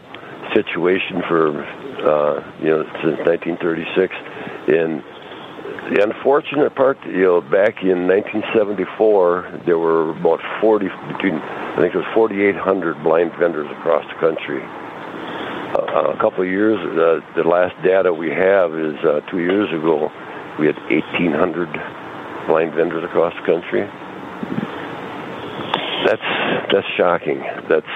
situation 0.55 1.23
for 1.29 1.63
uh, 2.03 2.59
you 2.61 2.71
know 2.71 2.85
since 3.03 3.19
1936. 3.27 4.15
And 4.69 5.03
the 5.95 6.03
unfortunate 6.03 6.75
part, 6.75 6.99
you 7.07 7.23
know, 7.23 7.41
back 7.41 7.83
in 7.83 8.07
1974, 8.07 9.63
there 9.65 9.79
were 9.79 10.11
about 10.11 10.41
40 10.61 10.89
between 11.13 11.35
I 11.35 11.81
think 11.81 11.95
it 11.95 11.99
was 11.99 12.07
4,800 12.15 13.03
blind 13.03 13.33
vendors 13.35 13.71
across 13.71 14.05
the 14.09 14.19
country. 14.19 14.63
Uh, 14.63 16.13
a 16.13 16.19
couple 16.19 16.43
of 16.43 16.49
years, 16.49 16.79
uh, 16.99 17.21
the 17.37 17.45
last 17.47 17.81
data 17.83 18.13
we 18.13 18.31
have 18.31 18.75
is 18.75 18.97
uh, 19.05 19.21
two 19.31 19.39
years 19.39 19.71
ago, 19.71 20.11
we 20.59 20.67
had 20.67 20.77
1,800 20.91 21.71
blind 22.47 22.75
vendors 22.75 23.05
across 23.05 23.35
the 23.35 23.47
country. 23.47 23.87
That's 26.07 26.73
that's 26.73 26.87
shocking. 26.97 27.41
That's 27.69 27.95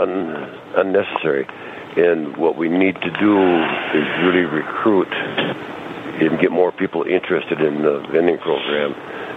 un, 0.00 0.58
unnecessary. 0.76 1.46
And 1.96 2.36
what 2.36 2.56
we 2.56 2.68
need 2.68 2.94
to 3.00 3.10
do 3.10 3.34
is 3.94 4.06
really 4.22 4.44
recruit 4.44 5.12
and 6.20 6.38
get 6.40 6.52
more 6.52 6.72
people 6.72 7.02
interested 7.04 7.60
in 7.60 7.82
the 7.82 8.00
vending 8.12 8.38
program. 8.38 8.94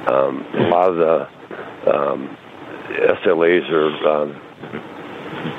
Um, 0.07 0.45
a 0.55 0.69
lot 0.69 0.89
of 0.89 0.97
the 0.97 1.93
um, 1.93 2.37
SLAs 3.23 3.69
or 3.69 4.07
um, 4.07 4.41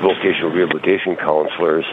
vocational 0.03 0.51
rehabilitation 0.51 1.17
counselors, 1.17 1.85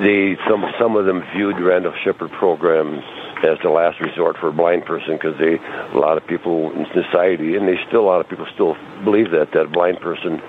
they 0.00 0.36
some 0.48 0.64
some 0.78 0.96
of 0.96 1.06
them 1.06 1.22
viewed 1.34 1.58
Randolph 1.60 1.96
Sheppard 2.04 2.30
program 2.32 3.02
as 3.44 3.58
the 3.62 3.70
last 3.70 4.00
resort 4.00 4.36
for 4.38 4.48
a 4.48 4.52
blind 4.52 4.84
person 4.84 5.14
because 5.14 5.38
they 5.38 5.56
a 5.56 5.98
lot 5.98 6.16
of 6.16 6.26
people 6.26 6.70
in 6.72 6.86
society 6.92 7.56
and 7.56 7.66
they 7.66 7.78
still 7.88 8.02
a 8.02 8.08
lot 8.08 8.20
of 8.20 8.28
people 8.28 8.46
still 8.54 8.76
believe 9.04 9.30
that 9.30 9.50
that 9.52 9.62
a 9.66 9.68
blind 9.68 10.00
person 10.00 10.40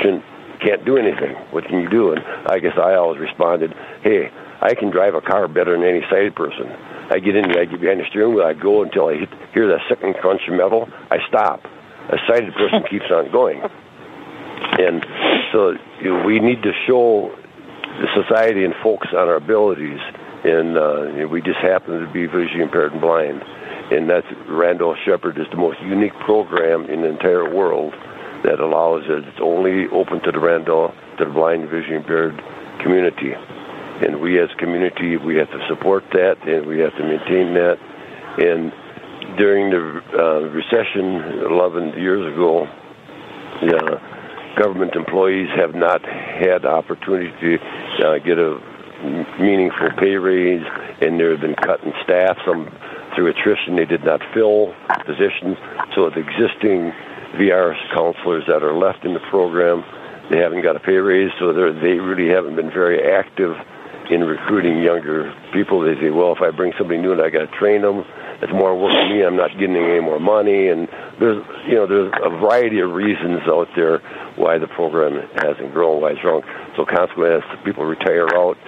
shouldn't 0.00 0.24
can't 0.60 0.84
do 0.84 0.96
anything. 0.96 1.36
What 1.50 1.66
can 1.66 1.80
you 1.80 1.88
do? 1.88 2.12
And 2.12 2.24
I 2.46 2.58
guess 2.58 2.78
I 2.78 2.94
always 2.94 3.20
responded, 3.20 3.74
"Hey, 4.02 4.30
I 4.60 4.74
can 4.74 4.90
drive 4.90 5.14
a 5.14 5.20
car 5.20 5.48
better 5.48 5.72
than 5.72 5.84
any 5.84 6.02
sighted 6.08 6.34
person. 6.34 6.70
I 7.10 7.18
get 7.18 7.36
in, 7.36 7.56
I 7.56 7.66
get 7.66 7.80
behind 7.80 8.00
the 8.00 8.06
steering 8.08 8.34
wheel, 8.34 8.44
I 8.44 8.54
go 8.54 8.82
until 8.82 9.08
I 9.08 9.14
hit, 9.14 9.28
hear 9.54 9.68
that 9.68 9.80
second 9.88 10.14
crunch 10.14 10.42
of 10.48 10.54
metal, 10.54 10.88
I 11.10 11.18
stop. 11.28 11.64
A 12.08 12.18
sighted 12.26 12.54
person 12.54 12.82
keeps 12.90 13.10
on 13.10 13.30
going. 13.30 13.62
And 14.78 15.04
so 15.52 15.76
you 16.00 16.10
know, 16.10 16.24
we 16.24 16.40
need 16.40 16.62
to 16.62 16.72
show 16.86 17.36
the 18.00 18.08
society 18.22 18.64
and 18.64 18.74
focus 18.82 19.10
on 19.12 19.28
our 19.28 19.36
abilities 19.36 20.00
and 20.44 20.76
uh, 20.76 21.28
we 21.28 21.40
just 21.40 21.58
happen 21.58 22.00
to 22.00 22.12
be 22.12 22.26
visually 22.26 22.62
impaired 22.62 22.92
and 22.92 23.00
blind. 23.00 23.42
and 23.90 24.08
that's 24.10 24.26
Randolph 24.48 24.98
Sheppard 25.04 25.38
is 25.38 25.46
the 25.50 25.56
most 25.56 25.80
unique 25.80 26.14
program 26.24 26.86
in 26.86 27.02
the 27.02 27.08
entire 27.08 27.48
world 27.48 27.94
that 28.44 28.60
allows 28.60 29.04
it. 29.06 29.24
It's 29.24 29.40
only 29.40 29.88
open 29.88 30.22
to 30.22 30.32
the 30.32 30.38
Randolph, 30.38 30.94
to 31.18 31.24
the 31.24 31.30
blind, 31.30 31.68
vision 31.68 31.94
impaired 31.94 32.42
community, 32.82 33.32
and 34.02 34.20
we 34.20 34.38
as 34.38 34.50
community 34.58 35.16
we 35.16 35.36
have 35.36 35.50
to 35.50 35.66
support 35.68 36.04
that 36.12 36.36
and 36.46 36.66
we 36.66 36.80
have 36.80 36.94
to 36.96 37.02
maintain 37.02 37.54
that. 37.54 37.78
And 38.38 38.72
during 39.38 39.70
the 39.70 40.02
uh, 40.12 40.40
recession 40.50 41.46
11 41.50 41.98
years 41.98 42.32
ago, 42.32 42.68
the 43.62 44.00
government 44.56 44.94
employees 44.94 45.48
have 45.56 45.74
not 45.74 46.04
had 46.04 46.64
opportunity 46.64 47.32
to 47.40 48.06
uh, 48.06 48.18
get 48.18 48.38
a 48.38 48.60
meaningful 49.38 49.90
pay 49.98 50.16
raise, 50.16 50.64
and 51.00 51.18
there 51.18 51.30
have 51.32 51.40
been 51.40 51.54
cut 51.54 51.82
in 51.84 51.92
staff. 52.02 52.38
Some 52.44 52.70
through 53.14 53.28
attrition, 53.28 53.76
they 53.76 53.86
did 53.86 54.04
not 54.04 54.20
fill 54.34 54.74
positions. 55.04 55.56
So 55.94 56.10
the 56.10 56.20
existing 56.20 56.92
VRS 57.40 57.80
counselors 57.94 58.44
that 58.46 58.62
are 58.62 58.76
left 58.76 59.04
in 59.04 59.14
the 59.14 59.24
program, 59.30 59.84
they 60.30 60.38
haven't 60.38 60.62
got 60.62 60.76
a 60.76 60.80
pay 60.80 60.96
raise, 60.96 61.30
so 61.38 61.52
they 61.52 61.98
really 61.98 62.28
haven't 62.28 62.56
been 62.56 62.70
very 62.70 63.00
active 63.12 63.56
in 64.10 64.22
recruiting 64.22 64.82
younger 64.82 65.34
people. 65.52 65.80
They 65.80 65.94
say, 66.00 66.10
well, 66.10 66.32
if 66.32 66.42
I 66.42 66.50
bring 66.50 66.72
somebody 66.78 67.00
new 67.00 67.12
and 67.12 67.20
I 67.20 67.30
got 67.30 67.50
to 67.50 67.58
train 67.58 67.82
them, 67.82 68.04
it's 68.42 68.52
more 68.52 68.76
work 68.76 68.92
for 68.92 69.08
me. 69.08 69.24
I'm 69.24 69.36
not 69.36 69.50
getting 69.58 69.76
any 69.76 70.00
more 70.00 70.20
money, 70.20 70.68
and 70.68 70.88
there's 71.18 71.42
you 71.66 71.74
know 71.74 71.86
there's 71.86 72.12
a 72.22 72.28
variety 72.28 72.80
of 72.80 72.92
reasons 72.92 73.40
out 73.48 73.68
there 73.74 73.98
why 74.36 74.58
the 74.58 74.66
program 74.68 75.26
hasn't 75.36 75.72
grown, 75.72 76.02
why 76.02 76.10
it's 76.12 76.24
wrong. 76.24 76.42
So 76.76 76.84
consequently, 76.84 77.36
as 77.36 77.64
people 77.64 77.84
retire 77.86 78.28
out, 78.36 78.58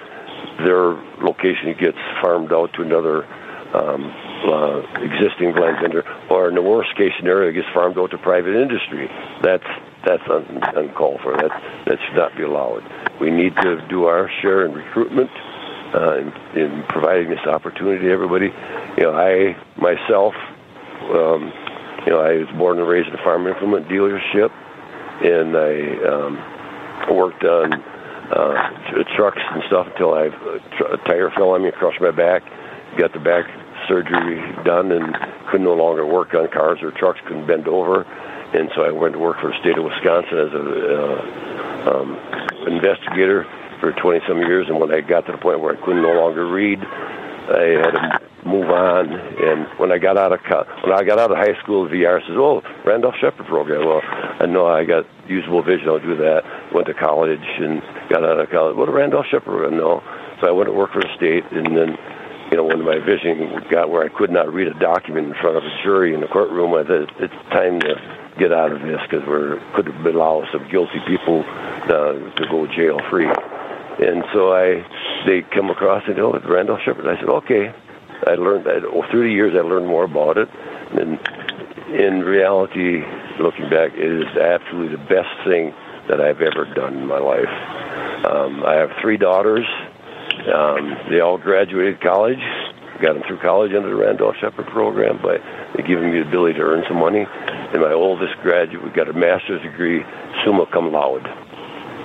their 0.65 0.93
location 1.23 1.75
gets 1.79 1.97
farmed 2.21 2.51
out 2.51 2.73
to 2.73 2.81
another 2.81 3.25
um, 3.73 4.11
uh, 4.49 4.81
existing 5.03 5.53
blind 5.53 5.77
vendor, 5.81 6.03
or 6.29 6.49
in 6.49 6.55
the 6.55 6.61
worst 6.61 6.95
case 6.95 7.11
scenario, 7.17 7.51
gets 7.51 7.67
farmed 7.73 7.97
out 7.97 8.11
to 8.11 8.17
private 8.17 8.55
industry. 8.55 9.09
That's 9.43 9.67
that's 10.05 10.23
un- 10.29 10.61
uncalled 10.75 11.21
for. 11.21 11.35
That 11.37 11.51
that 11.85 11.97
should 12.05 12.15
not 12.15 12.35
be 12.35 12.43
allowed. 12.43 12.83
We 13.19 13.29
need 13.31 13.55
to 13.57 13.85
do 13.89 14.05
our 14.05 14.29
share 14.41 14.65
in 14.65 14.73
recruitment, 14.73 15.29
uh, 15.93 16.17
in, 16.17 16.27
in 16.57 16.83
providing 16.89 17.29
this 17.29 17.45
opportunity 17.45 18.05
to 18.07 18.11
everybody. 18.11 18.49
You 18.97 19.03
know, 19.03 19.13
I 19.13 19.55
myself, 19.77 20.33
um, 21.13 21.53
you 22.05 22.11
know, 22.11 22.21
I 22.21 22.37
was 22.37 22.49
born 22.57 22.79
and 22.79 22.87
raised 22.87 23.07
in 23.09 23.13
a 23.13 23.23
farm 23.23 23.45
implement 23.45 23.87
dealership, 23.87 24.51
and 25.21 25.55
I 25.55 26.07
um, 26.07 27.15
worked 27.15 27.43
on 27.43 27.83
uh, 28.31 29.03
trucks 29.15 29.41
and 29.51 29.63
stuff 29.67 29.87
until 29.87 30.13
I 30.13 30.25
a 30.93 30.97
tire 31.07 31.31
fell 31.31 31.51
on 31.51 31.63
me 31.63 31.69
across 31.69 31.93
my 31.99 32.11
back. 32.11 32.43
Got 32.97 33.13
the 33.13 33.19
back 33.19 33.45
surgery 33.87 34.39
done 34.63 34.91
and 34.91 35.15
could 35.49 35.61
no 35.61 35.73
longer 35.73 36.05
work 36.05 36.33
on 36.33 36.47
cars 36.49 36.79
or 36.81 36.91
trucks. 36.91 37.19
Couldn't 37.25 37.47
bend 37.47 37.67
over, 37.67 38.03
and 38.53 38.69
so 38.75 38.83
I 38.83 38.91
went 38.91 39.13
to 39.13 39.19
work 39.19 39.39
for 39.39 39.51
the 39.51 39.59
state 39.59 39.77
of 39.77 39.83
Wisconsin 39.83 40.37
as 40.37 40.53
a 40.53 40.65
uh, 41.01 41.91
um, 41.91 42.17
investigator 42.67 43.45
for 43.79 43.93
20 43.93 44.21
some 44.27 44.39
years. 44.39 44.67
And 44.67 44.79
when 44.79 44.93
I 44.93 45.01
got 45.01 45.25
to 45.27 45.31
the 45.31 45.37
point 45.37 45.59
where 45.59 45.75
I 45.75 45.85
couldn't 45.85 46.01
no 46.01 46.13
longer 46.13 46.45
read, 46.45 46.79
I 47.49 47.81
had 47.81 47.91
to 47.91 48.21
move 48.45 48.69
on. 48.69 49.11
And 49.11 49.67
when 49.79 49.91
I 49.91 49.97
got 49.97 50.17
out 50.17 50.31
of 50.31 50.39
when 50.83 50.93
I 50.93 51.03
got 51.03 51.19
out 51.19 51.31
of 51.31 51.37
high 51.37 51.59
school, 51.61 51.87
VR 51.87 52.21
says, 52.21 52.35
"Oh, 52.37 52.61
Randolph 52.85 53.15
Sheppard 53.19 53.47
program." 53.47 53.85
Well, 53.85 54.01
I 54.03 54.45
know 54.45 54.67
I 54.67 54.85
got 54.85 55.05
usable 55.27 55.61
vision. 55.61 55.89
I'll 55.89 55.99
do 55.99 56.15
that. 56.17 56.43
Went 56.73 56.87
to 56.87 56.93
college 56.93 57.47
and 57.57 57.81
got 58.09 58.23
out 58.23 58.39
of 58.39 58.49
college. 58.49 58.75
What 58.75 58.89
a 58.89 58.91
Randolph 58.91 59.25
Sheppard 59.27 59.43
program? 59.45 59.77
No. 59.77 60.03
So 60.41 60.47
I 60.47 60.51
went 60.51 60.67
to 60.67 60.73
work 60.73 60.93
for 60.93 61.01
the 61.01 61.13
state, 61.15 61.43
and 61.51 61.75
then 61.75 61.97
you 62.51 62.57
know, 62.57 62.63
when 62.63 62.83
my 62.83 62.97
vision 62.97 63.63
got 63.69 63.89
where 63.89 64.03
I 64.03 64.09
could 64.09 64.31
not 64.31 64.51
read 64.51 64.67
a 64.67 64.73
document 64.73 65.27
in 65.27 65.33
front 65.35 65.57
of 65.57 65.63
a 65.63 65.83
jury 65.83 66.13
in 66.13 66.21
the 66.21 66.27
courtroom, 66.27 66.73
I 66.73 66.83
said, 66.87 67.11
it's 67.19 67.33
time 67.51 67.79
to 67.81 67.95
get 68.39 68.51
out 68.51 68.71
of 68.71 68.81
this 68.81 68.99
because 69.03 69.25
we're 69.27 69.59
could 69.75 69.87
allow 70.05 70.45
some 70.51 70.67
guilty 70.69 70.99
people 71.05 71.43
uh, 71.45 72.13
to 72.13 72.47
go 72.49 72.65
jail 72.67 72.99
free. 73.09 73.27
And 73.99 74.23
so 74.33 74.53
I, 74.53 74.85
they 75.25 75.41
come 75.41 75.69
across 75.69 76.03
and 76.07 76.19
oh, 76.19 76.33
it's 76.33 76.45
Randolph 76.45 76.79
Sheppard. 76.85 77.07
I 77.07 77.19
said, 77.19 77.29
okay. 77.29 77.73
I 78.27 78.35
learned 78.35 78.65
that 78.65 78.83
oh, 78.83 79.03
through 79.09 79.23
the 79.23 79.33
years. 79.33 79.55
I 79.55 79.61
learned 79.61 79.87
more 79.87 80.03
about 80.03 80.37
it, 80.37 80.49
and 80.91 81.19
in 81.95 82.21
reality, 82.21 83.01
looking 83.39 83.69
back, 83.69 83.93
it 83.93 84.11
is 84.11 84.27
absolutely 84.37 84.97
the 84.97 85.03
best 85.07 85.31
thing 85.47 85.73
that 86.09 86.19
I've 86.19 86.41
ever 86.41 86.65
done 86.73 86.97
in 86.97 87.07
my 87.07 87.19
life. 87.19 87.49
Um, 88.25 88.63
I 88.65 88.75
have 88.75 88.91
three 89.01 89.17
daughters. 89.17 89.65
Um, 90.53 90.97
they 91.09 91.19
all 91.19 91.37
graduated 91.37 92.01
college, 92.01 92.43
got 93.01 93.13
them 93.13 93.23
through 93.27 93.39
college 93.39 93.73
under 93.73 93.89
the 93.89 93.95
Randolph 93.95 94.35
Sheppard 94.41 94.67
program 94.67 95.21
by 95.21 95.37
they 95.75 95.83
giving 95.83 96.11
me 96.11 96.19
the 96.19 96.27
ability 96.27 96.59
to 96.59 96.63
earn 96.63 96.83
some 96.87 96.97
money. 96.97 97.25
And 97.25 97.81
my 97.81 97.93
oldest 97.93 98.35
graduate 98.41 98.93
got 98.93 99.07
a 99.07 99.13
master's 99.13 99.61
degree, 99.61 100.03
summa 100.43 100.65
cum 100.71 100.91
laude. 100.91 101.27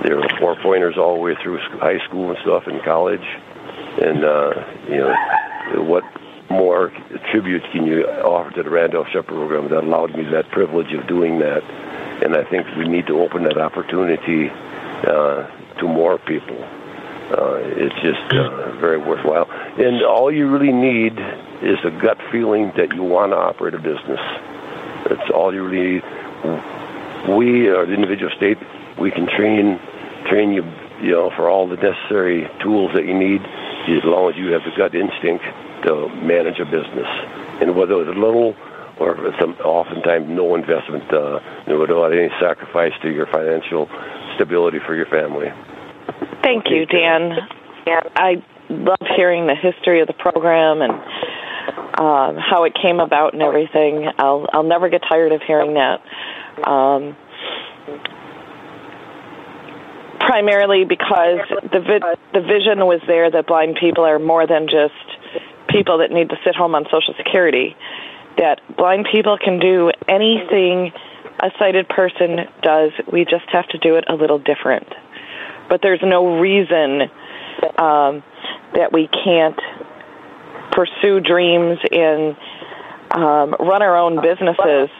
They 0.02 0.12
were 0.12 0.28
four 0.38 0.56
pointers 0.56 0.96
all 0.98 1.14
the 1.14 1.20
way 1.20 1.34
through 1.42 1.58
high 1.78 1.98
school 2.06 2.30
and 2.30 2.38
stuff 2.40 2.66
in 2.68 2.80
college. 2.80 3.24
And, 4.00 4.24
uh, 4.24 4.64
you 4.88 4.98
know, 4.98 5.14
what 5.84 6.04
more 6.50 6.92
tributes 7.30 7.64
can 7.72 7.86
you 7.86 8.04
offer 8.06 8.50
to 8.56 8.62
the 8.62 8.70
Randolph 8.70 9.08
Sheppard 9.08 9.34
program 9.34 9.68
that 9.68 9.84
allowed 9.84 10.14
me 10.16 10.24
that 10.24 10.50
privilege 10.50 10.92
of 10.92 11.06
doing 11.06 11.38
that? 11.38 11.62
And 12.22 12.36
I 12.36 12.44
think 12.44 12.66
we 12.76 12.86
need 12.86 13.06
to 13.06 13.20
open 13.20 13.44
that 13.44 13.58
opportunity 13.58 14.50
uh, 14.50 15.46
to 15.78 15.88
more 15.88 16.18
people. 16.18 16.62
Uh, 16.62 17.56
it's 17.62 17.94
just 18.02 18.34
uh, 18.34 18.72
very 18.76 18.98
worthwhile. 18.98 19.50
And 19.78 20.02
all 20.02 20.30
you 20.30 20.48
really 20.48 20.72
need 20.72 21.18
is 21.62 21.78
a 21.84 21.90
gut 21.90 22.18
feeling 22.30 22.72
that 22.76 22.94
you 22.94 23.02
want 23.02 23.32
to 23.32 23.36
operate 23.36 23.74
a 23.74 23.78
business. 23.78 24.20
That's 25.08 25.30
all 25.30 25.54
you 25.54 25.64
really 25.66 25.94
need. 25.94 26.02
We, 27.28 27.68
or 27.68 27.86
the 27.86 27.94
individual 27.94 28.30
state, 28.36 28.58
we 28.98 29.10
can 29.10 29.26
train 29.26 29.78
train 30.30 30.52
you, 30.52 30.64
you 31.02 31.12
know, 31.12 31.30
for 31.36 31.48
all 31.48 31.68
the 31.68 31.76
necessary 31.76 32.48
tools 32.62 32.92
that 32.94 33.04
you 33.04 33.14
need, 33.14 33.42
as 33.42 34.04
long 34.04 34.30
as 34.30 34.36
you 34.36 34.52
have 34.52 34.62
the 34.64 34.72
gut 34.76 34.94
instinct 34.94 35.44
to 35.84 36.08
manage 36.24 36.58
a 36.60 36.64
business. 36.64 37.08
And 37.60 37.76
whether 37.76 38.00
it's 38.00 38.16
a 38.16 38.20
little 38.20 38.56
or 38.98 39.16
some 39.40 39.54
oftentimes 39.64 40.26
no 40.28 40.54
investment, 40.54 41.12
uh, 41.12 41.40
without 41.66 42.12
any 42.12 42.30
sacrifice 42.40 42.92
to 43.02 43.10
your 43.10 43.26
financial 43.26 43.88
stability 44.36 44.78
for 44.86 44.94
your 44.94 45.06
family. 45.06 45.48
Thank 46.42 46.70
you, 46.70 46.86
Dan. 46.86 47.38
I 47.86 48.42
love 48.68 48.98
hearing 49.16 49.46
the 49.46 49.54
history 49.54 50.00
of 50.00 50.06
the 50.06 50.14
program 50.14 50.80
and 50.80 50.92
um, 51.98 52.36
how 52.36 52.64
it 52.64 52.74
came 52.80 53.00
about 53.00 53.32
and 53.34 53.42
everything. 53.42 54.08
I'll 54.18 54.46
I'll 54.52 54.62
never 54.64 54.88
get 54.88 55.02
tired 55.08 55.32
of 55.32 55.42
hearing 55.42 55.74
that. 55.74 56.00
Um, 56.66 57.16
primarily 60.26 60.84
because 60.84 61.40
the 61.72 61.80
vi- 61.80 62.16
the 62.32 62.40
vision 62.40 62.86
was 62.86 63.00
there 63.06 63.30
that 63.30 63.46
blind 63.46 63.76
people 63.78 64.04
are 64.04 64.18
more 64.18 64.46
than 64.46 64.66
just 64.68 64.94
people 65.68 65.98
that 65.98 66.10
need 66.10 66.30
to 66.30 66.36
sit 66.44 66.54
home 66.54 66.74
on 66.74 66.84
Social 66.90 67.14
Security. 67.16 67.76
That 68.38 68.60
blind 68.76 69.06
people 69.10 69.38
can 69.38 69.60
do 69.60 69.92
anything 70.08 70.92
a 71.40 71.50
sighted 71.58 71.88
person 71.88 72.46
does. 72.62 72.90
We 73.12 73.24
just 73.24 73.48
have 73.52 73.66
to 73.68 73.78
do 73.78 73.96
it 73.96 74.04
a 74.08 74.14
little 74.14 74.38
different 74.38 74.86
but 75.68 75.80
there's 75.82 76.00
no 76.02 76.38
reason 76.40 77.02
um, 77.78 78.22
that 78.74 78.92
we 78.92 79.08
can't 79.08 79.58
pursue 80.72 81.20
dreams 81.20 81.78
and 81.90 82.36
um, 83.10 83.54
run 83.60 83.82
our 83.82 83.96
own 83.96 84.20
businesses. 84.20 84.90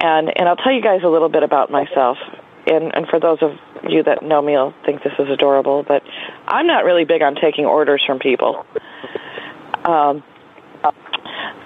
And 0.00 0.32
and 0.36 0.48
I'll 0.48 0.56
tell 0.56 0.72
you 0.72 0.82
guys 0.82 1.00
a 1.04 1.08
little 1.08 1.28
bit 1.28 1.42
about 1.42 1.70
myself. 1.70 2.18
And 2.66 2.94
and 2.94 3.08
for 3.08 3.18
those 3.18 3.38
of 3.42 3.52
you 3.88 4.02
that 4.04 4.22
know 4.22 4.40
me, 4.40 4.52
will 4.52 4.74
think 4.84 5.02
this 5.02 5.14
is 5.18 5.28
adorable. 5.28 5.82
But 5.82 6.02
I'm 6.46 6.66
not 6.66 6.84
really 6.84 7.04
big 7.04 7.22
on 7.22 7.34
taking 7.34 7.66
orders 7.66 8.02
from 8.06 8.18
people. 8.18 8.64
Um, 9.84 10.22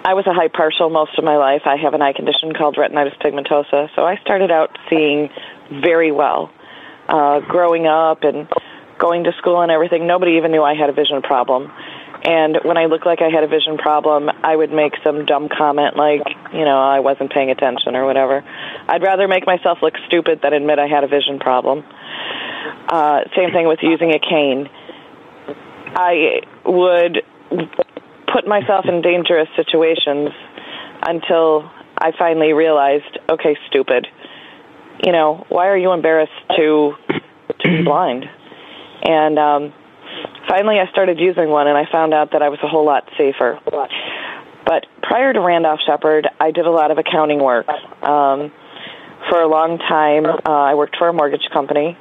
I 0.05 0.13
was 0.13 0.25
a 0.25 0.33
high 0.33 0.47
partial 0.47 0.89
most 0.89 1.17
of 1.17 1.23
my 1.23 1.37
life. 1.37 1.63
I 1.65 1.75
have 1.75 1.93
an 1.93 2.01
eye 2.01 2.13
condition 2.13 2.53
called 2.53 2.77
retinitis 2.77 3.17
pigmentosa, 3.21 3.89
so 3.95 4.03
I 4.03 4.17
started 4.17 4.51
out 4.51 4.77
seeing 4.89 5.29
very 5.69 6.11
well 6.11 6.51
uh, 7.09 7.41
growing 7.41 7.87
up 7.87 8.23
and 8.23 8.47
going 8.97 9.23
to 9.25 9.31
school 9.33 9.61
and 9.61 9.71
everything, 9.71 10.07
nobody 10.07 10.33
even 10.33 10.51
knew 10.51 10.63
I 10.63 10.73
had 10.73 10.89
a 10.89 10.93
vision 10.93 11.21
problem. 11.21 11.71
And 12.27 12.59
when 12.63 12.77
I 12.77 12.85
looked 12.85 13.05
like 13.05 13.21
I 13.21 13.29
had 13.29 13.43
a 13.43 13.47
vision 13.47 13.77
problem, 13.77 14.29
I 14.43 14.53
would 14.53 14.71
make 14.71 14.93
some 15.01 15.25
dumb 15.25 15.47
comment 15.47 15.95
like, 15.95 16.23
you 16.51 16.65
know, 16.65 16.77
I 16.77 16.99
wasn't 16.99 17.31
paying 17.31 17.51
attention 17.51 17.95
or 17.95 18.05
whatever. 18.05 18.43
I'd 18.87 19.01
rather 19.01 19.29
make 19.29 19.47
myself 19.47 19.79
look 19.81 19.93
stupid 20.07 20.41
than 20.43 20.51
admit 20.51 20.77
I 20.77 20.87
had 20.87 21.05
a 21.05 21.07
vision 21.07 21.39
problem. 21.39 21.85
Uh, 22.89 23.21
same 23.35 23.51
thing 23.51 23.67
with 23.67 23.79
using 23.81 24.11
a 24.11 24.19
cane. 24.19 24.67
I 25.95 26.41
would 26.65 27.23
put 28.27 28.45
myself 28.45 28.85
in 28.87 29.01
dangerous 29.01 29.47
situations 29.55 30.29
until 31.01 31.71
I 31.97 32.11
finally 32.19 32.51
realized, 32.51 33.19
okay, 33.29 33.55
stupid 33.69 34.05
you 35.03 35.11
know, 35.11 35.45
why 35.49 35.67
are 35.67 35.77
you 35.77 35.91
embarrassed 35.91 36.31
to 36.55 36.93
to 37.59 37.69
be 37.69 37.83
blind? 37.83 38.25
And 39.03 39.37
um, 39.37 39.73
finally, 40.47 40.79
I 40.79 40.89
started 40.91 41.19
using 41.19 41.49
one, 41.49 41.67
and 41.67 41.77
I 41.77 41.85
found 41.91 42.13
out 42.13 42.31
that 42.31 42.41
I 42.41 42.49
was 42.49 42.59
a 42.63 42.67
whole 42.67 42.85
lot 42.85 43.09
safer. 43.17 43.59
But 44.65 44.85
prior 45.01 45.31
to 45.31 45.39
Randolph 45.39 45.79
Sheppard, 45.85 46.27
I 46.39 46.51
did 46.51 46.65
a 46.65 46.71
lot 46.71 46.91
of 46.91 46.97
accounting 46.97 47.41
work. 47.41 47.67
Um, 47.67 48.51
for 49.29 49.41
a 49.41 49.47
long 49.47 49.77
time, 49.77 50.25
uh, 50.25 50.39
I 50.45 50.75
worked 50.75 50.97
for 50.97 51.07
a 51.07 51.13
mortgage 51.13 51.47
company, 51.51 51.97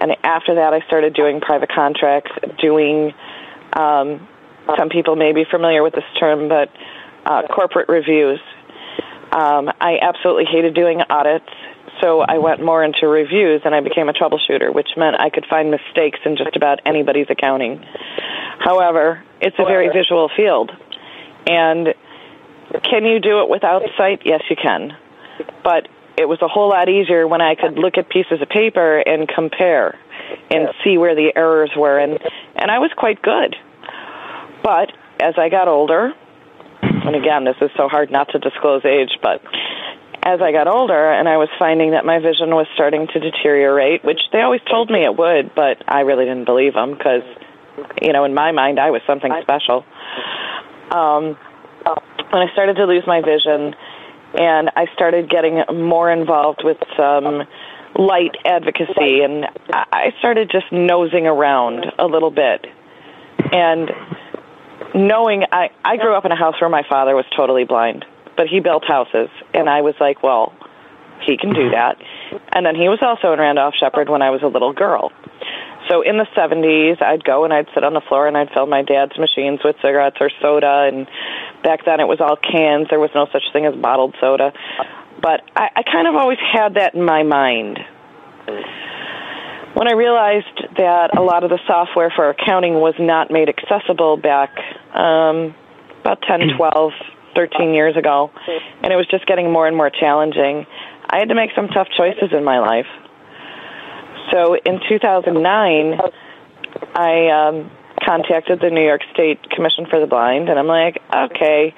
and 0.00 0.16
after 0.22 0.54
that, 0.56 0.72
I 0.72 0.80
started 0.86 1.14
doing 1.14 1.40
private 1.40 1.70
contracts, 1.70 2.30
doing. 2.60 3.12
Um, 3.72 4.26
some 4.76 4.88
people 4.88 5.16
may 5.16 5.32
be 5.32 5.44
familiar 5.50 5.82
with 5.82 5.94
this 5.94 6.04
term, 6.20 6.48
but 6.48 6.68
uh, 7.24 7.42
corporate 7.48 7.88
reviews. 7.88 8.40
Um, 9.32 9.70
I 9.80 9.98
absolutely 10.00 10.46
hated 10.46 10.74
doing 10.74 11.00
audits, 11.08 11.48
so 12.00 12.20
I 12.20 12.38
went 12.38 12.62
more 12.62 12.84
into 12.84 13.06
reviews 13.06 13.62
and 13.64 13.74
I 13.74 13.80
became 13.80 14.08
a 14.08 14.12
troubleshooter, 14.12 14.74
which 14.74 14.88
meant 14.96 15.16
I 15.18 15.30
could 15.30 15.46
find 15.46 15.70
mistakes 15.70 16.18
in 16.24 16.36
just 16.36 16.56
about 16.56 16.80
anybody's 16.86 17.26
accounting. 17.30 17.84
However, 18.58 19.22
it's 19.40 19.56
a 19.58 19.64
very 19.64 19.88
visual 19.88 20.30
field. 20.36 20.70
And 21.46 21.94
can 22.82 23.04
you 23.04 23.20
do 23.20 23.42
it 23.42 23.48
without 23.48 23.82
sight? 23.96 24.22
Yes, 24.24 24.42
you 24.50 24.56
can. 24.56 24.96
But 25.62 25.88
it 26.18 26.28
was 26.28 26.42
a 26.42 26.48
whole 26.48 26.68
lot 26.68 26.88
easier 26.88 27.26
when 27.26 27.40
I 27.40 27.54
could 27.54 27.78
look 27.78 27.96
at 27.96 28.08
pieces 28.08 28.42
of 28.42 28.48
paper 28.48 28.98
and 28.98 29.28
compare 29.28 29.96
and 30.50 30.68
see 30.84 30.98
where 30.98 31.14
the 31.14 31.32
errors 31.34 31.70
were 31.76 31.98
and 31.98 32.18
and 32.56 32.70
I 32.70 32.80
was 32.80 32.90
quite 32.96 33.22
good. 33.22 33.54
But 34.62 34.92
as 35.20 35.34
I 35.38 35.48
got 35.48 35.68
older, 35.68 36.12
and 36.82 37.16
again, 37.16 37.44
this 37.44 37.56
is 37.62 37.70
so 37.76 37.88
hard 37.88 38.10
not 38.10 38.28
to 38.32 38.38
disclose 38.38 38.84
age, 38.84 39.16
but 39.22 39.40
as 40.28 40.42
I 40.42 40.52
got 40.52 40.68
older 40.68 41.10
and 41.10 41.26
I 41.26 41.38
was 41.38 41.48
finding 41.58 41.92
that 41.92 42.04
my 42.04 42.18
vision 42.18 42.50
was 42.50 42.66
starting 42.74 43.06
to 43.08 43.18
deteriorate, 43.18 44.04
which 44.04 44.20
they 44.30 44.42
always 44.42 44.60
told 44.70 44.90
me 44.90 45.04
it 45.04 45.16
would, 45.16 45.54
but 45.54 45.82
I 45.88 46.00
really 46.00 46.26
didn't 46.26 46.44
believe 46.44 46.74
them 46.74 46.92
because, 46.92 47.22
you 48.02 48.12
know, 48.12 48.24
in 48.24 48.34
my 48.34 48.52
mind, 48.52 48.78
I 48.78 48.90
was 48.90 49.00
something 49.06 49.32
special. 49.40 49.86
Um, 50.90 51.38
when 52.30 52.42
I 52.42 52.52
started 52.52 52.76
to 52.76 52.84
lose 52.84 53.04
my 53.06 53.22
vision, 53.22 53.74
and 54.34 54.70
I 54.76 54.86
started 54.92 55.30
getting 55.30 55.64
more 55.72 56.10
involved 56.10 56.60
with 56.62 56.76
some 56.94 57.44
light 57.98 58.36
advocacy, 58.44 59.22
and 59.22 59.46
I 59.72 60.12
started 60.18 60.50
just 60.50 60.70
nosing 60.70 61.26
around 61.26 61.86
a 61.98 62.04
little 62.04 62.30
bit, 62.30 62.66
and 63.50 63.90
knowing 64.94 65.44
I 65.50 65.70
I 65.82 65.96
grew 65.96 66.14
up 66.14 66.26
in 66.26 66.32
a 66.32 66.36
house 66.36 66.60
where 66.60 66.68
my 66.68 66.82
father 66.86 67.16
was 67.16 67.24
totally 67.34 67.64
blind, 67.64 68.04
but 68.38 68.46
he 68.46 68.60
built 68.60 68.84
houses, 68.86 69.28
and 69.52 69.68
I 69.68 69.82
was 69.82 69.96
like, 70.00 70.22
well, 70.22 70.54
he 71.26 71.36
can 71.36 71.52
do 71.52 71.70
that. 71.70 71.98
And 72.52 72.64
then 72.64 72.76
he 72.76 72.88
was 72.88 73.00
also 73.02 73.32
in 73.32 73.40
Randolph 73.40 73.74
Sheppard 73.74 74.08
when 74.08 74.22
I 74.22 74.30
was 74.30 74.42
a 74.42 74.46
little 74.46 74.72
girl. 74.72 75.10
So 75.88 76.02
in 76.02 76.18
the 76.18 76.26
70s, 76.36 77.02
I'd 77.02 77.24
go 77.24 77.44
and 77.44 77.52
I'd 77.52 77.66
sit 77.74 77.82
on 77.82 77.94
the 77.94 78.00
floor 78.00 78.28
and 78.28 78.36
I'd 78.36 78.50
fill 78.54 78.66
my 78.66 78.82
dad's 78.82 79.18
machines 79.18 79.60
with 79.64 79.74
cigarettes 79.82 80.18
or 80.20 80.30
soda. 80.40 80.86
And 80.86 81.08
back 81.64 81.84
then 81.84 81.98
it 81.98 82.06
was 82.06 82.20
all 82.20 82.36
cans. 82.36 82.86
There 82.90 83.00
was 83.00 83.10
no 83.14 83.26
such 83.32 83.42
thing 83.52 83.66
as 83.66 83.74
bottled 83.74 84.14
soda. 84.20 84.52
But 85.20 85.42
I, 85.56 85.68
I 85.76 85.82
kind 85.82 86.06
of 86.06 86.14
always 86.14 86.38
had 86.38 86.74
that 86.74 86.94
in 86.94 87.02
my 87.02 87.24
mind. 87.24 87.80
When 89.74 89.88
I 89.88 89.94
realized 89.94 90.76
that 90.76 91.16
a 91.16 91.22
lot 91.22 91.42
of 91.42 91.50
the 91.50 91.58
software 91.66 92.12
for 92.14 92.30
accounting 92.30 92.74
was 92.74 92.94
not 92.98 93.30
made 93.30 93.48
accessible 93.48 94.16
back 94.16 94.50
um, 94.94 95.54
about 96.02 96.22
10, 96.22 96.56
12, 96.56 96.92
13 97.38 97.72
years 97.72 97.96
ago, 97.96 98.32
and 98.82 98.92
it 98.92 98.96
was 98.96 99.06
just 99.06 99.24
getting 99.26 99.52
more 99.52 99.68
and 99.68 99.76
more 99.76 99.90
challenging, 99.90 100.66
I 101.08 101.18
had 101.20 101.28
to 101.28 101.36
make 101.36 101.50
some 101.54 101.68
tough 101.68 101.86
choices 101.96 102.30
in 102.32 102.42
my 102.42 102.58
life. 102.58 102.90
So 104.32 104.54
in 104.54 104.80
2009, 104.88 106.00
I 106.94 107.28
um, 107.30 107.70
contacted 108.04 108.60
the 108.60 108.70
New 108.70 108.84
York 108.84 109.02
State 109.14 109.38
Commission 109.50 109.86
for 109.88 110.00
the 110.00 110.06
Blind, 110.06 110.48
and 110.48 110.58
I'm 110.58 110.66
like, 110.66 111.00
okay, 111.14 111.72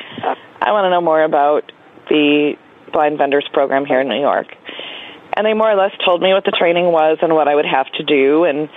I 0.62 0.72
want 0.72 0.86
to 0.86 0.90
know 0.90 1.02
more 1.02 1.22
about 1.22 1.70
the 2.08 2.54
blind 2.92 3.18
vendors 3.18 3.46
program 3.52 3.84
here 3.84 4.00
in 4.00 4.08
New 4.08 4.20
York. 4.20 4.48
And 5.36 5.46
they 5.46 5.52
more 5.52 5.70
or 5.70 5.76
less 5.76 5.92
told 6.04 6.22
me 6.22 6.32
what 6.32 6.44
the 6.44 6.56
training 6.58 6.86
was 6.86 7.18
and 7.20 7.34
what 7.34 7.48
I 7.48 7.54
would 7.54 7.66
have 7.66 7.86
to 7.98 8.02
do, 8.02 8.44
and 8.44 8.68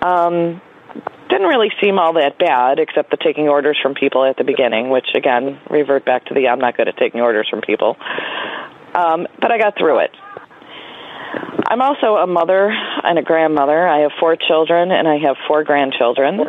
um, 0.00 0.62
didn't 1.28 1.46
really 1.46 1.70
seem 1.82 1.98
all 1.98 2.14
that 2.14 2.38
bad, 2.38 2.78
except 2.78 3.10
the 3.10 3.16
taking 3.16 3.48
orders 3.48 3.78
from 3.82 3.94
people 3.94 4.24
at 4.24 4.36
the 4.36 4.44
beginning, 4.44 4.90
which 4.90 5.06
again 5.14 5.60
revert 5.70 6.04
back 6.04 6.26
to 6.26 6.34
the 6.34 6.48
I'm 6.48 6.58
not 6.58 6.76
good 6.76 6.88
at 6.88 6.96
taking 6.96 7.20
orders 7.20 7.48
from 7.48 7.60
people. 7.60 7.96
Um, 8.94 9.26
but 9.40 9.50
I 9.50 9.58
got 9.58 9.76
through 9.76 10.00
it. 10.00 10.10
I'm 11.66 11.80
also 11.80 12.16
a 12.16 12.26
mother 12.26 12.70
and 13.02 13.18
a 13.18 13.22
grandmother. 13.22 13.88
I 13.88 14.00
have 14.00 14.12
four 14.20 14.36
children 14.36 14.90
and 14.90 15.08
I 15.08 15.18
have 15.18 15.36
four 15.48 15.64
grandchildren. 15.64 16.40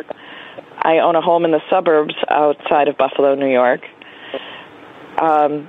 I 0.78 0.98
own 0.98 1.16
a 1.16 1.22
home 1.22 1.44
in 1.44 1.50
the 1.50 1.62
suburbs 1.70 2.14
outside 2.28 2.88
of 2.88 2.96
Buffalo, 2.96 3.34
New 3.34 3.50
York. 3.50 3.80
Um, 5.20 5.68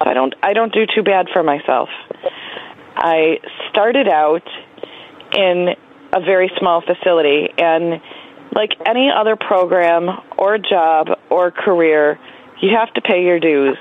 I 0.00 0.14
don't 0.14 0.34
I 0.42 0.52
don't 0.52 0.72
do 0.72 0.84
too 0.94 1.02
bad 1.02 1.28
for 1.32 1.42
myself. 1.42 1.88
I 2.96 3.38
started 3.70 4.08
out 4.08 4.46
in 5.32 5.74
a 6.12 6.20
very 6.20 6.50
small 6.58 6.82
facility 6.82 7.48
and 7.56 8.00
like 8.54 8.70
any 8.86 9.10
other 9.10 9.36
program 9.36 10.08
or 10.36 10.58
job 10.58 11.08
or 11.30 11.50
career, 11.50 12.18
you 12.60 12.70
have 12.76 12.92
to 12.94 13.00
pay 13.00 13.24
your 13.24 13.40
dues, 13.40 13.78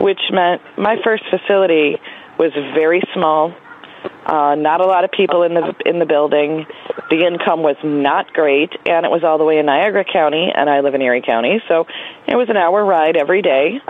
which 0.00 0.20
meant 0.30 0.62
my 0.76 0.96
first 1.02 1.24
facility 1.30 1.96
was 2.38 2.52
very 2.74 3.02
small. 3.14 3.54
Uh, 4.24 4.54
not 4.54 4.80
a 4.80 4.86
lot 4.86 5.04
of 5.04 5.10
people 5.10 5.42
in 5.42 5.54
the 5.54 5.74
in 5.84 5.98
the 5.98 6.06
building. 6.06 6.66
The 7.10 7.26
income 7.26 7.62
was 7.62 7.76
not 7.82 8.32
great, 8.32 8.70
and 8.86 9.04
it 9.04 9.10
was 9.10 9.24
all 9.24 9.38
the 9.38 9.44
way 9.44 9.58
in 9.58 9.66
Niagara 9.66 10.04
County, 10.04 10.52
and 10.54 10.70
I 10.70 10.80
live 10.80 10.94
in 10.94 11.02
Erie 11.02 11.22
County, 11.22 11.60
so 11.66 11.86
it 12.26 12.36
was 12.36 12.48
an 12.48 12.56
hour 12.56 12.84
ride 12.84 13.16
every 13.16 13.42
day 13.42 13.80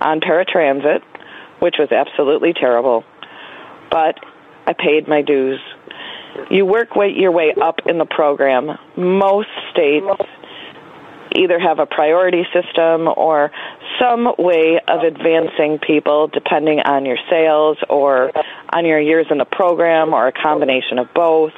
on 0.00 0.20
paratransit, 0.20 1.02
which 1.58 1.76
was 1.78 1.90
absolutely 1.92 2.54
terrible. 2.54 3.04
But 3.90 4.18
I 4.66 4.72
paid 4.72 5.08
my 5.08 5.22
dues. 5.22 5.60
You 6.50 6.66
work 6.66 6.90
your 6.96 7.32
way 7.32 7.54
up 7.60 7.80
in 7.86 7.98
the 7.98 8.04
program. 8.04 8.78
Most 8.96 9.48
states 9.70 10.06
either 11.34 11.58
have 11.58 11.78
a 11.78 11.86
priority 11.86 12.44
system 12.52 13.08
or 13.08 13.50
some 13.98 14.34
way 14.38 14.80
of 14.86 15.02
advancing 15.02 15.78
people 15.78 16.28
depending 16.28 16.80
on 16.80 17.06
your 17.06 17.18
sales 17.30 17.78
or 17.88 18.32
on 18.72 18.84
your 18.84 19.00
years 19.00 19.26
in 19.30 19.38
the 19.38 19.44
program 19.44 20.12
or 20.12 20.26
a 20.28 20.32
combination 20.32 20.98
of 20.98 21.12
both. 21.14 21.52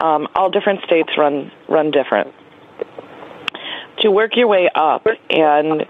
Um, 0.00 0.28
all 0.34 0.50
different 0.50 0.82
states 0.84 1.10
run 1.16 1.50
run 1.68 1.90
different. 1.90 2.34
To 4.00 4.10
work 4.10 4.36
your 4.36 4.46
way 4.46 4.68
up 4.72 5.06
and 5.30 5.86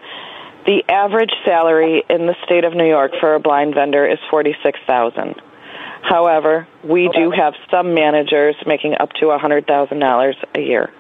the 0.67 0.83
average 0.89 1.33
salary 1.45 2.05
in 2.09 2.27
the 2.27 2.35
state 2.45 2.65
of 2.65 2.75
New 2.75 2.87
York 2.87 3.13
for 3.21 3.35
a 3.35 3.41
blind 3.41 3.75
vendor 3.75 4.07
is 4.07 4.19
46,000. 4.31 5.35
However, 6.03 6.67
we 6.85 7.11
do 7.15 7.31
have 7.31 7.55
some 7.71 7.95
managers 7.95 8.57
making 8.67 8.95
up 8.99 9.11
to 9.21 9.27
$100,000 9.27 10.35
a 10.55 10.61
year. 10.61 10.91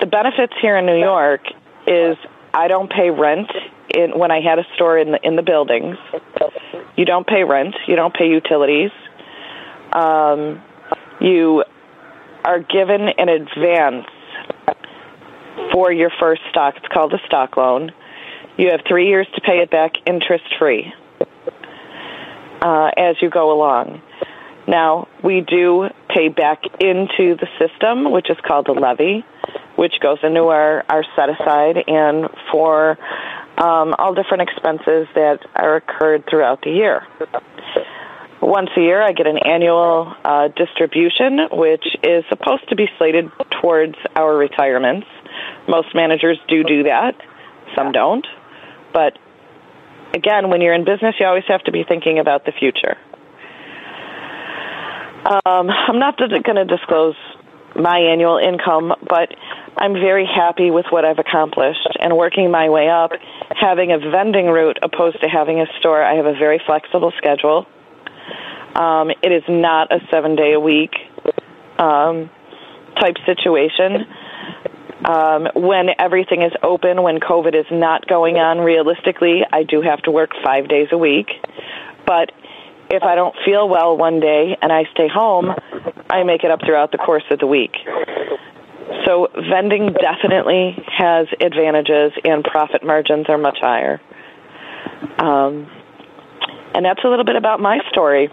The 0.00 0.06
benefits 0.06 0.54
here 0.60 0.76
in 0.76 0.86
New 0.86 0.98
York 0.98 1.42
is 1.86 2.16
I 2.52 2.68
don't 2.68 2.90
pay 2.90 3.10
rent 3.10 3.50
in 3.94 4.18
when 4.18 4.30
I 4.30 4.40
had 4.40 4.58
a 4.58 4.64
store 4.74 4.98
in 4.98 5.12
the 5.12 5.20
in 5.22 5.36
the 5.36 5.42
buildings. 5.42 5.96
You 6.96 7.04
don't 7.04 7.26
pay 7.26 7.44
rent. 7.44 7.74
You 7.86 7.96
don't 7.96 8.14
pay 8.14 8.28
utilities. 8.28 8.90
Um, 9.92 10.62
you 11.20 11.64
are 12.44 12.60
given 12.60 13.08
an 13.08 13.28
advance 13.28 14.06
for 15.72 15.92
your 15.92 16.10
first 16.20 16.42
stock. 16.50 16.74
It's 16.76 16.88
called 16.88 17.12
a 17.14 17.18
stock 17.26 17.56
loan. 17.56 17.92
You 18.56 18.70
have 18.70 18.80
three 18.86 19.08
years 19.08 19.26
to 19.34 19.40
pay 19.40 19.60
it 19.60 19.70
back 19.70 19.92
interest 20.06 20.44
free 20.58 20.92
uh, 22.64 22.90
as 22.96 23.16
you 23.22 23.30
go 23.30 23.52
along. 23.52 24.02
Now, 24.66 25.08
we 25.22 25.42
do 25.42 25.88
pay 26.08 26.28
back 26.28 26.64
into 26.80 27.36
the 27.36 27.46
system, 27.58 28.10
which 28.10 28.30
is 28.30 28.38
called 28.44 28.68
a 28.68 28.72
levy 28.72 29.24
which 29.76 29.94
goes 30.00 30.18
into 30.22 30.44
our, 30.44 30.84
our 30.88 31.04
set 31.16 31.28
aside 31.28 31.76
and 31.86 32.28
for 32.50 32.98
um, 33.58 33.94
all 33.98 34.14
different 34.14 34.42
expenses 34.48 35.08
that 35.14 35.40
are 35.54 35.76
occurred 35.76 36.24
throughout 36.28 36.62
the 36.62 36.70
year. 36.70 37.06
Once 38.40 38.70
a 38.76 38.80
year, 38.80 39.02
I 39.02 39.12
get 39.12 39.26
an 39.26 39.38
annual 39.38 40.14
uh, 40.24 40.48
distribution, 40.48 41.48
which 41.50 41.84
is 42.02 42.24
supposed 42.28 42.68
to 42.68 42.76
be 42.76 42.88
slated 42.98 43.30
towards 43.60 43.94
our 44.14 44.36
retirements. 44.36 45.06
Most 45.66 45.94
managers 45.94 46.38
do 46.48 46.62
do 46.62 46.82
that, 46.84 47.14
some 47.74 47.92
don't. 47.92 48.26
But 48.92 49.18
again, 50.14 50.48
when 50.48 50.60
you're 50.60 50.74
in 50.74 50.84
business, 50.84 51.14
you 51.18 51.26
always 51.26 51.44
have 51.48 51.62
to 51.64 51.72
be 51.72 51.84
thinking 51.86 52.18
about 52.18 52.44
the 52.46 52.52
future. 52.52 52.96
Um, 55.26 55.68
I'm 55.70 55.98
not 55.98 56.16
going 56.18 56.56
to 56.56 56.64
disclose 56.64 57.16
my 57.76 57.98
annual 57.98 58.38
income, 58.38 58.94
but 59.08 59.34
I'm 59.76 59.94
very 59.94 60.26
happy 60.26 60.70
with 60.70 60.86
what 60.90 61.04
I've 61.04 61.18
accomplished 61.18 61.88
and 62.00 62.16
working 62.16 62.50
my 62.50 62.68
way 62.68 62.88
up. 62.88 63.10
Having 63.50 63.92
a 63.92 63.98
vending 63.98 64.46
route 64.46 64.78
opposed 64.82 65.20
to 65.22 65.28
having 65.28 65.60
a 65.60 65.66
store, 65.80 66.02
I 66.02 66.14
have 66.14 66.26
a 66.26 66.34
very 66.34 66.60
flexible 66.64 67.12
schedule. 67.18 67.66
Um, 68.76 69.10
it 69.22 69.32
is 69.32 69.42
not 69.48 69.92
a 69.92 69.98
seven 70.10 70.36
day 70.36 70.52
a 70.52 70.60
week 70.60 70.92
um, 71.78 72.30
type 73.00 73.16
situation. 73.26 74.06
Um, 75.04 75.48
when 75.54 75.88
everything 75.98 76.42
is 76.42 76.52
open, 76.62 77.02
when 77.02 77.20
COVID 77.20 77.54
is 77.54 77.66
not 77.70 78.06
going 78.06 78.36
on, 78.36 78.58
realistically, 78.58 79.42
I 79.52 79.62
do 79.62 79.82
have 79.82 80.00
to 80.02 80.10
work 80.10 80.30
five 80.42 80.68
days 80.68 80.88
a 80.92 80.98
week. 80.98 81.28
But 82.06 82.32
if 82.90 83.02
I 83.02 83.14
don't 83.14 83.34
feel 83.44 83.68
well 83.68 83.96
one 83.96 84.20
day 84.20 84.56
and 84.60 84.72
I 84.72 84.84
stay 84.92 85.08
home, 85.08 85.50
I 86.08 86.22
make 86.22 86.44
it 86.44 86.50
up 86.50 86.60
throughout 86.64 86.92
the 86.92 86.98
course 86.98 87.24
of 87.30 87.38
the 87.38 87.46
week. 87.46 87.72
So 89.04 89.28
vending 89.50 89.92
definitely 89.92 90.82
has 90.86 91.26
advantages, 91.40 92.12
and 92.24 92.42
profit 92.44 92.84
margins 92.84 93.26
are 93.28 93.38
much 93.38 93.58
higher. 93.60 94.00
Um, 95.18 95.70
and 96.74 96.84
that's 96.84 97.00
a 97.04 97.08
little 97.08 97.24
bit 97.24 97.36
about 97.36 97.60
my 97.60 97.80
story. 97.90 98.30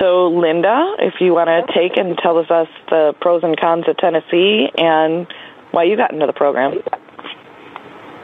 So, 0.00 0.28
Linda, 0.28 0.96
if 0.98 1.14
you 1.20 1.32
want 1.34 1.48
to 1.48 1.72
take 1.72 1.96
and 1.96 2.18
tell 2.18 2.38
us 2.38 2.46
the 2.90 3.14
pros 3.20 3.42
and 3.42 3.58
cons 3.58 3.84
of 3.88 3.96
Tennessee 3.96 4.68
and 4.76 5.26
why 5.70 5.84
you 5.84 5.96
got 5.96 6.12
into 6.12 6.26
the 6.26 6.32
program. 6.32 6.78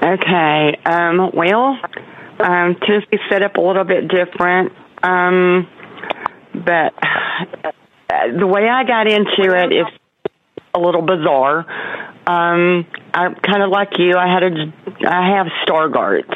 Okay. 0.03 0.79
Um, 0.85 1.31
well, 1.35 1.79
um, 2.41 2.77
Tennessee's 2.87 3.21
set 3.31 3.43
up 3.43 3.57
a 3.57 3.61
little 3.61 3.85
bit 3.85 4.09
different, 4.09 4.73
um, 5.03 5.69
but 6.55 6.95
the 8.39 8.47
way 8.47 8.69
I 8.69 8.85
got 8.85 9.07
into 9.07 9.55
it 9.55 9.73
is 9.73 9.87
a 10.75 10.79
little 10.81 11.03
bizarre. 11.03 11.67
Um, 12.27 12.87
I 13.13 13.35
kind 13.43 13.63
of 13.63 13.71
like 13.71 13.99
you. 13.99 14.17
I 14.17 14.33
had 14.33 14.43
a, 14.43 14.73
I 15.09 15.37
have 15.37 15.47
Stargardt's. 15.67 16.29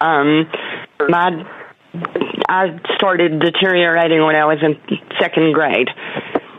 Um, 0.00 0.48
my, 1.08 1.44
I 2.48 2.78
started 2.94 3.40
deteriorating 3.40 4.24
when 4.24 4.36
I 4.36 4.46
was 4.46 4.58
in 4.62 4.78
second 5.20 5.52
grade, 5.52 5.88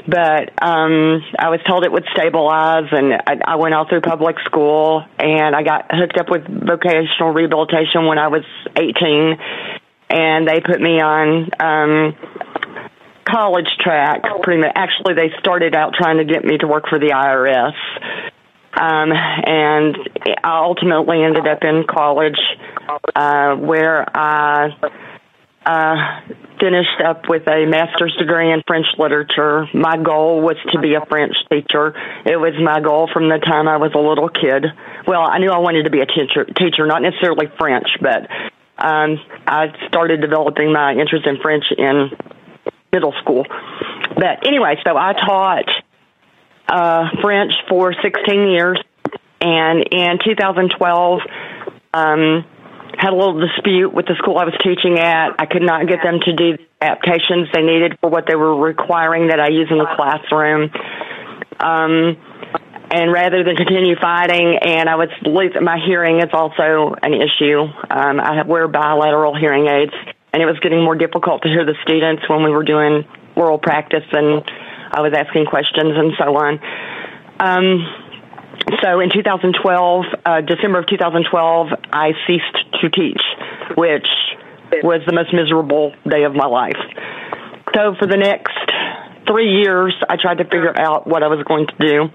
but 0.07 0.51
um, 0.63 1.21
I 1.37 1.49
was 1.49 1.59
told 1.67 1.83
it 1.85 1.91
would 1.91 2.05
stabilize, 2.13 2.87
and 2.91 3.13
I, 3.13 3.53
I 3.53 3.55
went 3.55 3.73
all 3.73 3.87
through 3.87 4.01
public 4.01 4.35
school, 4.45 5.03
and 5.17 5.55
I 5.55 5.63
got 5.63 5.85
hooked 5.89 6.17
up 6.17 6.29
with 6.29 6.43
vocational 6.47 7.33
rehabilitation 7.33 8.05
when 8.05 8.17
I 8.17 8.27
was 8.27 8.43
18, 8.75 9.37
and 10.09 10.47
they 10.47 10.61
put 10.61 10.79
me 10.81 11.01
on. 11.01 11.49
Um, 11.59 12.15
college 13.25 13.67
track 13.79 14.23
pretty 14.41 14.59
much. 14.59 14.71
Actually 14.73 15.13
they 15.13 15.29
started 15.37 15.75
out 15.75 15.93
trying 15.93 16.17
to 16.17 16.25
get 16.25 16.43
me 16.43 16.57
to 16.57 16.65
work 16.65 16.85
for 16.89 16.97
the 16.97 17.09
IRS 17.09 17.75
um, 18.73 19.11
and 19.11 19.97
I 20.43 20.63
ultimately 20.63 21.23
ended 21.23 21.47
up 21.47 21.63
in 21.63 21.85
college 21.89 22.39
uh, 23.15 23.55
where 23.55 24.05
I 24.15 24.69
uh, 25.65 26.21
finished 26.59 27.01
up 27.05 27.29
with 27.29 27.47
a 27.47 27.65
master's 27.65 28.15
degree 28.17 28.51
in 28.51 28.61
French 28.65 28.87
literature. 28.97 29.67
My 29.73 29.97
goal 29.97 30.41
was 30.41 30.57
to 30.71 30.79
be 30.79 30.95
a 30.95 31.05
French 31.05 31.35
teacher. 31.51 31.93
It 32.25 32.37
was 32.37 32.53
my 32.61 32.79
goal 32.79 33.09
from 33.11 33.29
the 33.29 33.37
time 33.37 33.67
I 33.67 33.77
was 33.77 33.91
a 33.95 33.99
little 33.99 34.29
kid. 34.29 34.65
Well, 35.07 35.21
I 35.21 35.39
knew 35.39 35.49
I 35.49 35.59
wanted 35.59 35.83
to 35.83 35.89
be 35.89 36.01
a 36.01 36.05
teacher, 36.05 36.45
teacher 36.45 36.85
not 36.85 37.01
necessarily 37.01 37.47
French, 37.57 37.87
but 38.01 38.27
um, 38.77 39.19
I 39.45 39.67
started 39.87 40.21
developing 40.21 40.71
my 40.71 40.93
interest 40.93 41.27
in 41.27 41.37
French 41.41 41.65
in 41.77 42.11
middle 42.91 43.13
school. 43.21 43.45
But 44.15 44.47
anyway, 44.47 44.75
so 44.85 44.97
I 44.97 45.13
taught 45.13 45.69
uh, 46.67 47.09
French 47.21 47.51
for 47.67 47.93
16 47.93 48.47
years, 48.49 48.79
and 49.41 49.85
in 49.91 50.19
2012, 50.23 51.21
um, 51.93 52.45
had 52.99 53.13
a 53.13 53.15
little 53.15 53.39
dispute 53.39 53.93
with 53.93 54.07
the 54.07 54.15
school 54.19 54.37
I 54.37 54.43
was 54.43 54.55
teaching 54.61 54.99
at. 54.99 55.39
I 55.39 55.45
could 55.45 55.61
not 55.61 55.87
get 55.87 56.03
them 56.03 56.19
to 56.19 56.33
do 56.35 56.57
the 56.57 56.65
adaptations 56.83 57.47
they 57.53 57.61
needed 57.61 57.97
for 58.01 58.09
what 58.09 58.25
they 58.27 58.35
were 58.35 58.59
requiring 58.59 59.27
that 59.27 59.39
I 59.39 59.47
use 59.47 59.67
in 59.71 59.77
the 59.77 59.87
classroom. 59.95 60.69
Um, 61.59 62.19
and 62.91 63.13
rather 63.13 63.43
than 63.43 63.55
continue 63.55 63.95
fighting, 63.95 64.59
and 64.59 64.89
I 64.89 64.95
was 64.95 65.07
my 65.23 65.79
hearing 65.85 66.19
is 66.19 66.29
also 66.33 66.95
an 67.01 67.13
issue. 67.13 67.61
Um, 67.89 68.19
I 68.19 68.43
wear 68.43 68.67
bilateral 68.67 69.37
hearing 69.37 69.67
aids, 69.67 69.93
and 70.33 70.43
it 70.43 70.45
was 70.45 70.59
getting 70.59 70.83
more 70.83 70.95
difficult 70.95 71.43
to 71.43 71.47
hear 71.47 71.63
the 71.63 71.75
students 71.83 72.27
when 72.27 72.43
we 72.43 72.49
were 72.49 72.63
doing 72.63 73.05
oral 73.35 73.59
practice 73.59 74.03
and 74.11 74.43
I 74.91 75.01
was 75.01 75.13
asking 75.15 75.45
questions 75.45 75.93
and 75.95 76.11
so 76.17 76.35
on. 76.35 76.59
Um, 77.39 78.08
so 78.81 78.99
in 78.99 79.09
2012, 79.11 80.05
uh, 80.25 80.41
December 80.41 80.79
of 80.79 80.87
2012, 80.87 81.67
I 81.91 82.11
ceased 82.27 82.81
to 82.81 82.89
teach, 82.89 83.21
which 83.75 84.07
was 84.83 85.01
the 85.05 85.13
most 85.13 85.33
miserable 85.33 85.93
day 86.07 86.23
of 86.23 86.35
my 86.35 86.45
life. 86.45 86.77
So 87.73 87.95
for 87.99 88.07
the 88.07 88.17
next 88.17 88.53
three 89.27 89.61
years, 89.61 89.93
I 90.09 90.17
tried 90.17 90.39
to 90.39 90.43
figure 90.43 90.73
out 90.79 91.07
what 91.07 91.23
I 91.23 91.27
was 91.27 91.43
going 91.47 91.67
to 91.67 91.75
do, 91.79 92.09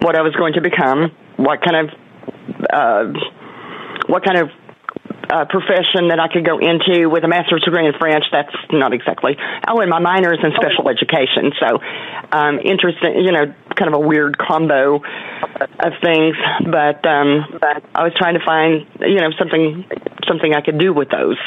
what 0.00 0.16
I 0.16 0.22
was 0.22 0.34
going 0.36 0.54
to 0.54 0.60
become, 0.60 1.10
what 1.36 1.60
kind 1.62 1.88
of 1.88 1.94
uh, 2.72 3.12
what 4.06 4.24
kind 4.24 4.38
of 4.38 4.48
uh, 5.30 5.44
profession 5.44 6.08
that 6.08 6.18
I 6.20 6.28
could 6.28 6.44
go 6.44 6.58
into 6.58 7.08
with 7.08 7.24
a 7.24 7.28
master's 7.28 7.62
degree 7.62 7.86
in 7.86 7.92
French. 7.98 8.24
That's 8.32 8.54
not 8.72 8.92
exactly. 8.92 9.36
Oh, 9.66 9.80
and 9.80 9.90
my 9.90 10.00
minor 10.00 10.32
is 10.32 10.40
in 10.42 10.52
special 10.56 10.88
education. 10.88 11.52
So, 11.60 11.80
um, 12.32 12.58
interesting, 12.60 13.24
you 13.24 13.32
know, 13.32 13.52
kind 13.76 13.92
of 13.92 14.00
a 14.00 14.04
weird 14.04 14.38
combo 14.38 14.96
of 14.96 15.92
things. 16.02 16.36
But, 16.64 17.04
um, 17.06 17.60
I 17.94 18.04
was 18.04 18.12
trying 18.16 18.34
to 18.34 18.44
find, 18.44 18.86
you 19.00 19.20
know, 19.20 19.30
something, 19.38 19.84
something 20.26 20.54
I 20.54 20.60
could 20.60 20.78
do 20.78 20.92
with 20.92 21.10
those. 21.10 21.38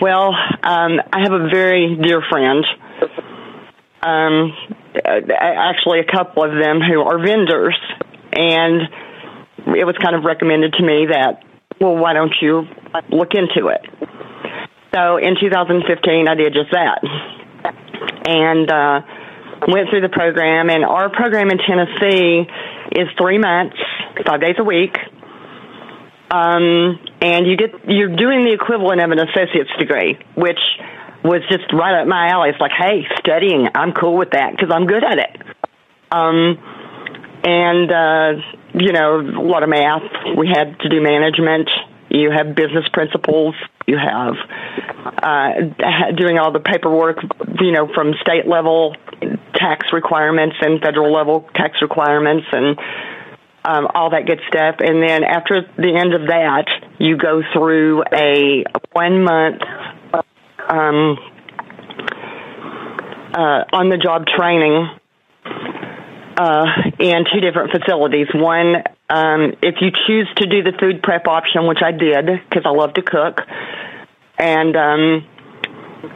Well, 0.00 0.28
um, 0.62 1.00
I 1.12 1.20
have 1.22 1.32
a 1.32 1.48
very 1.48 1.96
dear 1.96 2.22
friend. 2.22 2.64
Um, 4.00 4.54
actually, 5.04 6.00
a 6.00 6.04
couple 6.04 6.44
of 6.44 6.52
them 6.52 6.80
who 6.80 7.00
are 7.02 7.18
vendors, 7.18 7.76
and 8.32 8.82
it 9.76 9.84
was 9.84 9.96
kind 10.00 10.14
of 10.14 10.24
recommended 10.24 10.72
to 10.74 10.82
me 10.82 11.06
that 11.06 11.42
well, 11.80 11.96
why 11.96 12.12
don't 12.12 12.34
you 12.40 12.66
look 13.10 13.34
into 13.34 13.68
it? 13.68 13.80
So 14.94 15.16
in 15.18 15.36
2015, 15.38 16.28
I 16.28 16.34
did 16.34 16.54
just 16.54 16.70
that. 16.72 17.04
And, 18.26 18.70
uh, 18.70 19.02
went 19.66 19.90
through 19.90 20.02
the 20.02 20.08
program 20.08 20.70
and 20.70 20.84
our 20.84 21.10
program 21.10 21.50
in 21.50 21.58
Tennessee 21.58 22.46
is 22.92 23.08
three 23.18 23.38
months, 23.38 23.76
five 24.24 24.40
days 24.40 24.54
a 24.58 24.64
week. 24.64 24.96
Um, 26.30 27.00
and 27.20 27.46
you 27.46 27.56
get, 27.56 27.72
you're 27.88 28.14
doing 28.14 28.44
the 28.44 28.52
equivalent 28.52 29.00
of 29.00 29.10
an 29.10 29.18
associate's 29.18 29.70
degree, 29.78 30.18
which 30.36 30.60
was 31.24 31.40
just 31.50 31.72
right 31.72 32.00
up 32.00 32.06
my 32.06 32.28
alley. 32.28 32.50
It's 32.50 32.60
like, 32.60 32.72
hey, 32.76 33.06
studying, 33.18 33.68
I'm 33.74 33.92
cool 33.92 34.16
with 34.16 34.30
that 34.30 34.52
because 34.52 34.70
I'm 34.70 34.86
good 34.86 35.02
at 35.02 35.18
it. 35.18 35.36
Um, 36.12 36.58
and, 37.44 37.90
uh, 37.90 38.57
you 38.74 38.92
know, 38.92 39.20
a 39.20 39.42
lot 39.42 39.62
of 39.62 39.68
math. 39.68 40.02
We 40.36 40.48
had 40.48 40.78
to 40.80 40.88
do 40.88 41.00
management. 41.00 41.68
You 42.10 42.30
have 42.30 42.54
business 42.54 42.86
principles. 42.92 43.54
You 43.86 43.98
have 43.98 44.34
uh, 45.22 46.12
doing 46.16 46.38
all 46.38 46.52
the 46.52 46.60
paperwork, 46.60 47.18
you 47.60 47.72
know, 47.72 47.88
from 47.94 48.14
state 48.20 48.46
level 48.46 48.94
tax 49.54 49.86
requirements 49.92 50.56
and 50.60 50.80
federal 50.80 51.12
level 51.12 51.48
tax 51.54 51.82
requirements 51.82 52.46
and 52.52 52.78
um, 53.64 53.88
all 53.94 54.10
that 54.10 54.26
good 54.26 54.40
stuff. 54.48 54.76
And 54.78 55.02
then 55.02 55.24
after 55.24 55.62
the 55.76 55.96
end 55.96 56.14
of 56.14 56.28
that, 56.28 56.66
you 56.98 57.16
go 57.16 57.42
through 57.52 58.04
a 58.12 58.64
one 58.92 59.22
month 59.22 59.62
um, 60.68 61.18
uh, 63.34 63.64
on 63.72 63.88
the 63.90 63.98
job 63.98 64.26
training 64.26 64.88
uh, 66.38 66.66
in 67.00 67.24
two 67.32 67.40
different 67.40 67.72
facilities. 67.72 68.28
One, 68.32 68.76
um, 69.10 69.54
if 69.60 69.76
you 69.80 69.90
choose 70.06 70.28
to 70.36 70.46
do 70.46 70.62
the 70.62 70.72
food 70.78 71.02
prep 71.02 71.26
option, 71.26 71.66
which 71.66 71.82
I 71.84 71.90
did 71.90 72.26
because 72.48 72.62
I 72.64 72.70
love 72.70 72.94
to 72.94 73.02
cook, 73.02 73.40
and 74.38 74.76
um, 74.76 75.26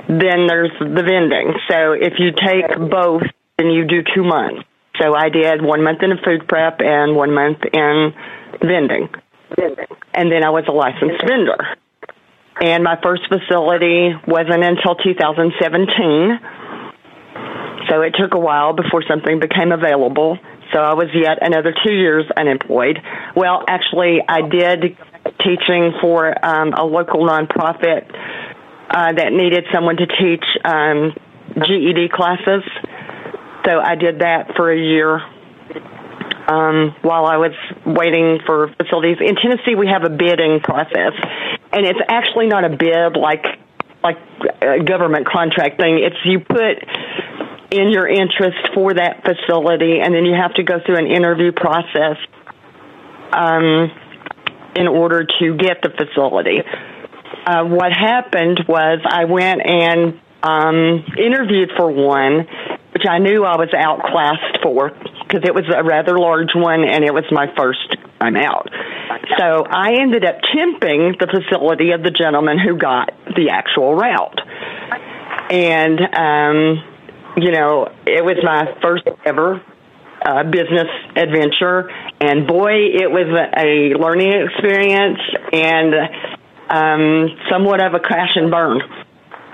then 0.09 0.47
there's 0.47 0.71
the 0.79 1.03
vending. 1.03 1.55
So 1.69 1.93
if 1.93 2.15
you 2.19 2.31
take 2.31 2.71
both, 2.91 3.23
then 3.59 3.71
you 3.71 3.85
do 3.85 4.03
two 4.15 4.23
months. 4.23 4.63
So 5.01 5.13
I 5.15 5.29
did 5.29 5.61
one 5.61 5.83
month 5.83 6.03
in 6.03 6.11
food 6.25 6.47
prep 6.47 6.81
and 6.81 7.17
one 7.17 7.35
month 7.35 7.59
in 7.73 8.15
vending. 8.63 9.09
And 10.15 10.31
then 10.31 10.45
I 10.45 10.51
was 10.51 10.65
a 10.69 10.73
licensed 10.73 11.25
vendor. 11.27 11.59
And 12.61 12.85
my 12.85 12.97
first 13.03 13.23
facility 13.27 14.13
wasn't 14.27 14.63
until 14.63 14.95
2017 14.95 16.39
so 17.93 18.01
it 18.01 18.15
took 18.19 18.33
a 18.35 18.39
while 18.39 18.73
before 18.73 19.03
something 19.07 19.39
became 19.39 19.71
available. 19.71 20.39
So 20.73 20.81
I 20.81 20.95
was 20.95 21.09
yet 21.13 21.39
another 21.43 21.75
two 21.85 21.93
years 21.93 22.25
unemployed. 22.35 22.99
Well, 23.37 23.65
actually, 23.69 24.21
I 24.27 24.41
did 24.49 24.97
teaching 25.45 25.93
for 26.01 26.33
um, 26.45 26.73
a 26.73 26.85
local 26.85 27.27
nonprofit 27.27 28.09
uh, 28.89 29.13
that 29.13 29.33
needed 29.33 29.65
someone 29.73 29.97
to 29.97 30.07
teach 30.07 30.45
um, 30.65 31.13
GED 31.55 32.09
classes. 32.09 32.63
So 33.67 33.79
I 33.79 33.95
did 33.97 34.21
that 34.21 34.57
for 34.57 34.73
a 34.73 34.79
year 34.79 35.21
um, 36.49 36.97
while 37.03 37.27
I 37.27 37.37
was 37.37 37.53
waiting 37.85 38.39
for 38.47 38.73
facilities. 38.79 39.19
In 39.21 39.37
Tennessee, 39.37 39.75
we 39.77 39.89
have 39.89 40.05
a 40.05 40.11
bidding 40.11 40.61
process, 40.61 41.13
and 41.73 41.85
it's 41.85 42.01
actually 42.09 42.47
not 42.47 42.65
a 42.65 42.71
bid 42.71 43.17
like 43.17 43.45
like 44.03 44.19
a 44.63 44.83
government 44.83 45.29
contract 45.29 45.81
thing. 45.81 45.99
It's 46.03 46.17
you 46.25 46.41
put 46.41 46.83
in 47.73 47.91
your 47.91 48.07
interest 48.07 48.59
for 48.75 48.93
that 48.93 49.25
facility, 49.25 50.01
and 50.01 50.15
then 50.15 50.27
you 50.27 50.35
have 50.35 50.53
to 50.55 50.63
go 50.63 50.79
through 50.85 50.99
an 50.99 51.07
interview 51.07 51.53
process 51.53 52.19
um, 53.33 53.91
in 54.77 54.87
order 54.87 55.25
to 55.41 55.57
get 55.57 55.81
the 55.83 55.89
facility. 55.89 56.61
Uh, 57.47 57.65
what 57.65 57.93
happened 57.93 58.61
was 58.69 59.01
I 59.05 59.25
went 59.25 59.63
and 59.65 60.21
um, 60.43 61.05
interviewed 61.17 61.71
for 61.77 61.91
one, 61.91 62.47
which 62.93 63.05
I 63.09 63.19
knew 63.19 63.45
I 63.45 63.57
was 63.57 63.71
outclassed 63.75 64.63
for 64.63 64.91
because 64.91 65.43
it 65.49 65.55
was 65.55 65.65
a 65.75 65.83
rather 65.83 66.19
large 66.19 66.55
one 66.55 66.85
and 66.85 67.05
it 67.05 67.15
was 67.15 67.25
my 67.31 67.47
first 67.57 67.97
time 68.21 68.37
out. 68.37 68.69
So 69.39 69.65
I 69.65 69.95
ended 69.99 70.25
up 70.25 70.37
temping 70.55 71.19
the 71.19 71.27
facility 71.27 71.93
of 71.93 72.03
the 72.03 72.11
gentleman 72.11 72.59
who 72.59 72.77
got 72.77 73.15
the 73.35 73.49
actual 73.51 73.95
route. 73.95 74.41
And, 75.51 76.01
um, 76.15 76.92
you 77.37 77.51
know, 77.53 77.89
it 78.07 78.25
was 78.25 78.37
my 78.43 78.77
first 78.83 79.05
ever 79.25 79.63
uh, 80.25 80.45
business 80.45 80.89
adventure, 81.17 81.91
and 82.21 82.47
boy, 82.47 82.95
it 82.95 83.11
was 83.11 83.27
a, 83.27 83.61
a 83.61 83.99
learning 83.99 84.33
experience 84.33 85.19
and 85.53 85.95
um, 86.71 87.29
somewhat 87.51 87.85
of 87.85 87.95
a 87.95 88.01
crash 88.01 88.37
and 88.37 88.51
burn. 88.51 88.81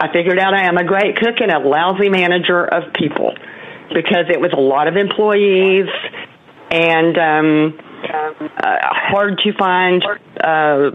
I 0.00 0.12
figured 0.12 0.38
out 0.38 0.54
I 0.54 0.66
am 0.66 0.76
a 0.76 0.84
great 0.84 1.16
cook 1.16 1.40
and 1.40 1.50
a 1.50 1.58
lousy 1.58 2.08
manager 2.08 2.64
of 2.64 2.92
people 2.92 3.34
because 3.92 4.26
it 4.28 4.40
was 4.40 4.52
a 4.52 4.60
lot 4.60 4.86
of 4.86 4.96
employees 4.96 5.88
and 6.70 7.18
um, 7.18 7.78
uh, 8.04 8.76
hard 9.10 9.38
to 9.38 9.52
find 9.54 10.04
uh, 10.40 10.90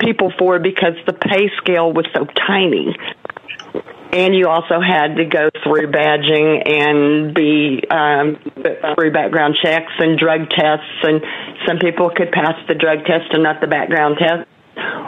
people 0.00 0.32
for 0.38 0.58
because 0.58 0.94
the 1.06 1.12
pay 1.12 1.50
scale 1.58 1.92
was 1.92 2.06
so 2.12 2.26
tiny. 2.46 2.94
And 4.14 4.32
you 4.32 4.46
also 4.46 4.80
had 4.80 5.16
to 5.16 5.24
go 5.24 5.50
through 5.64 5.90
badging 5.90 6.62
and 6.70 7.34
be 7.34 7.82
um, 7.90 8.38
through 8.94 9.12
background 9.12 9.56
checks 9.60 9.90
and 9.98 10.16
drug 10.16 10.50
tests. 10.50 11.02
And 11.02 11.20
some 11.66 11.78
people 11.80 12.10
could 12.14 12.30
pass 12.30 12.54
the 12.68 12.76
drug 12.76 13.04
test 13.06 13.32
and 13.32 13.42
not 13.42 13.60
the 13.60 13.66
background 13.66 14.18
test, 14.18 14.48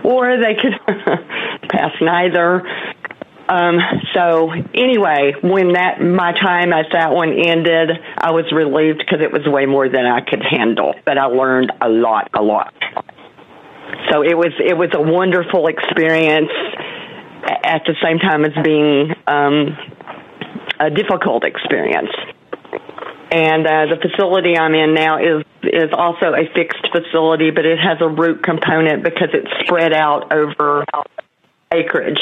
or 0.04 0.36
they 0.38 0.54
could 0.54 0.74
pass 1.70 1.92
neither. 2.00 2.66
Um, 3.48 3.78
so 4.12 4.50
anyway, 4.74 5.34
when 5.40 5.74
that 5.74 6.00
my 6.00 6.32
time 6.32 6.72
at 6.72 6.86
that 6.90 7.12
one 7.12 7.32
ended, 7.32 7.90
I 8.18 8.32
was 8.32 8.50
relieved 8.50 8.98
because 8.98 9.20
it 9.22 9.30
was 9.30 9.46
way 9.46 9.66
more 9.66 9.88
than 9.88 10.04
I 10.04 10.20
could 10.20 10.42
handle. 10.42 10.94
But 11.04 11.16
I 11.16 11.26
learned 11.26 11.72
a 11.80 11.88
lot, 11.88 12.28
a 12.34 12.42
lot. 12.42 12.74
So 14.10 14.22
it 14.22 14.36
was 14.36 14.52
it 14.58 14.76
was 14.76 14.90
a 14.94 15.00
wonderful 15.00 15.68
experience 15.68 16.50
at 17.46 17.82
the 17.86 17.94
same 18.02 18.18
time 18.18 18.44
as 18.44 18.52
being 18.62 19.14
um, 19.26 19.76
a 20.80 20.90
difficult 20.90 21.44
experience. 21.44 22.10
And 23.30 23.66
uh, 23.66 23.86
the 23.86 23.98
facility 24.00 24.56
I'm 24.56 24.74
in 24.74 24.94
now 24.94 25.18
is 25.18 25.44
is 25.62 25.90
also 25.92 26.32
a 26.32 26.46
fixed 26.54 26.86
facility, 26.92 27.50
but 27.50 27.66
it 27.66 27.78
has 27.78 27.98
a 28.00 28.08
route 28.08 28.42
component 28.42 29.02
because 29.02 29.30
it's 29.34 29.50
spread 29.66 29.92
out 29.92 30.32
over 30.32 30.84
acreage. 31.72 32.20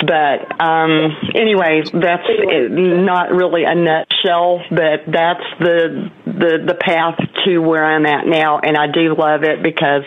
But 0.00 0.60
um, 0.60 1.12
anyway, 1.34 1.82
that's 1.92 2.24
not 2.24 3.32
really 3.32 3.64
a 3.64 3.74
nutshell, 3.74 4.62
but 4.70 5.04
that's 5.06 5.44
the 5.58 6.10
the 6.24 6.64
the 6.66 6.74
path 6.74 7.18
to 7.44 7.58
where 7.58 7.84
I'm 7.84 8.06
at 8.06 8.26
now, 8.26 8.60
and 8.60 8.78
I 8.78 8.86
do 8.90 9.14
love 9.14 9.42
it 9.42 9.62
because, 9.62 10.02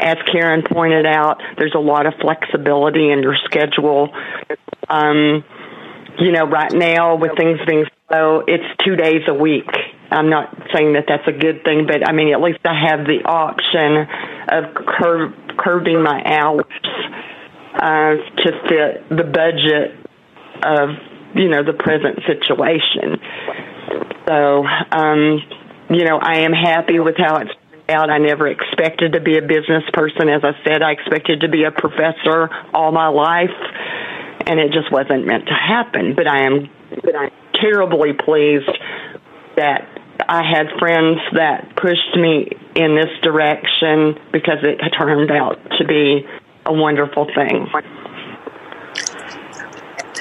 as 0.00 0.16
Karen 0.32 0.62
pointed 0.62 1.04
out, 1.04 1.42
there's 1.58 1.74
a 1.74 1.80
lot 1.80 2.06
of 2.06 2.14
flexibility 2.20 3.10
in 3.10 3.22
your 3.22 3.36
schedule. 3.44 4.08
Um, 4.88 5.44
you 6.18 6.32
know, 6.32 6.46
right 6.46 6.72
now 6.72 7.16
with 7.16 7.32
things 7.36 7.58
being 7.66 7.84
slow, 8.08 8.44
it's 8.46 8.64
two 8.82 8.96
days 8.96 9.22
a 9.28 9.34
week. 9.34 9.68
I'm 10.10 10.30
not 10.30 10.56
saying 10.72 10.94
that 10.94 11.04
that's 11.08 11.26
a 11.26 11.32
good 11.32 11.64
thing, 11.64 11.86
but 11.86 12.08
I 12.08 12.12
mean, 12.12 12.32
at 12.32 12.40
least 12.40 12.60
I 12.64 12.88
have 12.88 13.04
the 13.04 13.24
option 13.26 14.06
of 14.48 14.74
curb, 14.86 15.32
curbing 15.58 16.02
my 16.02 16.22
hours 16.24 16.64
uh, 17.74 18.14
to 18.36 18.52
fit 18.68 19.08
the 19.08 19.24
budget 19.24 19.98
of 20.62 20.90
you 21.34 21.48
know 21.48 21.62
the 21.64 21.72
present 21.72 22.20
situation. 22.26 23.18
So 24.26 24.64
um, 24.64 25.42
you 25.90 26.04
know 26.04 26.18
I 26.18 26.40
am 26.40 26.52
happy 26.52 27.00
with 27.00 27.16
how 27.18 27.36
it's 27.38 27.50
turned 27.50 27.90
out. 27.90 28.10
I 28.10 28.18
never 28.18 28.46
expected 28.46 29.14
to 29.14 29.20
be 29.20 29.38
a 29.38 29.42
business 29.42 29.84
person. 29.92 30.28
As 30.28 30.42
I 30.44 30.52
said, 30.64 30.82
I 30.82 30.92
expected 30.92 31.40
to 31.40 31.48
be 31.48 31.64
a 31.64 31.72
professor 31.72 32.48
all 32.72 32.92
my 32.92 33.08
life, 33.08 33.50
and 34.46 34.60
it 34.60 34.72
just 34.72 34.90
wasn't 34.92 35.26
meant 35.26 35.46
to 35.46 35.54
happen. 35.54 36.14
But 36.14 36.28
I 36.28 36.46
am, 36.46 36.70
but 37.02 37.16
I'm 37.16 37.30
terribly 37.54 38.12
pleased 38.12 38.70
that 39.56 39.88
I 40.28 40.42
had 40.42 40.66
friends 40.78 41.18
that 41.32 41.74
pushed 41.76 42.16
me 42.16 42.48
in 42.76 42.94
this 42.94 43.10
direction 43.22 44.14
because 44.32 44.58
it 44.62 44.78
turned 44.96 45.30
out 45.30 45.58
to 45.78 45.84
be 45.84 46.26
a 46.66 46.72
wonderful 46.72 47.26
thing. 47.34 47.68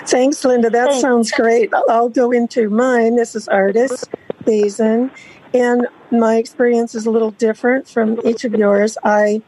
Thanks, 0.06 0.44
Linda. 0.44 0.70
That 0.70 0.90
Thanks. 0.90 1.02
sounds 1.02 1.32
great. 1.32 1.74
I'll 1.90 2.10
go 2.10 2.32
into 2.32 2.70
mine. 2.70 3.16
This 3.16 3.36
is 3.36 3.48
Ardis 3.48 4.08
Bazyn, 4.44 5.10
and 5.54 5.88
my 6.12 6.36
experience 6.36 6.94
is 6.94 7.06
a 7.06 7.12
little 7.12 7.32
different 7.32 7.88
from 7.88 8.20
each 8.26 8.44
of 8.44 8.54
yours. 8.54 8.98
I 9.04 9.42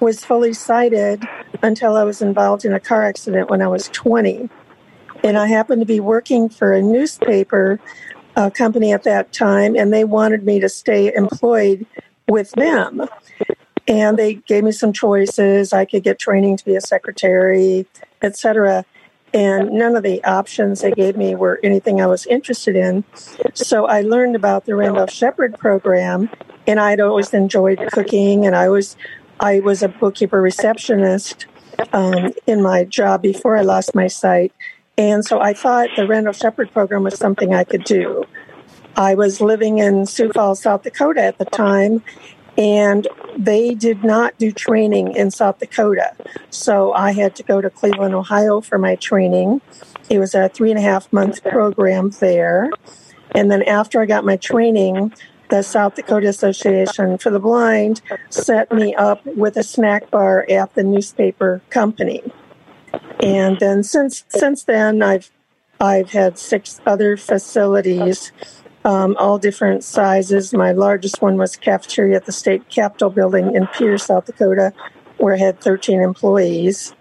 was 0.00 0.24
fully 0.24 0.54
sighted 0.54 1.22
until 1.62 1.96
I 1.96 2.04
was 2.04 2.22
involved 2.22 2.64
in 2.64 2.72
a 2.72 2.80
car 2.80 3.04
accident 3.04 3.50
when 3.50 3.60
I 3.60 3.68
was 3.68 3.88
20. 3.88 4.48
And 5.22 5.36
I 5.36 5.46
happened 5.46 5.82
to 5.82 5.86
be 5.86 6.00
working 6.00 6.48
for 6.48 6.72
a 6.72 6.80
newspaper 6.80 7.78
uh, 8.36 8.48
company 8.48 8.92
at 8.92 9.04
that 9.04 9.32
time, 9.32 9.76
and 9.76 9.92
they 9.92 10.04
wanted 10.04 10.44
me 10.44 10.60
to 10.60 10.68
stay 10.68 11.12
employed 11.14 11.86
with 12.26 12.50
them. 12.52 13.06
And 13.88 14.18
they 14.18 14.34
gave 14.34 14.64
me 14.64 14.72
some 14.72 14.92
choices. 14.92 15.72
I 15.72 15.84
could 15.84 16.02
get 16.02 16.18
training 16.18 16.56
to 16.58 16.64
be 16.64 16.76
a 16.76 16.80
secretary, 16.80 17.86
etc. 18.22 18.84
And 19.32 19.70
none 19.70 19.96
of 19.96 20.02
the 20.02 20.22
options 20.24 20.80
they 20.80 20.92
gave 20.92 21.16
me 21.16 21.34
were 21.34 21.60
anything 21.62 22.00
I 22.00 22.06
was 22.06 22.26
interested 22.26 22.76
in. 22.76 23.04
So 23.54 23.86
I 23.86 24.00
learned 24.00 24.36
about 24.36 24.66
the 24.66 24.74
Randolph 24.74 25.12
Sheppard 25.12 25.58
program, 25.58 26.28
and 26.66 26.80
I'd 26.80 27.00
always 27.00 27.32
enjoyed 27.32 27.80
cooking, 27.92 28.46
and 28.46 28.56
I 28.56 28.68
was 28.68 28.96
I 29.38 29.60
was 29.60 29.82
a 29.82 29.88
bookkeeper 29.88 30.40
receptionist 30.40 31.46
um, 31.92 32.32
in 32.46 32.62
my 32.62 32.84
job 32.84 33.22
before 33.22 33.56
I 33.56 33.62
lost 33.62 33.94
my 33.94 34.06
sight. 34.06 34.52
And 34.98 35.24
so 35.24 35.40
I 35.40 35.54
thought 35.54 35.88
the 35.96 36.06
Randolph 36.06 36.36
Sheppard 36.36 36.72
program 36.72 37.04
was 37.04 37.16
something 37.16 37.54
I 37.54 37.64
could 37.64 37.84
do. 37.84 38.24
I 38.96 39.14
was 39.14 39.40
living 39.40 39.78
in 39.78 40.04
Sioux 40.04 40.30
Falls, 40.30 40.60
South 40.60 40.82
Dakota 40.82 41.22
at 41.22 41.38
the 41.38 41.46
time, 41.46 42.02
and 42.56 43.06
they 43.36 43.74
did 43.74 44.04
not 44.04 44.36
do 44.38 44.52
training 44.52 45.14
in 45.14 45.30
South 45.30 45.58
Dakota. 45.58 46.14
So 46.50 46.92
I 46.92 47.12
had 47.12 47.34
to 47.36 47.42
go 47.42 47.60
to 47.60 47.70
Cleveland, 47.70 48.14
Ohio 48.14 48.60
for 48.60 48.78
my 48.78 48.96
training. 48.96 49.60
It 50.08 50.18
was 50.18 50.34
a 50.34 50.48
three 50.48 50.70
and 50.70 50.78
a 50.78 50.82
half 50.82 51.12
month 51.12 51.42
program 51.44 52.10
there. 52.20 52.70
And 53.34 53.50
then 53.50 53.62
after 53.62 54.00
I 54.00 54.06
got 54.06 54.24
my 54.24 54.36
training, 54.36 55.12
the 55.50 55.62
South 55.62 55.96
Dakota 55.96 56.28
Association 56.28 57.18
for 57.18 57.30
the 57.30 57.40
Blind 57.40 58.02
set 58.30 58.72
me 58.72 58.94
up 58.94 59.24
with 59.26 59.56
a 59.56 59.62
snack 59.62 60.10
bar 60.10 60.46
at 60.48 60.74
the 60.74 60.82
newspaper 60.82 61.60
company. 61.70 62.22
And 63.22 63.58
then 63.58 63.82
since 63.82 64.24
since 64.28 64.64
then 64.64 65.02
I've 65.02 65.30
I've 65.80 66.10
had 66.10 66.38
six 66.38 66.80
other 66.86 67.16
facilities 67.16 68.32
um, 68.84 69.16
all 69.18 69.38
different 69.38 69.84
sizes. 69.84 70.52
My 70.54 70.72
largest 70.72 71.20
one 71.20 71.36
was 71.36 71.56
cafeteria 71.56 72.16
at 72.16 72.26
the 72.26 72.32
state 72.32 72.68
capitol 72.68 73.10
building 73.10 73.54
in 73.54 73.66
Pierre, 73.68 73.98
South 73.98 74.26
Dakota, 74.26 74.72
where 75.18 75.34
I 75.34 75.38
had 75.38 75.60
13 75.60 76.00
employees. 76.00 76.94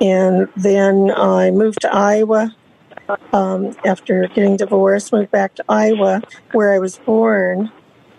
And 0.00 0.48
then 0.56 1.10
I 1.10 1.50
moved 1.50 1.82
to 1.82 1.94
Iowa 1.94 2.56
um, 3.32 3.76
after 3.84 4.28
getting 4.28 4.56
divorced, 4.56 5.12
moved 5.12 5.30
back 5.30 5.54
to 5.56 5.64
Iowa, 5.68 6.22
where 6.52 6.72
I 6.72 6.78
was 6.78 6.98
born. 6.98 7.70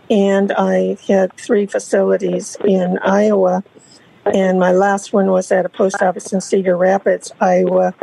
And 0.10 0.52
I 0.52 0.97
had 1.08 1.36
three 1.38 1.66
facilities 1.66 2.58
in 2.64 2.99
Iowa. 2.99 3.64
And 4.26 4.60
my 4.60 4.72
last 4.72 5.14
one 5.14 5.32
was 5.32 5.52
at 5.52 5.66
a 5.66 5.70
post 5.70 6.02
office 6.04 6.32
in 6.32 6.41
Cedar 6.41 6.78
Rapids, 6.78 7.32
Iowa, 7.39 7.95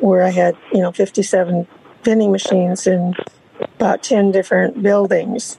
where 0.00 0.22
I 0.22 0.30
had, 0.30 0.56
you 0.72 0.80
know, 0.80 0.92
57 0.92 1.66
vending 2.02 2.32
machines 2.32 2.86
and 2.86 3.16
about 3.76 4.02
10 4.02 4.32
different 4.32 4.82
buildings. 4.82 5.58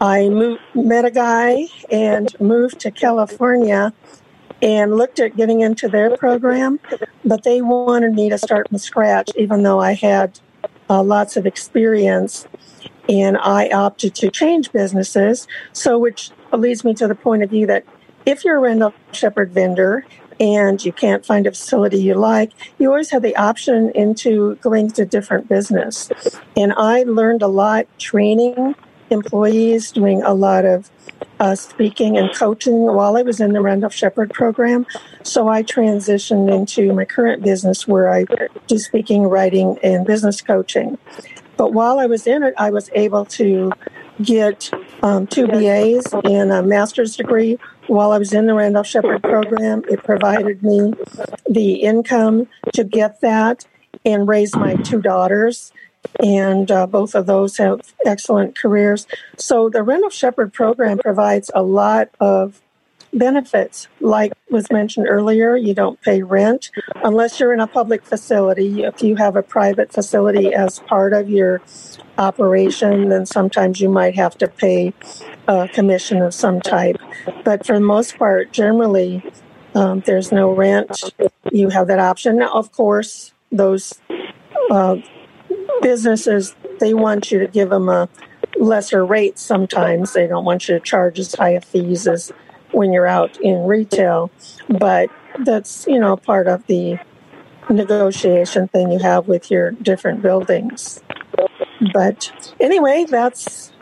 I 0.00 0.28
moved, 0.28 0.60
met 0.74 1.04
a 1.04 1.10
guy 1.10 1.66
and 1.90 2.38
moved 2.40 2.80
to 2.80 2.90
California 2.90 3.92
and 4.62 4.96
looked 4.96 5.20
at 5.20 5.36
getting 5.36 5.60
into 5.60 5.88
their 5.88 6.16
program, 6.16 6.80
but 7.24 7.44
they 7.44 7.60
wanted 7.60 8.14
me 8.14 8.28
to 8.30 8.38
start 8.38 8.68
from 8.68 8.78
scratch, 8.78 9.30
even 9.36 9.62
though 9.62 9.80
I 9.80 9.92
had 9.92 10.38
uh, 10.88 11.02
lots 11.02 11.36
of 11.36 11.46
experience. 11.46 12.46
And 13.08 13.36
I 13.38 13.68
opted 13.68 14.14
to 14.16 14.30
change 14.30 14.72
businesses. 14.72 15.46
So, 15.72 15.96
which 15.98 16.30
leads 16.52 16.84
me 16.84 16.92
to 16.94 17.06
the 17.06 17.14
point 17.14 17.44
of 17.44 17.50
view 17.50 17.66
that 17.66 17.84
if 18.24 18.44
you're 18.44 18.56
a 18.56 18.60
Randolph 18.60 18.94
Sheppard 19.12 19.52
vendor, 19.52 20.04
and 20.38 20.84
you 20.84 20.92
can't 20.92 21.24
find 21.24 21.46
a 21.46 21.50
facility 21.50 21.98
you 21.98 22.14
like, 22.14 22.52
you 22.78 22.88
always 22.88 23.10
have 23.10 23.22
the 23.22 23.36
option 23.36 23.90
into 23.94 24.56
going 24.56 24.90
to 24.92 25.04
different 25.04 25.48
business. 25.48 26.10
And 26.56 26.72
I 26.74 27.04
learned 27.04 27.42
a 27.42 27.48
lot 27.48 27.86
training 27.98 28.74
employees, 29.10 29.92
doing 29.92 30.22
a 30.22 30.34
lot 30.34 30.64
of 30.64 30.90
uh, 31.38 31.54
speaking 31.54 32.16
and 32.16 32.34
coaching 32.34 32.82
while 32.86 33.16
I 33.16 33.22
was 33.22 33.40
in 33.40 33.52
the 33.52 33.60
Randolph 33.60 33.94
Sheppard 33.94 34.32
program. 34.32 34.86
So 35.22 35.48
I 35.48 35.62
transitioned 35.62 36.52
into 36.52 36.92
my 36.92 37.04
current 37.04 37.42
business 37.42 37.86
where 37.86 38.12
I 38.12 38.24
do 38.66 38.78
speaking, 38.78 39.24
writing, 39.24 39.78
and 39.82 40.06
business 40.06 40.40
coaching. 40.40 40.98
But 41.56 41.72
while 41.72 41.98
I 41.98 42.06
was 42.06 42.26
in 42.26 42.42
it, 42.42 42.54
I 42.58 42.70
was 42.70 42.90
able 42.94 43.24
to 43.26 43.72
get 44.22 44.70
um, 45.02 45.26
two 45.26 45.46
BAs 45.46 46.12
and 46.24 46.52
a 46.52 46.62
master's 46.62 47.16
degree 47.16 47.58
while 47.88 48.12
I 48.12 48.18
was 48.18 48.32
in 48.32 48.46
the 48.46 48.54
Randolph 48.54 48.86
Sheppard 48.86 49.22
program. 49.22 49.82
It 49.88 50.02
provided 50.02 50.62
me 50.62 50.94
the 51.48 51.74
income 51.74 52.48
to 52.74 52.84
get 52.84 53.20
that 53.20 53.66
and 54.04 54.28
raise 54.28 54.54
my 54.54 54.74
two 54.76 55.00
daughters 55.00 55.72
and 56.20 56.70
uh, 56.70 56.86
both 56.86 57.14
of 57.14 57.26
those 57.26 57.56
have 57.56 57.80
excellent 58.04 58.56
careers. 58.56 59.06
So 59.36 59.68
the 59.68 59.82
Randolph 59.82 60.12
Sheppard 60.12 60.52
program 60.52 60.98
provides 60.98 61.50
a 61.54 61.62
lot 61.62 62.10
of 62.20 62.60
benefits. 63.12 63.88
Like 64.00 64.32
was 64.50 64.70
mentioned 64.70 65.06
earlier, 65.08 65.56
you 65.56 65.74
don't 65.74 66.00
pay 66.02 66.22
rent 66.22 66.70
unless 67.02 67.40
you're 67.40 67.52
in 67.52 67.60
a 67.60 67.66
public 67.66 68.04
facility. 68.04 68.84
If 68.84 69.02
you 69.02 69.16
have 69.16 69.36
a 69.36 69.42
private 69.42 69.92
facility 69.92 70.54
as 70.54 70.78
part 70.80 71.12
of 71.12 71.28
your 71.28 71.62
operation, 72.18 73.08
then 73.08 73.26
sometimes 73.26 73.80
you 73.80 73.88
might 73.88 74.14
have 74.16 74.36
to 74.38 74.48
pay 74.48 74.92
a 75.48 75.68
commission 75.68 76.22
of 76.22 76.34
some 76.34 76.60
type. 76.60 76.96
But 77.44 77.66
for 77.66 77.74
the 77.74 77.84
most 77.84 78.18
part, 78.18 78.52
generally, 78.52 79.22
um, 79.74 80.00
there's 80.00 80.32
no 80.32 80.52
rent. 80.52 81.14
You 81.52 81.68
have 81.68 81.86
that 81.88 81.98
option. 81.98 82.38
Now, 82.38 82.52
of 82.52 82.72
course, 82.72 83.32
those 83.52 83.94
uh, 84.70 84.96
businesses 85.82 86.54
they 86.80 86.94
want 86.94 87.30
you 87.30 87.38
to 87.38 87.46
give 87.46 87.70
them 87.70 87.88
a 87.88 88.08
lesser 88.58 89.04
rate 89.04 89.38
sometimes 89.38 90.12
they 90.12 90.26
don't 90.26 90.44
want 90.44 90.68
you 90.68 90.74
to 90.74 90.80
charge 90.80 91.18
as 91.18 91.34
high 91.34 91.50
a 91.50 91.60
fees 91.60 92.06
as 92.06 92.32
when 92.72 92.92
you're 92.92 93.06
out 93.06 93.38
in 93.40 93.64
retail 93.66 94.30
but 94.68 95.10
that's 95.44 95.86
you 95.86 95.98
know 95.98 96.16
part 96.16 96.46
of 96.46 96.66
the 96.66 96.98
negotiation 97.68 98.68
thing 98.68 98.90
you 98.90 98.98
have 98.98 99.28
with 99.28 99.50
your 99.50 99.72
different 99.72 100.22
buildings 100.22 101.02
but 101.92 102.54
anyway 102.60 103.04
that's 103.08 103.72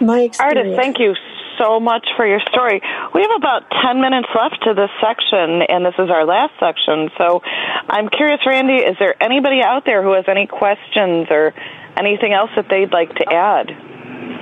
my 0.00 0.20
experience. 0.20 0.68
Ardis, 0.68 0.76
thank 0.76 0.98
you 0.98 1.14
so 1.58 1.80
much 1.80 2.06
for 2.16 2.26
your 2.26 2.40
story. 2.52 2.80
We 3.14 3.22
have 3.22 3.30
about 3.36 3.62
10 3.82 4.00
minutes 4.00 4.28
left 4.34 4.62
to 4.64 4.74
this 4.74 4.90
section, 5.00 5.62
and 5.62 5.84
this 5.84 5.94
is 5.98 6.10
our 6.10 6.24
last 6.24 6.52
section. 6.60 7.10
So 7.16 7.42
I'm 7.88 8.08
curious, 8.08 8.40
Randy, 8.46 8.84
is 8.84 8.96
there 8.98 9.20
anybody 9.22 9.60
out 9.62 9.84
there 9.84 10.02
who 10.02 10.12
has 10.12 10.24
any 10.28 10.46
questions 10.46 11.28
or 11.30 11.54
anything 11.96 12.32
else 12.32 12.50
that 12.56 12.68
they'd 12.68 12.92
like 12.92 13.14
to 13.16 13.32
add? 13.32 13.72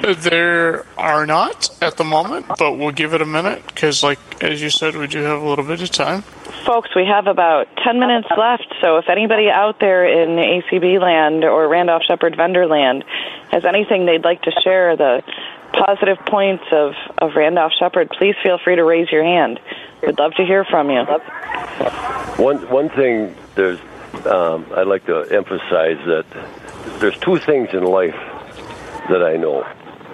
There 0.02 0.84
are 0.98 1.24
not 1.24 1.70
at 1.80 1.96
the 1.96 2.04
moment, 2.04 2.46
but 2.58 2.76
we'll 2.76 2.92
give 2.92 3.14
it 3.14 3.22
a 3.22 3.26
minute 3.26 3.62
because, 3.66 4.02
like 4.02 4.18
as 4.42 4.60
you 4.60 4.68
said, 4.68 4.96
we 4.96 5.06
do 5.06 5.20
have 5.22 5.40
a 5.40 5.48
little 5.48 5.64
bit 5.64 5.80
of 5.80 5.90
time. 5.90 6.22
Folks, 6.66 6.90
we 6.94 7.06
have 7.06 7.26
about 7.26 7.68
10 7.84 7.98
minutes 7.98 8.28
left, 8.36 8.66
so 8.80 8.96
if 8.96 9.08
anybody 9.08 9.48
out 9.50 9.80
there 9.80 10.06
in 10.06 10.36
ACB 10.36 11.00
land 11.00 11.44
or 11.44 11.68
Randolph 11.68 12.02
Sheppard 12.06 12.36
vendor 12.36 12.66
land 12.66 13.04
has 13.50 13.64
anything 13.64 14.06
they'd 14.06 14.24
like 14.24 14.42
to 14.42 14.52
share, 14.62 14.96
the 14.96 15.22
positive 15.72 16.18
points 16.26 16.64
of, 16.72 16.94
of 17.18 17.34
Randolph 17.34 17.72
Sheppard, 17.78 18.10
please 18.10 18.34
feel 18.42 18.58
free 18.58 18.76
to 18.76 18.84
raise 18.84 19.10
your 19.10 19.24
hand. 19.24 19.60
We'd 20.02 20.18
love 20.18 20.32
to 20.34 20.44
hear 20.44 20.64
from 20.64 20.90
you. 20.90 21.04
One 22.36 22.68
one 22.70 22.88
thing 22.90 23.34
there's 23.54 23.80
um, 24.26 24.66
I'd 24.74 24.86
like 24.86 25.06
to 25.06 25.26
emphasize 25.30 25.98
that 26.06 26.26
there's 27.00 27.18
two 27.18 27.38
things 27.38 27.70
in 27.72 27.84
life 27.84 28.14
that 29.10 29.22
I 29.22 29.36
know. 29.36 29.62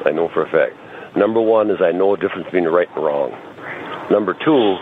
I 0.05 0.11
know 0.11 0.29
for 0.33 0.45
a 0.45 0.51
fact. 0.51 1.17
Number 1.17 1.41
one 1.41 1.71
is 1.71 1.79
I 1.81 1.93
know 1.93 2.17
the 2.17 2.23
difference 2.23 2.47
between 2.47 2.65
right 2.65 2.89
and 2.95 3.05
wrong. 3.05 3.31
Number 4.11 4.35
two 4.35 4.79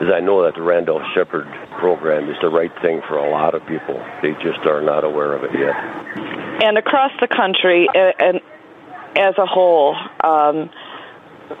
is 0.00 0.10
I 0.12 0.20
know 0.20 0.44
that 0.44 0.54
the 0.54 0.62
Randolph 0.62 1.02
Sheppard 1.14 1.46
program 1.78 2.30
is 2.30 2.36
the 2.40 2.48
right 2.48 2.72
thing 2.80 3.00
for 3.08 3.16
a 3.16 3.30
lot 3.30 3.54
of 3.54 3.66
people. 3.66 3.96
They 4.22 4.32
just 4.42 4.60
are 4.66 4.80
not 4.80 5.04
aware 5.04 5.32
of 5.32 5.44
it 5.44 5.52
yet. 5.52 5.74
And 6.64 6.78
across 6.78 7.12
the 7.20 7.28
country, 7.28 7.88
and 7.94 8.40
as 9.16 9.34
a 9.38 9.46
whole, 9.46 9.96
um, 10.24 10.70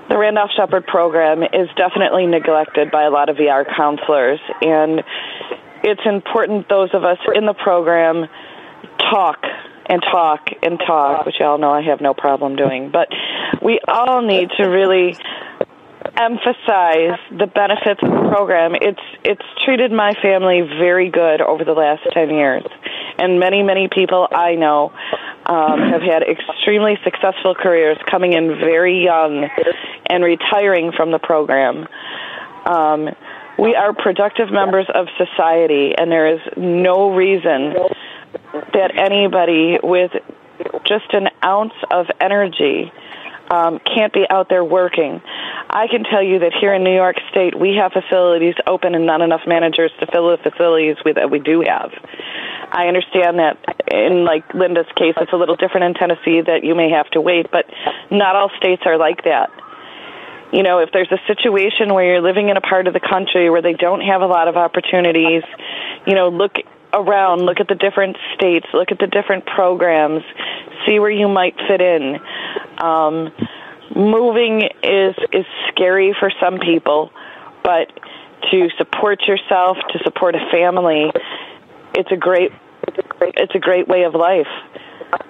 the 0.08 0.16
Randolph 0.16 0.50
Sheppard 0.56 0.86
program 0.86 1.42
is 1.42 1.68
definitely 1.76 2.26
neglected 2.26 2.90
by 2.90 3.04
a 3.04 3.10
lot 3.10 3.28
of 3.28 3.36
VR 3.36 3.64
counselors, 3.76 4.40
and 4.62 5.02
it's 5.82 6.02
important 6.04 6.68
those 6.68 6.90
of 6.92 7.04
us 7.04 7.18
in 7.34 7.46
the 7.46 7.54
program 7.54 8.26
talk 8.98 9.42
and 9.90 10.00
talk 10.02 10.48
and 10.62 10.78
talk, 10.78 11.26
which 11.26 11.34
y'all 11.40 11.58
know 11.58 11.72
I 11.72 11.82
have 11.82 12.00
no 12.00 12.14
problem 12.14 12.54
doing. 12.54 12.90
But 12.90 13.08
we 13.60 13.80
all 13.88 14.22
need 14.22 14.50
to 14.56 14.64
really 14.64 15.16
emphasize 16.16 17.18
the 17.30 17.46
benefits 17.52 18.00
of 18.02 18.10
the 18.10 18.28
program. 18.30 18.74
It's 18.74 19.02
it's 19.24 19.44
treated 19.64 19.90
my 19.90 20.14
family 20.22 20.62
very 20.62 21.10
good 21.10 21.40
over 21.40 21.64
the 21.64 21.72
last 21.72 22.02
ten 22.12 22.30
years, 22.30 22.62
and 23.18 23.40
many 23.40 23.64
many 23.64 23.88
people 23.88 24.28
I 24.30 24.54
know 24.54 24.92
um, 25.46 25.80
have 25.90 26.02
had 26.02 26.22
extremely 26.22 26.96
successful 27.02 27.56
careers, 27.56 27.98
coming 28.08 28.32
in 28.32 28.60
very 28.60 29.02
young 29.02 29.48
and 30.06 30.22
retiring 30.22 30.92
from 30.96 31.10
the 31.10 31.18
program. 31.18 31.88
Um, 32.64 33.08
we 33.58 33.74
are 33.74 33.92
productive 33.92 34.50
members 34.52 34.86
of 34.94 35.08
society, 35.18 35.94
and 35.98 36.10
there 36.10 36.28
is 36.32 36.40
no 36.56 37.12
reason 37.14 37.74
that 38.72 38.96
anybody 38.96 39.78
with 39.82 40.12
just 40.84 41.12
an 41.12 41.28
ounce 41.44 41.74
of 41.90 42.06
energy 42.20 42.92
um, 43.50 43.80
can't 43.80 44.12
be 44.12 44.26
out 44.30 44.48
there 44.48 44.64
working. 44.64 45.20
I 45.68 45.88
can 45.88 46.04
tell 46.04 46.22
you 46.22 46.38
that 46.40 46.52
here 46.60 46.72
in 46.72 46.84
New 46.84 46.94
York 46.94 47.16
State, 47.30 47.58
we 47.58 47.74
have 47.76 47.92
facilities 47.92 48.54
open 48.66 48.94
and 48.94 49.06
not 49.06 49.22
enough 49.22 49.42
managers 49.46 49.90
to 49.98 50.06
fill 50.06 50.30
the 50.30 50.38
facilities 50.38 50.96
we, 51.04 51.12
that 51.12 51.30
we 51.30 51.40
do 51.40 51.62
have. 51.66 51.90
I 52.72 52.86
understand 52.86 53.40
that 53.40 53.58
in 53.90 54.24
like 54.24 54.54
Linda's 54.54 54.86
case, 54.94 55.14
it's 55.16 55.32
a 55.32 55.36
little 55.36 55.56
different 55.56 55.86
in 55.86 55.94
Tennessee 55.94 56.40
that 56.42 56.62
you 56.62 56.76
may 56.76 56.90
have 56.90 57.10
to 57.10 57.20
wait, 57.20 57.50
but 57.50 57.66
not 58.10 58.36
all 58.36 58.50
states 58.56 58.82
are 58.86 58.96
like 58.96 59.24
that. 59.24 59.50
You 60.52 60.62
know, 60.62 60.78
if 60.78 60.90
there's 60.92 61.10
a 61.10 61.18
situation 61.26 61.94
where 61.94 62.04
you're 62.04 62.22
living 62.22 62.48
in 62.48 62.56
a 62.56 62.60
part 62.60 62.86
of 62.86 62.94
the 62.94 63.00
country 63.00 63.50
where 63.50 63.62
they 63.62 63.74
don't 63.74 64.00
have 64.00 64.22
a 64.22 64.26
lot 64.26 64.48
of 64.48 64.56
opportunities, 64.56 65.42
you 66.06 66.14
know, 66.14 66.28
look 66.28 66.54
around, 66.92 67.42
look 67.42 67.60
at 67.60 67.68
the 67.68 67.74
different 67.74 68.16
states, 68.34 68.66
look 68.72 68.90
at 68.92 68.98
the 68.98 69.06
different 69.06 69.46
programs, 69.46 70.22
see 70.86 70.98
where 70.98 71.10
you 71.10 71.28
might 71.28 71.56
fit 71.68 71.80
in. 71.80 72.18
Um, 72.78 73.32
moving 73.94 74.62
is 74.82 75.14
is 75.32 75.46
scary 75.68 76.14
for 76.18 76.30
some 76.40 76.58
people, 76.58 77.12
but 77.62 77.92
to 78.50 78.68
support 78.78 79.22
yourself, 79.26 79.76
to 79.92 79.98
support 80.04 80.34
a 80.34 80.50
family, 80.50 81.12
it's 81.94 82.10
a 82.10 82.16
great 82.16 82.52
it's 83.20 83.54
a 83.54 83.58
great 83.58 83.88
way 83.88 84.04
of 84.04 84.14
life. 84.14 84.48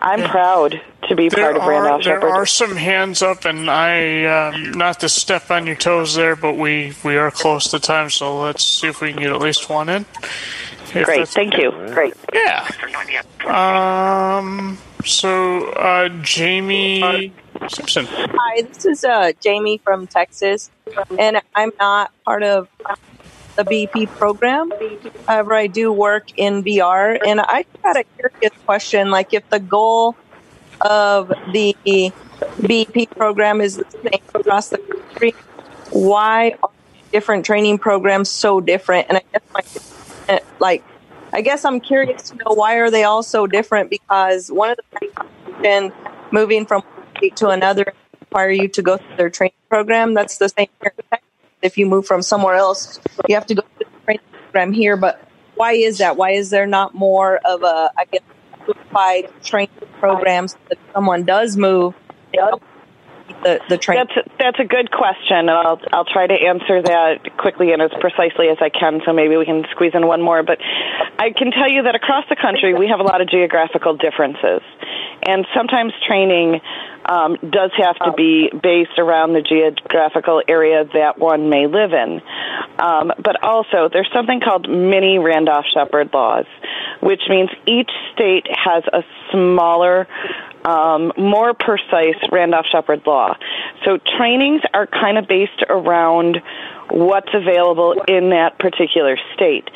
I'm 0.03 0.23
proud 0.29 0.81
to 1.09 1.17
be 1.17 1.29
there 1.29 1.53
part 1.53 1.57
of 1.57 1.67
Randolph 1.67 2.05
There 2.05 2.17
Sheppard. 2.17 2.31
are 2.31 2.47
some 2.47 2.77
hands 2.77 3.23
up, 3.23 3.45
and 3.45 3.71
I, 3.71 4.25
um, 4.25 4.73
not 4.73 5.01
to 5.01 5.09
step 5.09 5.51
on 5.51 5.67
your 5.67 5.77
toes 5.77 6.15
there, 6.15 6.37
but 6.37 6.57
we, 6.57 6.93
we 7.03 7.17
are 7.17 7.31
close 7.31 7.71
to 7.71 7.81
time, 7.81 8.11
so 8.11 8.41
let's 8.43 8.65
see 8.65 8.89
if 8.89 9.01
we 9.01 9.13
can 9.13 9.23
get 9.23 9.33
at 9.33 9.41
least 9.41 9.71
one 9.71 9.89
in. 9.89 10.05
If 10.95 11.05
Great, 11.07 11.19
that's 11.19 11.35
thank 11.35 11.55
okay. 11.55 11.63
you. 11.63 11.95
Great. 11.95 12.15
Yeah. 12.33 12.69
Um. 13.47 14.79
So, 15.05 15.67
uh, 15.73 16.09
Jamie 16.23 17.33
Simpson. 17.69 18.07
Hi, 18.09 18.63
this 18.63 18.85
is 18.85 19.05
uh, 19.05 19.33
Jamie 19.41 19.79
from 19.79 20.07
Texas, 20.07 20.71
and 21.19 21.41
I'm 21.55 21.73
not 21.79 22.13
part 22.25 22.43
of 22.43 22.69
the 23.57 23.65
BEP 23.65 24.11
program. 24.17 24.73
However, 25.27 25.55
I 25.55 25.69
do 25.69 25.93
work 25.93 26.37
in 26.37 26.63
VR, 26.65 27.19
and 27.25 27.41
I 27.41 27.65
had 27.85 27.97
a 27.97 28.05
curious 28.05 28.53
question: 28.67 29.11
like, 29.11 29.33
if 29.33 29.49
the 29.49 29.61
goal 29.61 30.17
of 30.81 31.33
the 31.53 32.13
BEP 32.61 33.11
program 33.17 33.61
is 33.61 33.77
the 33.77 33.87
same 33.91 34.21
across 34.35 34.71
the 34.71 34.79
country, 34.79 35.35
why 35.91 36.57
are 36.63 36.71
different 37.13 37.47
training 37.47 37.79
programs 37.79 38.29
so 38.29 38.61
different? 38.61 39.07
And 39.09 39.19
I 39.19 39.23
guess 39.33 39.43
my 39.53 39.61
like 40.59 40.85
I 41.33 41.43
guess 41.43 41.65
I'm 41.65 41.81
curious 41.81 42.31
to 42.31 42.37
know 42.37 42.55
why 42.55 42.77
are 42.77 42.91
they 42.91 43.05
all 43.05 43.23
so 43.23 43.47
different? 43.47 43.91
Because 43.91 44.51
one 44.51 44.71
of 44.71 44.79
the 44.79 44.99
things 45.63 45.93
moving 46.33 46.67
from 46.67 46.83
one 46.83 47.07
state 47.17 47.37
to 47.37 47.49
another 47.49 47.93
require 48.21 48.51
you 48.51 48.69
to 48.69 48.83
go 48.83 48.97
through 48.97 49.17
their 49.17 49.31
training 49.31 49.55
program. 49.69 50.15
That's 50.15 50.39
the 50.39 50.49
same. 50.49 50.69
If 51.63 51.79
you 51.79 51.87
move 51.87 52.07
from 52.07 52.23
somewhere 52.23 52.55
else, 52.55 53.01
you 53.29 53.35
have 53.35 53.47
to 53.47 53.55
go 53.55 53.63
through 53.77 53.87
the 53.87 54.05
training 54.05 54.25
program 54.45 54.73
here. 54.73 54.97
But 54.97 55.23
why 55.55 55.73
is 55.73 55.99
that? 55.99 56.17
Why 56.17 56.31
is 56.31 56.51
there 56.51 56.67
not 56.67 56.95
more 56.95 57.39
of 57.45 57.63
a, 57.63 57.93
I 57.97 58.07
guess, 58.11 58.23
simplified 58.67 59.31
training 59.43 59.71
programs 59.99 60.57
that 60.69 60.79
someone 60.93 61.25
does 61.25 61.57
move, 61.57 61.95
they 62.33 62.39
don't 62.39 62.63
the 63.43 63.61
the 63.69 63.79
training? 63.79 64.07
That's 64.15 64.29
that's 64.39 64.61
a 64.61 64.65
good 64.65 64.91
question, 64.91 65.37
and 65.37 65.51
I'll 65.51 65.81
I'll 65.93 66.05
try 66.05 66.27
to 66.27 66.35
answer 66.35 66.83
that 66.83 67.37
quickly 67.37 67.73
and 67.73 67.83
as 67.83 67.91
precisely 68.01 68.49
as 68.49 68.59
I 68.61 68.69
can. 68.69 69.01
So 69.05 69.13
maybe 69.13 69.37
we 69.37 69.45
can 69.45 69.65
squeeze 69.71 69.93
in 69.95 70.07
one 70.07 70.23
more. 70.23 70.43
But 70.43 70.59
I 71.19 71.31
can 71.31 71.51
tell 71.51 71.69
you 71.71 71.83
that 71.85 71.95
across 71.95 72.25
the 72.29 72.37
country 72.37 72.75
we 72.75 72.89
have 72.89 73.01
a 73.01 73.05
lot 73.05 73.21
of 73.21 73.29
geographical 73.29 73.97
differences, 73.97 74.63
and 75.23 75.47
sometimes 75.55 75.93
training 76.07 76.61
um, 77.11 77.37
does 77.43 77.73
have 77.77 77.97
to 77.97 78.13
be 78.17 78.49
based 78.63 78.97
around 78.97 79.33
the 79.33 79.43
geographical 79.43 80.41
area 80.47 80.85
that 80.95 81.19
one 81.19 81.51
may 81.51 81.67
live 81.67 81.93
in. 81.93 82.23
Um, 82.79 83.13
but 83.19 83.43
also, 83.43 83.89
there's 83.93 84.09
something 84.15 84.41
called 84.41 84.71
mini 84.71 85.19
Randolph 85.19 85.67
Sheppard 85.75 86.15
laws, 86.15 86.47
which 87.01 87.23
means 87.29 87.51
each 87.67 87.91
state 88.15 88.47
has 88.49 88.85
a 88.93 89.03
smaller, 89.33 90.07
um, 90.65 91.13
more 91.19 91.53
precise 91.53 92.15
Randolph 92.31 92.67
Sheppard 92.71 93.05
law. 93.05 93.37
So 93.85 93.99
trainings 94.17 94.63
are 94.73 94.87
kind 94.87 95.19
of 95.19 95.27
based 95.27 95.65
around 95.69 96.41
what's 96.91 97.35
available 97.35 98.05
in 98.07 98.31
that 98.31 98.57
particular 98.61 99.19
state. 99.35 99.69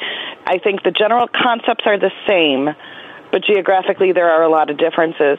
I 0.47 0.59
think 0.59 0.85
the 0.85 0.93
general 0.93 1.27
concepts 1.27 1.85
are 1.86 1.98
the 1.98 2.12
same, 2.28 2.69
but 3.32 3.43
geographically 3.44 4.12
there 4.12 4.31
are 4.31 4.44
a 4.44 4.48
lot 4.48 4.70
of 4.70 4.78
differences. 4.78 5.39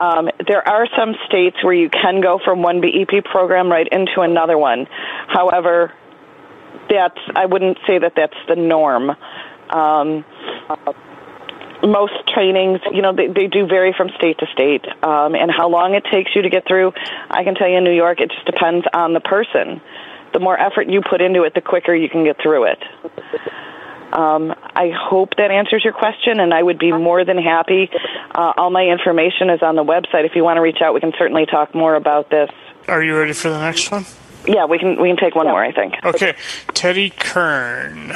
Um, 0.00 0.30
there 0.46 0.66
are 0.66 0.86
some 0.96 1.14
states 1.26 1.56
where 1.62 1.74
you 1.74 1.90
can 1.90 2.20
go 2.20 2.38
from 2.44 2.62
one 2.62 2.80
BEP 2.80 3.24
program 3.24 3.70
right 3.70 3.88
into 3.90 4.20
another 4.20 4.56
one. 4.56 4.86
However, 5.26 5.92
that's 6.88 7.18
I 7.34 7.46
wouldn't 7.46 7.78
say 7.86 7.98
that 7.98 8.12
that's 8.16 8.36
the 8.48 8.56
norm. 8.56 9.10
Um, 9.70 10.24
most 11.82 12.14
trainings, 12.34 12.80
you 12.92 13.02
know, 13.02 13.14
they, 13.14 13.28
they 13.28 13.46
do 13.46 13.66
vary 13.66 13.94
from 13.96 14.08
state 14.16 14.38
to 14.38 14.46
state, 14.52 14.84
um, 15.02 15.34
and 15.34 15.50
how 15.50 15.68
long 15.68 15.94
it 15.94 16.04
takes 16.10 16.34
you 16.34 16.42
to 16.42 16.50
get 16.50 16.66
through. 16.66 16.92
I 17.30 17.44
can 17.44 17.54
tell 17.54 17.68
you 17.68 17.78
in 17.78 17.84
New 17.84 17.92
York, 17.92 18.20
it 18.20 18.30
just 18.30 18.46
depends 18.46 18.86
on 18.92 19.12
the 19.12 19.20
person. 19.20 19.80
The 20.32 20.40
more 20.40 20.58
effort 20.58 20.88
you 20.88 21.02
put 21.08 21.20
into 21.20 21.44
it, 21.44 21.54
the 21.54 21.60
quicker 21.60 21.94
you 21.94 22.08
can 22.08 22.24
get 22.24 22.36
through 22.42 22.64
it. 22.64 22.78
Um, 24.12 24.54
I 24.74 24.90
hope 24.90 25.36
that 25.36 25.50
answers 25.50 25.84
your 25.84 25.92
question, 25.92 26.40
and 26.40 26.54
I 26.54 26.62
would 26.62 26.78
be 26.78 26.92
more 26.92 27.24
than 27.24 27.38
happy. 27.38 27.90
Uh, 28.34 28.52
all 28.56 28.70
my 28.70 28.84
information 28.84 29.50
is 29.50 29.62
on 29.62 29.76
the 29.76 29.84
website. 29.84 30.24
If 30.24 30.34
you 30.34 30.44
want 30.44 30.56
to 30.56 30.60
reach 30.62 30.80
out, 30.82 30.94
we 30.94 31.00
can 31.00 31.12
certainly 31.18 31.46
talk 31.46 31.74
more 31.74 31.94
about 31.94 32.30
this. 32.30 32.50
Are 32.88 33.02
you 33.02 33.16
ready 33.18 33.34
for 33.34 33.50
the 33.50 33.60
next 33.60 33.90
one? 33.90 34.06
Yeah, 34.46 34.64
we 34.64 34.78
can 34.78 35.00
we 35.00 35.08
can 35.08 35.16
take 35.16 35.34
one 35.34 35.46
more. 35.46 35.62
I 35.62 35.72
think. 35.72 35.94
Okay, 36.04 36.34
Teddy 36.72 37.10
Kern. 37.10 38.14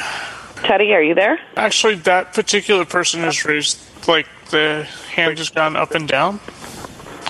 Teddy, 0.63 0.93
are 0.93 1.01
you 1.01 1.13
there? 1.13 1.39
Actually, 1.57 1.95
that 1.95 2.33
particular 2.33 2.85
person 2.85 3.19
has 3.21 3.43
raised 3.45 3.79
like 4.07 4.27
the 4.49 4.87
hand 5.11 5.37
has 5.37 5.49
gone 5.49 5.75
up 5.75 5.91
and 5.91 6.07
down 6.07 6.35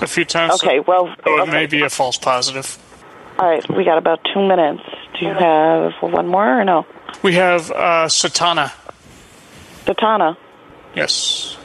a 0.00 0.06
few 0.06 0.24
times. 0.24 0.54
Okay, 0.54 0.80
well, 0.80 1.14
so 1.24 1.38
it 1.38 1.40
okay. 1.42 1.50
may 1.50 1.66
be 1.66 1.82
a 1.82 1.90
false 1.90 2.16
positive. 2.16 2.78
All 3.38 3.48
right, 3.48 3.68
we 3.76 3.84
got 3.84 3.98
about 3.98 4.20
two 4.32 4.46
minutes. 4.46 4.82
Do 5.18 5.26
you 5.26 5.34
have 5.34 5.92
one 6.00 6.28
more 6.28 6.60
or 6.60 6.64
no? 6.64 6.86
We 7.22 7.34
have 7.34 7.70
uh, 7.70 8.06
Satana. 8.06 8.72
Satana. 9.84 10.36
Yes. 10.94 11.56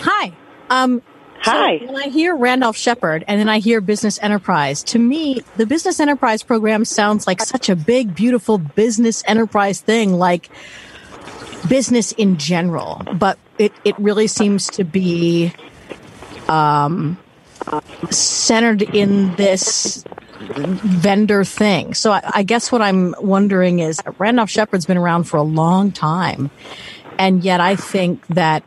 Hi. 0.00 0.32
Um, 0.70 1.02
Hi. 1.42 1.78
So 1.78 1.86
when 1.86 1.96
I 1.96 2.08
hear 2.08 2.36
Randolph 2.36 2.76
Sheppard 2.76 3.24
and 3.26 3.40
then 3.40 3.48
I 3.48 3.58
hear 3.58 3.80
business 3.80 4.18
enterprise, 4.22 4.84
to 4.84 4.98
me, 4.98 5.42
the 5.56 5.66
business 5.66 5.98
enterprise 5.98 6.44
program 6.44 6.84
sounds 6.84 7.26
like 7.26 7.40
such 7.40 7.68
a 7.68 7.74
big, 7.74 8.14
beautiful 8.14 8.58
business 8.58 9.24
enterprise 9.26 9.80
thing, 9.80 10.12
like 10.14 10.50
business 11.68 12.12
in 12.12 12.36
general. 12.36 13.02
But 13.14 13.38
it, 13.58 13.72
it 13.84 13.98
really 13.98 14.28
seems 14.28 14.68
to 14.68 14.84
be 14.84 15.52
um, 16.48 17.18
centered 18.10 18.82
in 18.82 19.34
this 19.34 20.04
vendor 20.48 21.44
thing. 21.44 21.94
So 21.94 22.12
I, 22.12 22.30
I 22.34 22.42
guess 22.42 22.72
what 22.72 22.82
I'm 22.82 23.14
wondering 23.20 23.78
is 23.78 24.00
Randolph 24.18 24.50
Sheppard's 24.50 24.86
been 24.86 24.98
around 24.98 25.24
for 25.24 25.36
a 25.36 25.42
long 25.42 25.92
time. 25.92 26.50
And 27.18 27.44
yet 27.44 27.60
I 27.60 27.76
think 27.76 28.26
that 28.28 28.64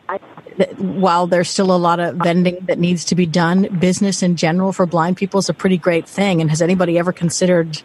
that 0.57 0.79
while 0.79 1.27
there's 1.27 1.49
still 1.49 1.73
a 1.73 1.77
lot 1.77 1.99
of 1.99 2.15
vending 2.15 2.57
that 2.67 2.79
needs 2.79 3.05
to 3.05 3.15
be 3.15 3.25
done, 3.25 3.63
business 3.79 4.23
in 4.23 4.35
general 4.35 4.71
for 4.71 4.85
blind 4.85 5.17
people 5.17 5.39
is 5.39 5.49
a 5.49 5.53
pretty 5.53 5.77
great 5.77 6.07
thing. 6.07 6.41
And 6.41 6.49
has 6.49 6.61
anybody 6.61 6.97
ever 6.97 7.11
considered, 7.11 7.81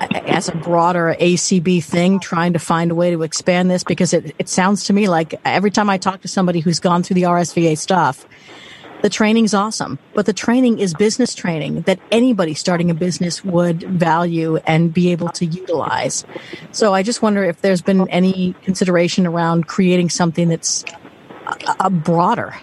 as 0.00 0.48
a 0.48 0.56
broader 0.56 1.16
ACB 1.18 1.82
thing, 1.82 2.20
trying 2.20 2.52
to 2.52 2.58
find 2.58 2.90
a 2.90 2.94
way 2.94 3.10
to 3.12 3.22
expand 3.22 3.70
this? 3.70 3.82
Because 3.82 4.12
it, 4.12 4.34
it 4.38 4.48
sounds 4.48 4.84
to 4.84 4.92
me 4.92 5.08
like 5.08 5.40
every 5.44 5.70
time 5.70 5.88
I 5.88 5.96
talk 5.96 6.20
to 6.22 6.28
somebody 6.28 6.60
who's 6.60 6.80
gone 6.80 7.02
through 7.02 7.14
the 7.14 7.22
RSVA 7.22 7.78
stuff, 7.78 8.26
the 9.04 9.10
training's 9.10 9.52
awesome, 9.52 9.98
but 10.14 10.24
the 10.24 10.32
training 10.32 10.78
is 10.78 10.94
business 10.94 11.34
training 11.34 11.82
that 11.82 12.00
anybody 12.10 12.54
starting 12.54 12.90
a 12.90 12.94
business 12.94 13.44
would 13.44 13.82
value 13.82 14.56
and 14.66 14.94
be 14.94 15.12
able 15.12 15.28
to 15.28 15.44
utilize. 15.44 16.24
So 16.72 16.94
I 16.94 17.02
just 17.02 17.20
wonder 17.20 17.44
if 17.44 17.60
there's 17.60 17.82
been 17.82 18.08
any 18.08 18.54
consideration 18.62 19.26
around 19.26 19.66
creating 19.66 20.08
something 20.08 20.48
that's 20.48 20.86
a, 21.46 21.76
a 21.80 21.90
broader 21.90 22.56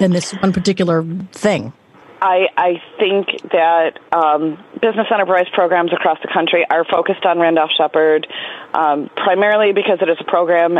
than 0.00 0.12
this 0.12 0.32
one 0.32 0.52
particular 0.52 1.02
thing. 1.32 1.72
I, 2.20 2.48
I 2.58 2.82
think 2.98 3.28
that 3.50 4.00
um, 4.12 4.62
business 4.82 5.06
enterprise 5.10 5.46
programs 5.54 5.94
across 5.94 6.18
the 6.20 6.28
country 6.30 6.66
are 6.68 6.84
focused 6.84 7.24
on 7.24 7.38
Randolph 7.38 7.70
Sheppard, 7.74 8.26
um, 8.74 9.08
primarily 9.16 9.72
because 9.72 10.00
it 10.02 10.10
is 10.10 10.18
a 10.20 10.24
program 10.24 10.78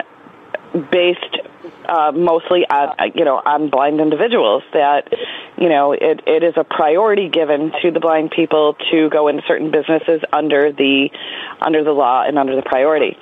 based 0.92 1.38
uh, 1.88 2.12
mostly 2.12 2.64
on 2.68 3.12
you 3.14 3.24
know 3.24 3.36
on 3.36 3.70
blind 3.70 4.00
individuals. 4.00 4.62
That 4.72 5.12
you 5.58 5.68
know 5.68 5.92
it, 5.92 6.22
it 6.26 6.42
is 6.42 6.54
a 6.56 6.64
priority 6.64 7.28
given 7.28 7.72
to 7.82 7.90
the 7.90 8.00
blind 8.00 8.30
people 8.30 8.76
to 8.90 9.08
go 9.10 9.28
into 9.28 9.42
certain 9.46 9.70
businesses 9.70 10.20
under 10.32 10.72
the 10.72 11.10
under 11.60 11.84
the 11.84 11.92
law 11.92 12.24
and 12.26 12.38
under 12.38 12.56
the 12.56 12.62
priority. 12.62 13.16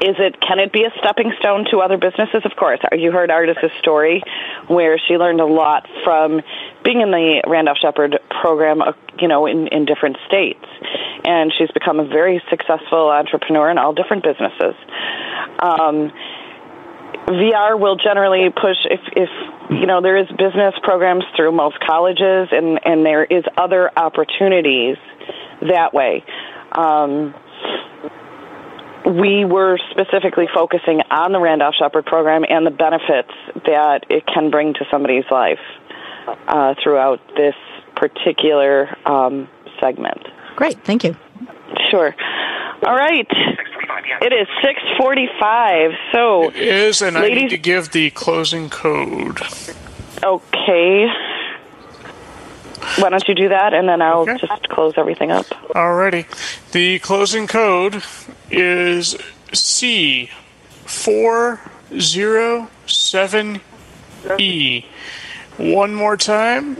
Is 0.00 0.16
it 0.18 0.38
can 0.42 0.58
it 0.58 0.72
be 0.72 0.84
a 0.84 0.92
stepping 0.98 1.32
stone 1.38 1.64
to 1.70 1.78
other 1.80 1.96
businesses? 1.96 2.42
Of 2.44 2.54
course. 2.54 2.80
You 2.92 3.12
heard 3.12 3.30
Ardis's 3.30 3.72
story, 3.78 4.22
where 4.68 4.98
she 4.98 5.16
learned 5.16 5.40
a 5.40 5.46
lot 5.46 5.88
from 6.04 6.42
being 6.84 7.00
in 7.00 7.10
the 7.10 7.42
Randolph 7.46 7.78
Sheppard 7.80 8.18
program, 8.42 8.82
uh, 8.82 8.92
you 9.18 9.26
know, 9.26 9.46
in, 9.46 9.68
in 9.68 9.86
different 9.86 10.18
states, 10.26 10.64
and 11.24 11.50
she's 11.56 11.70
become 11.70 11.98
a 11.98 12.06
very 12.06 12.42
successful 12.50 13.08
entrepreneur 13.08 13.70
in 13.70 13.78
all 13.78 13.94
different 13.94 14.22
businesses. 14.22 14.74
Um, 15.60 16.12
VR 17.26 17.78
will 17.78 17.96
generally 17.96 18.50
push 18.50 18.76
if 18.84 19.00
if 19.16 19.28
you 19.70 19.86
know 19.86 20.00
there 20.00 20.16
is 20.16 20.28
business 20.38 20.74
programs 20.82 21.24
through 21.34 21.52
most 21.52 21.78
colleges 21.80 22.48
and 22.52 22.78
and 22.84 23.04
there 23.04 23.24
is 23.24 23.44
other 23.56 23.90
opportunities 23.96 24.96
that 25.62 25.92
way. 25.92 26.24
Um, 26.72 27.34
we 29.04 29.44
were 29.44 29.78
specifically 29.90 30.48
focusing 30.52 31.00
on 31.10 31.32
the 31.32 31.38
Randolph 31.38 31.74
Sheppard 31.78 32.06
program 32.06 32.44
and 32.48 32.66
the 32.66 32.72
benefits 32.72 33.32
that 33.64 34.04
it 34.10 34.26
can 34.26 34.50
bring 34.50 34.74
to 34.74 34.84
somebody's 34.90 35.24
life 35.30 35.60
uh, 36.48 36.74
throughout 36.82 37.20
this 37.36 37.54
particular 37.94 38.96
um, 39.06 39.48
segment. 39.80 40.26
Great, 40.56 40.82
thank 40.84 41.04
you. 41.04 41.16
Sure. 41.90 42.14
All 42.82 42.94
right. 42.94 43.26
It 44.22 44.32
is 44.32 44.46
6:45. 44.62 45.94
So 46.12 46.48
It 46.50 46.56
is, 46.56 47.02
and 47.02 47.16
I 47.16 47.28
need 47.28 47.50
to 47.50 47.58
give 47.58 47.90
the 47.92 48.10
closing 48.10 48.68
code. 48.70 49.40
okay. 50.22 51.06
Why 52.98 53.08
don't 53.10 53.26
you 53.28 53.34
do 53.34 53.48
that, 53.48 53.74
and 53.74 53.88
then 53.88 54.00
I'll 54.00 54.26
just 54.26 54.68
close 54.68 54.94
everything 54.96 55.30
up. 55.30 55.46
Alrighty. 55.74 56.24
The 56.72 56.98
closing 57.00 57.46
code 57.46 58.02
is 58.50 59.16
C 59.52 60.30
four 60.84 61.60
zero 61.98 62.68
seven 62.86 63.60
E. 64.38 64.84
One 65.56 65.94
more 65.94 66.16
time. 66.16 66.76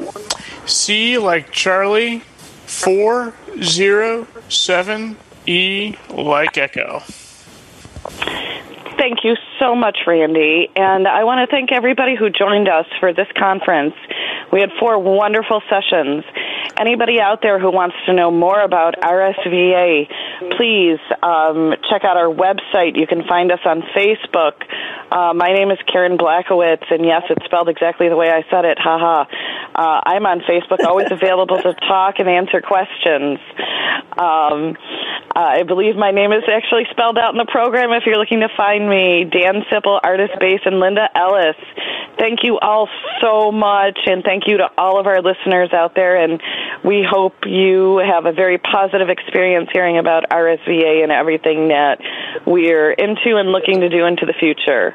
C 0.67 1.19
like 1.19 1.51
Charlie 1.51 2.21
four 2.67 3.35
zero 3.63 4.27
seven 4.49 5.17
E 5.47 5.97
like 6.11 6.59
Echo. 6.59 7.03
Thank 8.99 9.25
you 9.25 9.37
so 9.59 9.75
much, 9.75 9.99
Randy. 10.07 10.71
And 10.75 11.07
I 11.07 11.25
want 11.25 11.49
to 11.49 11.55
thank 11.55 11.71
everybody 11.71 12.17
who 12.17 12.31
joined 12.31 12.69
us 12.69 12.87
for 12.99 13.13
this 13.13 13.29
conference. 13.37 13.95
We 14.53 14.61
had 14.61 14.71
four 14.79 14.99
wonderful 14.99 15.63
sessions. 15.69 16.25
Anybody 16.79 17.21
out 17.21 17.41
there 17.43 17.59
who 17.59 17.71
wants 17.71 17.97
to 18.07 18.13
know 18.13 18.31
more 18.31 18.61
about 18.61 18.95
RSVA, 19.01 20.09
please 20.57 21.01
um, 21.23 21.75
check 21.89 22.05
out 22.05 22.17
our 22.17 22.29
website. 22.29 22.97
You 22.97 23.07
can 23.07 23.25
find 23.27 23.51
us 23.51 23.61
on 23.65 23.83
Facebook. 23.97 24.63
Uh, 25.11 25.33
my 25.35 25.53
name 25.53 25.71
is 25.71 25.79
Karen 25.91 26.19
Blackowitz, 26.19 26.85
and 26.91 27.05
yes, 27.05 27.23
it's 27.31 27.45
spelled 27.47 27.69
exactly 27.69 28.09
the 28.09 28.17
way 28.17 28.29
I 28.29 28.45
said 28.51 28.65
it. 28.65 28.79
Haha. 28.79 29.25
Uh, 29.75 30.01
I'm 30.05 30.27
on 30.27 30.41
Facebook, 30.41 30.85
always 30.85 31.09
available 31.11 31.57
to 31.63 31.75
talk 31.75 32.19
and 32.19 32.29
answer 32.29 32.61
questions. 32.61 33.39
Um, 34.19 34.77
I 35.35 35.65
believe 35.65 35.97
my 35.97 36.11
name 36.11 36.33
is 36.33 36.45
actually 36.49 36.85
spelled 36.91 37.19
out 37.19 37.33
in 37.33 37.39
the 37.39 37.51
program 37.51 37.93
if 37.93 38.05
you're 38.07 38.17
looking 38.17 38.41
to 38.41 38.49
find 38.57 38.89
me. 38.89 39.25
Dan 39.25 39.63
Sipple, 39.71 40.01
Ardis 40.01 40.33
Base, 40.41 40.61
and 40.65 40.81
Linda 40.81 41.09
Ellis. 41.15 41.57
thank 42.19 42.41
you 42.43 42.59
all 42.59 42.89
so 43.21 43.53
much, 43.53 43.99
and 44.07 44.25
thank 44.37 44.49
you 44.49 44.59
to 44.59 44.69
all 44.77 45.01
of 45.01 45.07
our 45.07 45.23
listeners 45.23 45.71
out 45.73 45.95
there. 45.95 46.17
And 46.23 46.43
we 46.85 47.07
hope 47.09 47.47
you 47.47 47.99
have 47.99 48.27
a 48.27 48.33
very 48.33 48.59
positive 48.59 49.09
experience 49.09 49.71
hearing 49.73 49.97
about 49.97 50.29
RSVA 50.31 51.03
and 51.03 51.11
everything 51.11 51.69
that 51.69 51.99
we're 52.47 52.93
into 52.93 53.37
and 53.37 53.51
looking 53.51 53.81
to 53.81 53.89
do 53.89 54.05
into 54.05 54.27
the 54.27 54.35
future. 54.39 54.95